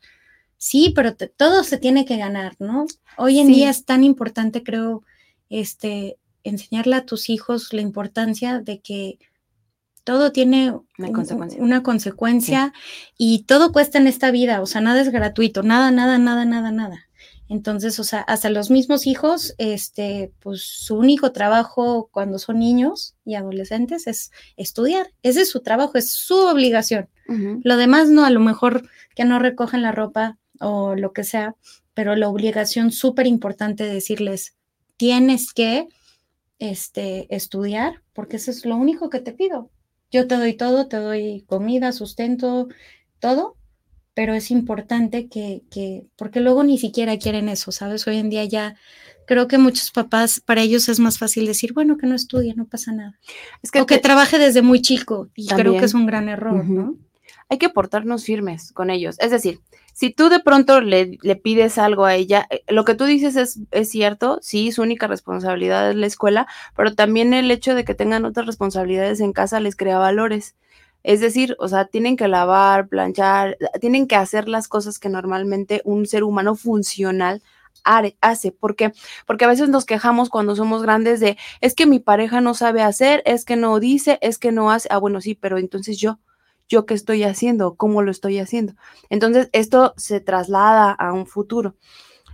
sí, 0.55 0.93
pero 0.95 1.15
todo 1.15 1.65
se 1.65 1.77
tiene 1.77 2.05
que 2.05 2.15
ganar, 2.15 2.55
¿no? 2.59 2.85
Hoy 3.17 3.39
en 3.39 3.47
día 3.47 3.69
es 3.69 3.83
tan 3.83 4.05
importante, 4.05 4.63
creo, 4.63 5.03
este, 5.49 6.17
enseñarle 6.45 6.95
a 6.95 7.05
tus 7.05 7.29
hijos 7.29 7.73
la 7.73 7.81
importancia 7.81 8.59
de 8.61 8.79
que 8.79 9.19
todo 10.05 10.31
tiene 10.31 10.73
una 11.59 11.83
consecuencia, 11.83 12.71
y 13.17 13.43
todo 13.43 13.73
cuesta 13.73 13.97
en 13.97 14.07
esta 14.07 14.31
vida, 14.31 14.61
o 14.61 14.65
sea, 14.65 14.79
nada 14.79 15.01
es 15.01 15.09
gratuito, 15.09 15.61
nada, 15.61 15.91
nada, 15.91 16.17
nada, 16.17 16.45
nada, 16.45 16.71
nada. 16.71 17.09
Entonces, 17.51 17.99
o 17.99 18.05
sea, 18.05 18.21
hasta 18.21 18.49
los 18.49 18.71
mismos 18.71 19.05
hijos, 19.05 19.55
este, 19.57 20.31
pues 20.39 20.61
su 20.61 20.95
único 20.95 21.33
trabajo 21.33 22.07
cuando 22.09 22.39
son 22.39 22.59
niños 22.59 23.17
y 23.25 23.35
adolescentes 23.35 24.07
es 24.07 24.31
estudiar. 24.55 25.11
Ese 25.21 25.41
es 25.41 25.49
su 25.49 25.59
trabajo, 25.59 25.97
es 25.97 26.13
su 26.13 26.37
obligación. 26.37 27.09
Lo 27.27 27.75
demás 27.75 28.07
no, 28.07 28.23
a 28.23 28.29
lo 28.29 28.39
mejor 28.39 28.89
que 29.15 29.25
no 29.25 29.37
recogen 29.37 29.81
la 29.81 29.91
ropa 29.91 30.37
o 30.61 30.95
lo 30.95 31.11
que 31.11 31.25
sea, 31.25 31.55
pero 31.93 32.15
la 32.15 32.29
obligación 32.29 32.93
súper 32.93 33.27
importante 33.27 33.83
de 33.83 33.95
decirles, 33.95 34.55
tienes 34.95 35.51
que 35.51 35.89
este, 36.57 37.35
estudiar, 37.35 38.01
porque 38.13 38.37
eso 38.37 38.51
es 38.51 38.65
lo 38.65 38.77
único 38.77 39.09
que 39.09 39.19
te 39.19 39.33
pido. 39.33 39.69
Yo 40.09 40.25
te 40.25 40.35
doy 40.35 40.53
todo, 40.53 40.87
te 40.87 40.97
doy 40.97 41.43
comida, 41.47 41.91
sustento, 41.91 42.69
todo, 43.19 43.57
pero 44.13 44.33
es 44.33 44.51
importante 44.51 45.27
que, 45.27 45.63
que, 45.71 46.05
porque 46.15 46.41
luego 46.41 46.63
ni 46.63 46.77
siquiera 46.77 47.17
quieren 47.17 47.49
eso, 47.49 47.71
¿sabes? 47.71 48.05
Hoy 48.07 48.17
en 48.17 48.29
día 48.29 48.43
ya 48.45 48.75
creo 49.25 49.47
que 49.47 49.57
muchos 49.57 49.91
papás, 49.91 50.41
para 50.41 50.61
ellos 50.61 50.89
es 50.89 50.99
más 50.99 51.17
fácil 51.17 51.45
decir, 51.45 51.73
bueno, 51.73 51.97
que 51.97 52.07
no 52.07 52.15
estudie, 52.15 52.53
no 52.55 52.65
pasa 52.65 52.91
nada. 52.91 53.17
Es 53.61 53.71
que 53.71 53.81
o 53.81 53.85
que 53.85 53.99
trabaje 53.99 54.37
desde 54.37 54.61
muy 54.61 54.81
chico, 54.81 55.29
y 55.35 55.47
creo 55.47 55.77
que 55.77 55.85
es 55.85 55.93
un 55.93 56.05
gran 56.05 56.27
error, 56.27 56.65
¿no? 56.65 56.97
Hay 57.47 57.57
que 57.57 57.69
portarnos 57.69 58.25
firmes 58.25 58.71
con 58.71 58.89
ellos. 58.89 59.17
Es 59.19 59.31
decir, 59.31 59.59
si 59.93 60.09
tú 60.09 60.29
de 60.29 60.39
pronto 60.39 60.81
le, 60.81 61.17
le 61.21 61.35
pides 61.35 61.77
algo 61.77 62.05
a 62.05 62.15
ella, 62.15 62.47
eh, 62.49 62.63
lo 62.67 62.85
que 62.85 62.95
tú 62.95 63.05
dices 63.05 63.35
es, 63.35 63.59
es, 63.71 63.89
cierto, 63.89 64.39
sí, 64.41 64.71
su 64.71 64.81
única 64.81 65.07
responsabilidad 65.07 65.91
es 65.91 65.95
la 65.95 66.07
escuela, 66.07 66.47
pero 66.75 66.95
también 66.95 67.33
el 67.33 67.51
hecho 67.51 67.75
de 67.75 67.83
que 67.83 67.93
tengan 67.93 68.25
otras 68.25 68.45
responsabilidades 68.45 69.19
en 69.19 69.33
casa 69.33 69.59
les 69.59 69.75
crea 69.75 69.97
valores. 69.97 70.55
Es 71.03 71.19
decir, 71.19 71.55
o 71.59 71.67
sea, 71.67 71.85
tienen 71.85 72.17
que 72.17 72.27
lavar, 72.27 72.87
planchar, 72.87 73.57
tienen 73.79 74.07
que 74.07 74.15
hacer 74.15 74.47
las 74.47 74.67
cosas 74.67 74.99
que 74.99 75.09
normalmente 75.09 75.81
un 75.85 76.05
ser 76.05 76.23
humano 76.23 76.55
funcional 76.55 77.41
hace. 77.83 78.51
¿Por 78.51 78.75
qué? 78.75 78.93
Porque 79.25 79.45
a 79.45 79.47
veces 79.47 79.69
nos 79.69 79.85
quejamos 79.85 80.29
cuando 80.29 80.55
somos 80.55 80.83
grandes 80.83 81.19
de, 81.19 81.37
es 81.61 81.75
que 81.75 81.85
mi 81.85 81.99
pareja 81.99 82.41
no 82.41 82.53
sabe 82.53 82.81
hacer, 82.81 83.21
es 83.25 83.45
que 83.45 83.55
no 83.55 83.79
dice, 83.79 84.19
es 84.21 84.37
que 84.37 84.51
no 84.51 84.71
hace. 84.71 84.87
Ah, 84.91 84.97
bueno, 84.97 85.21
sí, 85.21 85.35
pero 85.35 85.57
entonces 85.57 85.97
yo, 85.97 86.19
yo 86.69 86.85
qué 86.85 86.93
estoy 86.93 87.23
haciendo, 87.23 87.75
cómo 87.75 88.01
lo 88.01 88.11
estoy 88.11 88.39
haciendo. 88.39 88.73
Entonces, 89.09 89.49
esto 89.53 89.93
se 89.97 90.19
traslada 90.21 90.91
a 90.91 91.13
un 91.13 91.25
futuro. 91.25 91.75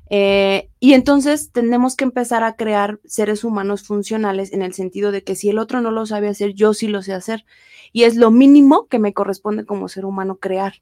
Eh, 0.09 0.69
y 0.79 0.93
entonces 0.93 1.51
tenemos 1.51 1.95
que 1.95 2.05
empezar 2.05 2.43
a 2.43 2.55
crear 2.55 2.99
seres 3.05 3.43
humanos 3.43 3.83
funcionales 3.83 4.53
en 4.53 4.61
el 4.61 4.73
sentido 4.73 5.11
de 5.11 5.23
que 5.23 5.35
si 5.35 5.49
el 5.49 5.59
otro 5.59 5.81
no 5.81 5.91
lo 5.91 6.05
sabe 6.05 6.29
hacer, 6.29 6.53
yo 6.53 6.73
sí 6.73 6.87
lo 6.87 7.01
sé 7.01 7.13
hacer. 7.13 7.45
Y 7.91 8.03
es 8.03 8.15
lo 8.15 8.31
mínimo 8.31 8.87
que 8.87 8.99
me 8.99 9.13
corresponde 9.13 9.65
como 9.65 9.89
ser 9.89 10.05
humano 10.05 10.37
crear. 10.37 10.81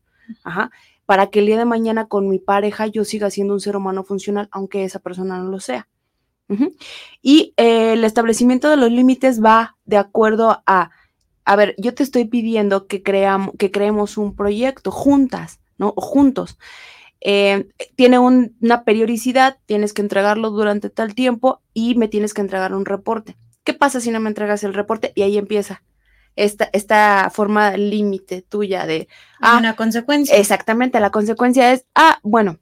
Para 1.05 1.27
que 1.27 1.39
el 1.39 1.45
día 1.45 1.57
de 1.57 1.65
mañana 1.65 2.07
con 2.07 2.27
mi 2.27 2.39
pareja 2.39 2.87
yo 2.87 3.03
siga 3.05 3.29
siendo 3.29 3.53
un 3.53 3.61
ser 3.61 3.75
humano 3.75 4.03
funcional, 4.03 4.47
aunque 4.51 4.83
esa 4.83 4.99
persona 4.99 5.37
no 5.37 5.49
lo 5.49 5.59
sea. 5.59 5.87
Y 7.21 7.53
eh, 7.57 7.93
el 7.93 8.03
establecimiento 8.03 8.69
de 8.69 8.77
los 8.77 8.91
límites 8.91 9.43
va 9.43 9.77
de 9.85 9.97
acuerdo 9.97 10.61
a, 10.65 10.91
a 11.43 11.55
ver, 11.55 11.75
yo 11.77 11.93
te 11.93 12.03
estoy 12.03 12.25
pidiendo 12.25 12.87
que, 12.87 13.01
creamos, 13.03 13.55
que 13.57 13.71
creemos 13.71 14.17
un 14.17 14.35
proyecto 14.35 14.91
juntas, 14.91 15.59
¿no? 15.77 15.93
Juntos. 15.95 16.57
Eh, 17.27 17.69
tiene 17.95 18.19
una 18.19 18.83
periodicidad, 18.83 19.57
tienes 19.65 19.93
que 19.93 20.03
entregarlo 20.03 20.51
durante 20.51 20.91
tal 20.91 21.15
tiempo 21.15 21.59
y 21.73 21.95
me 21.95 22.07
tienes 22.07 22.35
que 22.35 22.41
entregar 22.41 22.75
un 22.75 22.85
reporte. 22.85 23.35
¿Qué 23.63 23.73
pasa 23.73 23.99
si 23.99 24.11
no 24.11 24.19
me 24.19 24.29
entregas 24.29 24.63
el 24.63 24.75
reporte? 24.75 25.11
Y 25.15 25.23
ahí 25.23 25.39
empieza 25.39 25.81
esta, 26.35 26.69
esta 26.71 27.31
forma 27.33 27.77
límite 27.77 28.43
tuya 28.43 28.85
de... 28.85 29.07
Ah, 29.41 29.57
una 29.57 29.75
consecuencia. 29.75 30.37
Exactamente, 30.37 30.99
la 30.99 31.09
consecuencia 31.09 31.71
es, 31.71 31.87
ah, 31.95 32.19
bueno, 32.21 32.59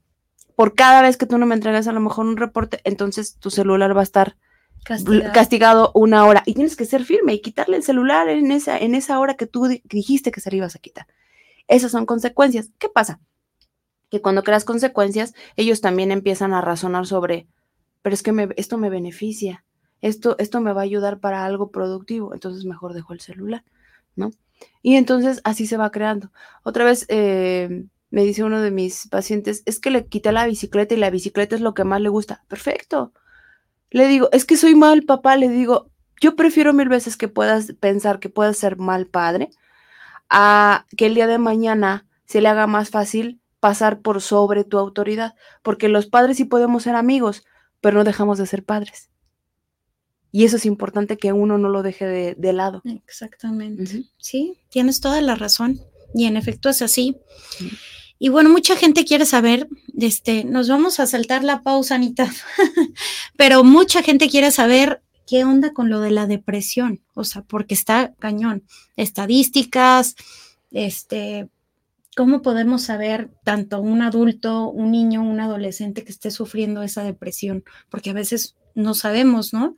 por 0.56 0.74
cada 0.74 1.02
vez 1.02 1.18
que 1.18 1.26
tú 1.26 1.36
no 1.36 1.44
me 1.44 1.56
entregas 1.56 1.86
a 1.86 1.92
lo 1.92 2.00
mejor 2.00 2.24
un 2.24 2.38
reporte, 2.38 2.80
entonces 2.84 3.36
tu 3.38 3.50
celular 3.50 3.94
va 3.94 4.00
a 4.00 4.04
estar 4.04 4.38
castigado, 5.34 5.90
una 5.94 6.24
hora 6.24 6.42
y 6.46 6.54
tienes 6.54 6.74
que 6.74 6.86
ser 6.86 7.04
firme 7.04 7.34
y 7.34 7.42
quitarle 7.42 7.76
el 7.76 7.82
celular 7.82 8.30
en 8.30 8.50
esa, 8.50 8.78
en 8.78 8.94
esa 8.94 9.18
hora 9.18 9.34
que 9.34 9.46
tú 9.46 9.68
dijiste 9.84 10.32
que 10.32 10.40
se 10.40 10.50
lo 10.50 10.56
ibas 10.56 10.74
a 10.74 10.78
quitar. 10.78 11.06
Esas 11.68 11.92
son 11.92 12.06
consecuencias. 12.06 12.70
¿Qué 12.78 12.88
pasa? 12.88 13.20
Que 14.14 14.22
cuando 14.22 14.44
creas 14.44 14.64
consecuencias, 14.64 15.34
ellos 15.56 15.80
también 15.80 16.12
empiezan 16.12 16.54
a 16.54 16.60
razonar 16.60 17.04
sobre, 17.04 17.48
pero 18.00 18.14
es 18.14 18.22
que 18.22 18.54
esto 18.56 18.78
me 18.78 18.88
beneficia, 18.88 19.64
esto, 20.02 20.36
esto 20.38 20.60
me 20.60 20.72
va 20.72 20.82
a 20.82 20.84
ayudar 20.84 21.18
para 21.18 21.44
algo 21.44 21.72
productivo, 21.72 22.32
entonces 22.32 22.64
mejor 22.64 22.94
dejo 22.94 23.12
el 23.12 23.18
celular, 23.18 23.64
¿no? 24.14 24.30
Y 24.82 24.94
entonces 24.94 25.40
así 25.42 25.66
se 25.66 25.76
va 25.76 25.90
creando. 25.90 26.30
Otra 26.62 26.84
vez 26.84 27.06
eh, 27.08 27.86
me 28.10 28.22
dice 28.22 28.44
uno 28.44 28.60
de 28.60 28.70
mis 28.70 29.08
pacientes, 29.08 29.64
es 29.66 29.80
que 29.80 29.90
le 29.90 30.06
quité 30.06 30.30
la 30.30 30.46
bicicleta 30.46 30.94
y 30.94 30.98
la 30.98 31.10
bicicleta 31.10 31.56
es 31.56 31.60
lo 31.60 31.74
que 31.74 31.82
más 31.82 32.00
le 32.00 32.08
gusta. 32.08 32.44
Perfecto, 32.46 33.12
le 33.90 34.06
digo, 34.06 34.28
es 34.30 34.44
que 34.44 34.56
soy 34.56 34.76
mal 34.76 35.02
papá, 35.02 35.36
le 35.36 35.48
digo, 35.48 35.90
yo 36.20 36.36
prefiero 36.36 36.72
mil 36.72 36.88
veces 36.88 37.16
que 37.16 37.26
puedas 37.26 37.72
pensar 37.80 38.20
que 38.20 38.28
puedas 38.28 38.56
ser 38.56 38.76
mal 38.76 39.08
padre 39.08 39.50
a 40.30 40.86
que 40.96 41.06
el 41.06 41.16
día 41.16 41.26
de 41.26 41.38
mañana 41.38 42.06
se 42.26 42.40
le 42.40 42.48
haga 42.48 42.68
más 42.68 42.90
fácil 42.90 43.40
pasar 43.64 44.02
por 44.02 44.20
sobre 44.20 44.62
tu 44.62 44.76
autoridad, 44.76 45.36
porque 45.62 45.88
los 45.88 46.04
padres 46.04 46.36
sí 46.36 46.44
podemos 46.44 46.82
ser 46.82 46.96
amigos, 46.96 47.44
pero 47.80 47.96
no 47.96 48.04
dejamos 48.04 48.36
de 48.36 48.46
ser 48.46 48.62
padres. 48.62 49.08
Y 50.30 50.44
eso 50.44 50.58
es 50.58 50.66
importante 50.66 51.16
que 51.16 51.32
uno 51.32 51.56
no 51.56 51.70
lo 51.70 51.82
deje 51.82 52.34
de, 52.34 52.52
lado. 52.52 52.82
Exactamente. 52.84 54.04
Sí, 54.18 54.58
tienes 54.68 55.00
toda 55.00 55.22
la 55.22 55.34
razón. 55.34 55.80
Y 56.12 56.26
en 56.26 56.36
efecto 56.36 56.68
es 56.68 56.82
así. 56.82 57.16
Y 58.18 58.28
bueno, 58.28 58.50
mucha 58.50 58.76
gente 58.76 59.06
quiere 59.06 59.24
saber, 59.24 59.66
este, 59.98 60.44
nos 60.44 60.68
vamos 60.68 61.00
a 61.00 61.06
saltar 61.06 61.42
la 61.42 61.62
pausa, 61.62 61.94
Anita, 61.94 62.30
pero 63.38 63.64
mucha 63.64 64.02
gente 64.02 64.28
quiere 64.28 64.50
saber 64.50 65.02
qué 65.26 65.46
onda 65.46 65.72
con 65.72 65.88
lo 65.88 66.00
de 66.00 66.10
la 66.10 66.26
depresión, 66.26 67.00
o 67.14 67.24
sea, 67.24 67.40
porque 67.40 67.72
está 67.72 68.12
cañón. 68.18 68.64
Estadísticas, 68.94 70.16
este, 70.70 71.48
¿cómo 72.16 72.42
podemos 72.42 72.82
saber 72.82 73.30
tanto 73.44 73.80
un 73.80 74.02
adulto, 74.02 74.68
un 74.70 74.92
niño, 74.92 75.22
un 75.22 75.40
adolescente 75.40 76.04
que 76.04 76.12
esté 76.12 76.30
sufriendo 76.30 76.82
esa 76.82 77.02
depresión? 77.02 77.64
Porque 77.88 78.10
a 78.10 78.14
veces 78.14 78.56
no 78.74 78.94
sabemos, 78.94 79.52
¿no? 79.52 79.76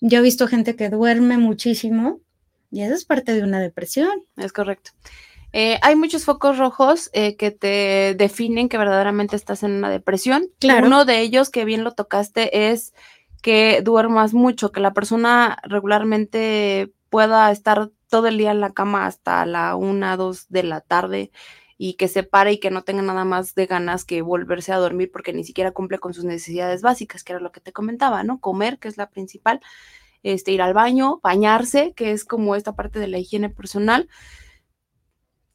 Yo 0.00 0.18
he 0.18 0.22
visto 0.22 0.46
gente 0.46 0.76
que 0.76 0.88
duerme 0.88 1.38
muchísimo 1.38 2.20
y 2.70 2.82
eso 2.82 2.94
es 2.94 3.04
parte 3.04 3.34
de 3.34 3.42
una 3.42 3.60
depresión. 3.60 4.24
Es 4.36 4.52
correcto. 4.52 4.92
Eh, 5.52 5.78
hay 5.82 5.96
muchos 5.96 6.24
focos 6.24 6.58
rojos 6.58 7.10
eh, 7.12 7.36
que 7.36 7.50
te 7.50 8.14
definen 8.16 8.68
que 8.68 8.78
verdaderamente 8.78 9.36
estás 9.36 9.62
en 9.62 9.72
una 9.72 9.90
depresión. 9.90 10.46
Claro. 10.60 10.86
Uno 10.86 11.04
de 11.04 11.20
ellos, 11.20 11.50
que 11.50 11.64
bien 11.64 11.82
lo 11.82 11.92
tocaste, 11.92 12.70
es 12.70 12.94
que 13.42 13.82
duermas 13.82 14.32
mucho, 14.32 14.70
que 14.70 14.80
la 14.80 14.92
persona 14.92 15.58
regularmente 15.64 16.92
pueda 17.08 17.50
estar 17.50 17.90
todo 18.10 18.28
el 18.28 18.36
día 18.36 18.50
en 18.50 18.60
la 18.60 18.72
cama 18.72 19.06
hasta 19.06 19.46
la 19.46 19.74
una, 19.76 20.18
dos 20.18 20.48
de 20.50 20.64
la 20.64 20.82
tarde 20.82 21.30
y 21.78 21.94
que 21.94 22.08
se 22.08 22.22
pare 22.24 22.52
y 22.52 22.60
que 22.60 22.70
no 22.70 22.84
tenga 22.84 23.00
nada 23.00 23.24
más 23.24 23.54
de 23.54 23.64
ganas 23.64 24.04
que 24.04 24.20
volverse 24.20 24.72
a 24.72 24.76
dormir 24.76 25.10
porque 25.10 25.32
ni 25.32 25.44
siquiera 25.44 25.70
cumple 25.72 25.98
con 25.98 26.12
sus 26.12 26.24
necesidades 26.24 26.82
básicas, 26.82 27.24
que 27.24 27.32
era 27.32 27.40
lo 27.40 27.52
que 27.52 27.60
te 27.62 27.72
comentaba, 27.72 28.22
¿no? 28.22 28.38
Comer, 28.38 28.78
que 28.78 28.88
es 28.88 28.98
la 28.98 29.08
principal, 29.08 29.62
este, 30.22 30.52
ir 30.52 30.60
al 30.60 30.74
baño, 30.74 31.20
bañarse, 31.22 31.94
que 31.94 32.12
es 32.12 32.26
como 32.26 32.54
esta 32.54 32.74
parte 32.74 32.98
de 32.98 33.08
la 33.08 33.18
higiene 33.18 33.48
personal, 33.48 34.10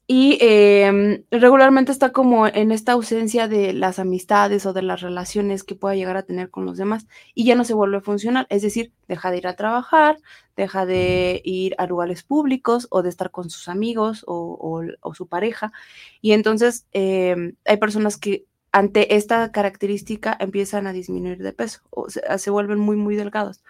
y 0.08 0.38
em, 0.40 1.24
regularmente 1.32 1.90
está 1.90 2.12
como 2.12 2.46
en 2.46 2.70
esta 2.70 2.92
ausencia 2.92 3.48
de 3.48 3.72
las 3.72 3.98
amistades 3.98 4.64
o 4.64 4.72
de 4.72 4.82
las 4.82 5.00
relaciones 5.00 5.64
que 5.64 5.74
pueda 5.74 5.96
llegar 5.96 6.16
a 6.16 6.22
tener 6.22 6.48
con 6.48 6.64
los 6.64 6.76
demás 6.76 7.08
y 7.34 7.44
ya 7.44 7.56
no 7.56 7.64
se 7.64 7.74
vuelve 7.74 7.96
a 7.96 8.00
funcionar, 8.00 8.46
es 8.48 8.62
decir, 8.62 8.92
deja 9.08 9.32
de 9.32 9.38
ir 9.38 9.48
a 9.48 9.56
trabajar, 9.56 10.18
deja 10.56 10.86
de 10.86 11.42
ir 11.44 11.74
a 11.78 11.86
lugares 11.86 12.22
públicos 12.22 12.86
o 12.90 13.02
de 13.02 13.08
estar 13.08 13.32
con 13.32 13.50
sus 13.50 13.68
amigos 13.68 14.24
o, 14.28 14.84
su 15.14 15.26
pareja. 15.26 15.72
Y 16.20 16.32
entonces 16.32 16.86
em, 16.92 17.56
hay 17.64 17.76
personas 17.78 18.16
que 18.16 18.44
ante 18.70 19.16
esta 19.16 19.50
característica 19.50 20.36
empiezan 20.38 20.86
a 20.86 20.92
disminuir 20.92 21.38
de 21.38 21.52
peso 21.52 21.80
o 21.90 22.10
se, 22.10 22.20
se 22.38 22.50
vuelven 22.50 22.78
muy, 22.78 22.96
muy 22.96 23.16
delgados. 23.16 23.64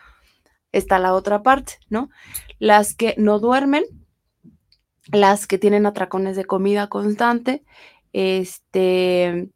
Está 0.72 0.98
la 0.98 1.14
otra 1.14 1.42
parte, 1.42 1.78
¿no? 1.88 2.10
Las 2.58 2.94
que 2.94 3.14
no 3.16 3.38
duermen 3.38 3.84
las 5.12 5.46
que 5.46 5.58
tienen 5.58 5.86
atracones 5.86 6.36
de 6.36 6.44
comida 6.44 6.88
constante, 6.88 7.64
este, 8.12 9.50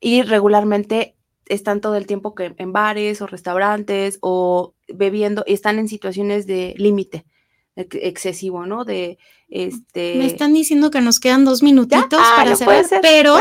y 0.00 0.22
regularmente 0.22 1.16
están 1.46 1.80
todo 1.80 1.96
el 1.96 2.06
tiempo 2.06 2.34
que 2.34 2.54
en 2.56 2.72
bares 2.72 3.20
o 3.20 3.26
restaurantes 3.26 4.18
o 4.20 4.74
bebiendo 4.88 5.44
y 5.46 5.54
están 5.54 5.78
en 5.78 5.88
situaciones 5.88 6.46
de 6.46 6.74
límite 6.76 7.24
excesivo, 7.76 8.66
¿no? 8.66 8.84
De 8.84 9.18
este. 9.48 10.16
Me 10.16 10.26
están 10.26 10.52
diciendo 10.52 10.90
que 10.90 11.00
nos 11.00 11.20
quedan 11.20 11.44
dos 11.44 11.62
minutitos 11.62 12.20
ah, 12.22 12.34
para 12.36 12.56
cerrar, 12.56 12.84
pero 13.00 13.38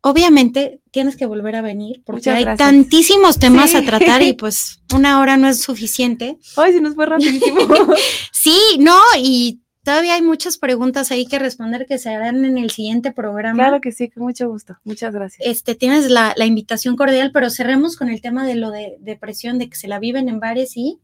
obviamente 0.00 0.80
tienes 0.90 1.16
que 1.16 1.26
volver 1.26 1.56
a 1.56 1.62
venir 1.62 2.02
porque 2.04 2.30
hay 2.30 2.56
tantísimos 2.56 3.38
temas 3.38 3.74
a 3.74 3.82
tratar 3.82 4.22
y 4.22 4.32
pues 4.34 4.80
una 4.94 5.20
hora 5.20 5.36
no 5.36 5.48
es 5.48 5.60
suficiente. 5.60 6.38
Ay, 6.56 6.72
si 6.72 6.80
nos 6.80 6.94
fue 6.94 7.06
rapidísimo. 7.06 7.60
sí, 8.32 8.58
no, 8.78 9.00
y 9.18 9.60
Todavía 9.86 10.14
hay 10.14 10.22
muchas 10.22 10.58
preguntas 10.58 11.12
ahí 11.12 11.26
que 11.26 11.38
responder 11.38 11.86
que 11.86 11.98
se 11.98 12.12
harán 12.12 12.44
en 12.44 12.58
el 12.58 12.70
siguiente 12.70 13.12
programa. 13.12 13.62
Claro 13.62 13.80
que 13.80 13.92
sí, 13.92 14.10
con 14.10 14.24
mucho 14.24 14.48
gusto. 14.48 14.76
Muchas 14.82 15.14
gracias. 15.14 15.46
Este, 15.46 15.76
tienes 15.76 16.10
la, 16.10 16.34
invitación 16.44 16.96
cordial, 16.96 17.30
pero 17.32 17.50
cerremos 17.50 17.96
con 17.96 18.08
el 18.08 18.20
tema 18.20 18.44
de 18.44 18.56
lo 18.56 18.72
de 18.72 18.96
depresión, 18.98 19.60
de 19.60 19.68
que 19.68 19.76
se 19.76 19.86
la 19.86 20.00
viven 20.00 20.28
en 20.28 20.40
bares 20.40 20.76
y... 20.76 20.98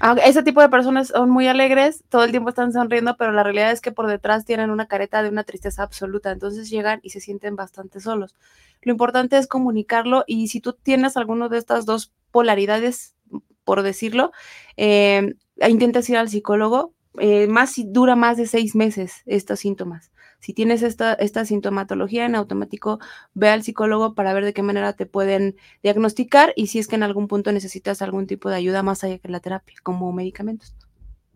Ah, 0.00 0.16
ese 0.24 0.42
tipo 0.42 0.60
de 0.60 0.68
personas 0.68 1.12
son 1.14 1.30
muy 1.30 1.46
alegres, 1.46 2.02
todo 2.08 2.24
el 2.24 2.32
tiempo 2.32 2.48
están 2.48 2.72
sonriendo, 2.72 3.16
pero 3.16 3.30
la 3.30 3.44
realidad 3.44 3.70
es 3.70 3.80
que 3.80 3.92
por 3.92 4.08
detrás 4.08 4.44
tienen 4.44 4.70
una 4.70 4.88
careta 4.88 5.22
de 5.22 5.28
una 5.28 5.44
tristeza 5.44 5.84
absoluta, 5.84 6.32
entonces 6.32 6.68
llegan 6.68 6.98
y 7.04 7.10
se 7.10 7.20
sienten 7.20 7.54
bastante 7.54 8.00
solos. 8.00 8.34
Lo 8.82 8.90
importante 8.90 9.38
es 9.38 9.46
comunicarlo 9.46 10.24
y 10.26 10.48
si 10.48 10.60
tú 10.60 10.72
tienes 10.72 11.16
alguno 11.16 11.48
de 11.48 11.58
estas 11.58 11.86
dos 11.86 12.12
polaridades, 12.32 13.14
por 13.62 13.82
decirlo, 13.82 14.32
eh, 14.76 15.36
intentas 15.68 16.10
ir 16.10 16.16
al 16.16 16.28
psicólogo, 16.28 16.94
eh, 17.18 17.46
más 17.46 17.72
si 17.72 17.84
dura 17.84 18.16
más 18.16 18.36
de 18.36 18.46
seis 18.46 18.74
meses 18.74 19.22
estos 19.26 19.60
síntomas. 19.60 20.10
Si 20.40 20.52
tienes 20.52 20.82
esta, 20.82 21.14
esta 21.14 21.46
sintomatología, 21.46 22.26
en 22.26 22.34
automático 22.34 22.98
ve 23.32 23.48
al 23.48 23.62
psicólogo 23.62 24.14
para 24.14 24.34
ver 24.34 24.44
de 24.44 24.52
qué 24.52 24.62
manera 24.62 24.92
te 24.92 25.06
pueden 25.06 25.56
diagnosticar 25.82 26.52
y 26.54 26.66
si 26.66 26.78
es 26.78 26.86
que 26.86 26.96
en 26.96 27.02
algún 27.02 27.28
punto 27.28 27.50
necesitas 27.50 28.02
algún 28.02 28.26
tipo 28.26 28.50
de 28.50 28.56
ayuda 28.56 28.82
más 28.82 29.04
allá 29.04 29.18
que 29.18 29.28
la 29.28 29.40
terapia, 29.40 29.76
como 29.82 30.12
medicamentos. 30.12 30.74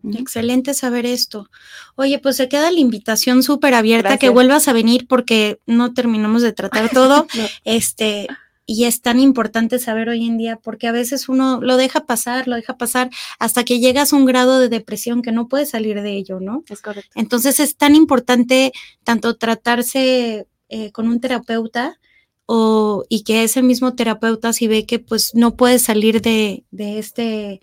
Excelente 0.03 0.73
saber 0.73 1.05
esto. 1.05 1.49
Oye, 1.95 2.19
pues 2.19 2.37
se 2.37 2.47
queda 2.47 2.71
la 2.71 2.79
invitación 2.79 3.43
súper 3.43 3.73
abierta 3.73 4.17
que 4.17 4.29
vuelvas 4.29 4.67
a 4.67 4.73
venir 4.73 5.07
porque 5.07 5.59
no 5.65 5.93
terminamos 5.93 6.41
de 6.41 6.53
tratar 6.53 6.89
todo. 6.89 7.27
Este, 7.65 8.27
y 8.71 8.85
es 8.85 9.01
tan 9.01 9.19
importante 9.19 9.79
saber 9.79 10.09
hoy 10.09 10.27
en 10.27 10.37
día 10.37 10.55
porque 10.57 10.87
a 10.87 10.91
veces 10.91 11.27
uno 11.27 11.59
lo 11.59 11.75
deja 11.75 12.05
pasar, 12.05 12.47
lo 12.47 12.55
deja 12.55 12.77
pasar 12.77 13.09
hasta 13.39 13.63
que 13.63 13.79
llegas 13.79 14.13
a 14.13 14.15
un 14.15 14.25
grado 14.25 14.59
de 14.59 14.69
depresión 14.69 15.23
que 15.23 15.31
no 15.31 15.47
puedes 15.47 15.71
salir 15.71 15.99
de 16.03 16.11
ello, 16.11 16.39
¿no? 16.39 16.63
Es 16.69 16.79
correcto. 16.79 17.09
Entonces 17.15 17.59
es 17.59 17.77
tan 17.77 17.95
importante 17.95 18.71
tanto 19.03 19.37
tratarse 19.37 20.45
eh, 20.67 20.91
con 20.91 21.07
un 21.07 21.19
terapeuta 21.19 21.99
o, 22.45 23.05
y 23.09 23.23
que 23.23 23.43
ese 23.43 23.63
mismo 23.63 23.95
terapeuta 23.95 24.53
si 24.53 24.67
ve 24.67 24.85
que 24.85 24.99
pues 24.99 25.33
no 25.33 25.55
puedes 25.55 25.81
salir 25.81 26.21
de, 26.21 26.63
de 26.69 26.99
este 26.99 27.61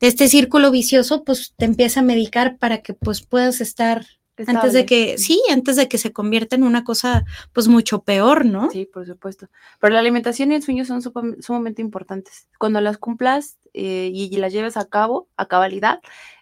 de 0.00 0.06
este 0.08 0.26
círculo 0.26 0.72
vicioso, 0.72 1.22
pues 1.22 1.54
te 1.56 1.64
empieza 1.64 2.00
a 2.00 2.02
medicar 2.02 2.58
para 2.58 2.82
que 2.82 2.92
pues 2.92 3.22
puedas 3.22 3.60
estar 3.60 4.04
antes 4.46 4.72
de 4.72 4.86
que, 4.86 5.18
sí, 5.18 5.42
antes 5.50 5.76
de 5.76 5.88
que 5.88 5.98
se 5.98 6.12
convierta 6.12 6.56
en 6.56 6.62
una 6.62 6.84
cosa 6.84 7.24
pues 7.52 7.68
mucho 7.68 8.02
peor, 8.02 8.44
¿no? 8.44 8.70
Sí, 8.70 8.86
por 8.86 9.06
supuesto. 9.06 9.48
Pero 9.80 9.94
la 9.94 10.00
alimentación 10.00 10.52
y 10.52 10.56
el 10.56 10.62
sueño 10.62 10.84
son 10.84 11.02
sumamente 11.40 11.82
importantes. 11.82 12.48
Cuando 12.58 12.80
las 12.80 12.98
cumplas 12.98 13.58
eh, 13.74 14.10
y, 14.12 14.36
las 14.36 14.52
lleves 14.52 14.76
a 14.76 14.84
cabo, 14.84 15.28
a 15.36 15.46
cabalidad, 15.46 16.00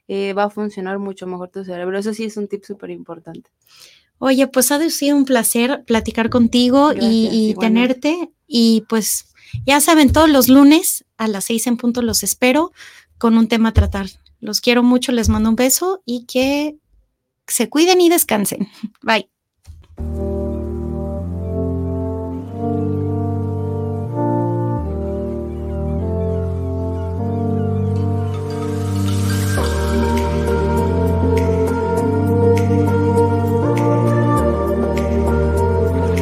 eh, 0.09 0.33
va 0.33 0.45
a 0.45 0.51
funcionar 0.51 0.99
mucho 0.99 1.27
mejor 1.27 1.51
tu 1.51 1.65
cerebro. 1.65 1.99
Eso 1.99 2.15
sí 2.15 2.25
es 2.25 2.37
un 2.37 2.49
tip 2.49 2.65
súper 2.65 2.91
importante. 2.91 3.51
Oye, 4.19 4.47
pues 4.49 4.73
ha 4.73 4.91
sido 4.91 5.17
un 5.17 5.25
placer 5.25 5.85
platicar 5.87 6.31
contigo 6.31 6.93
y, 6.99 7.55
tenerte. 7.61 8.31
Y 8.47 8.85
pues 8.89 9.33
ya 9.67 9.81
saben, 9.81 10.13
todos 10.13 10.29
los 10.29 10.49
lunes 10.49 11.05
a 11.17 11.29
las 11.29 11.45
seis 11.45 11.67
en 11.67 11.77
punto 11.77 12.03
los 12.03 12.23
espero 12.23 12.73
con 13.19 13.37
un 13.39 13.49
tema 13.49 13.71
a 13.71 13.73
tratar. 13.73 14.07
Los 14.41 14.61
quiero 14.61 14.83
mucho, 14.83 15.13
les 15.13 15.29
mando 15.29 15.51
un 15.51 15.57
beso 15.57 16.03
y 16.05 16.25
que 16.27 16.77
se 17.49 17.69
cuiden 17.69 18.01
y 18.01 18.09
descansen. 18.09 18.69
Bye. 19.03 19.29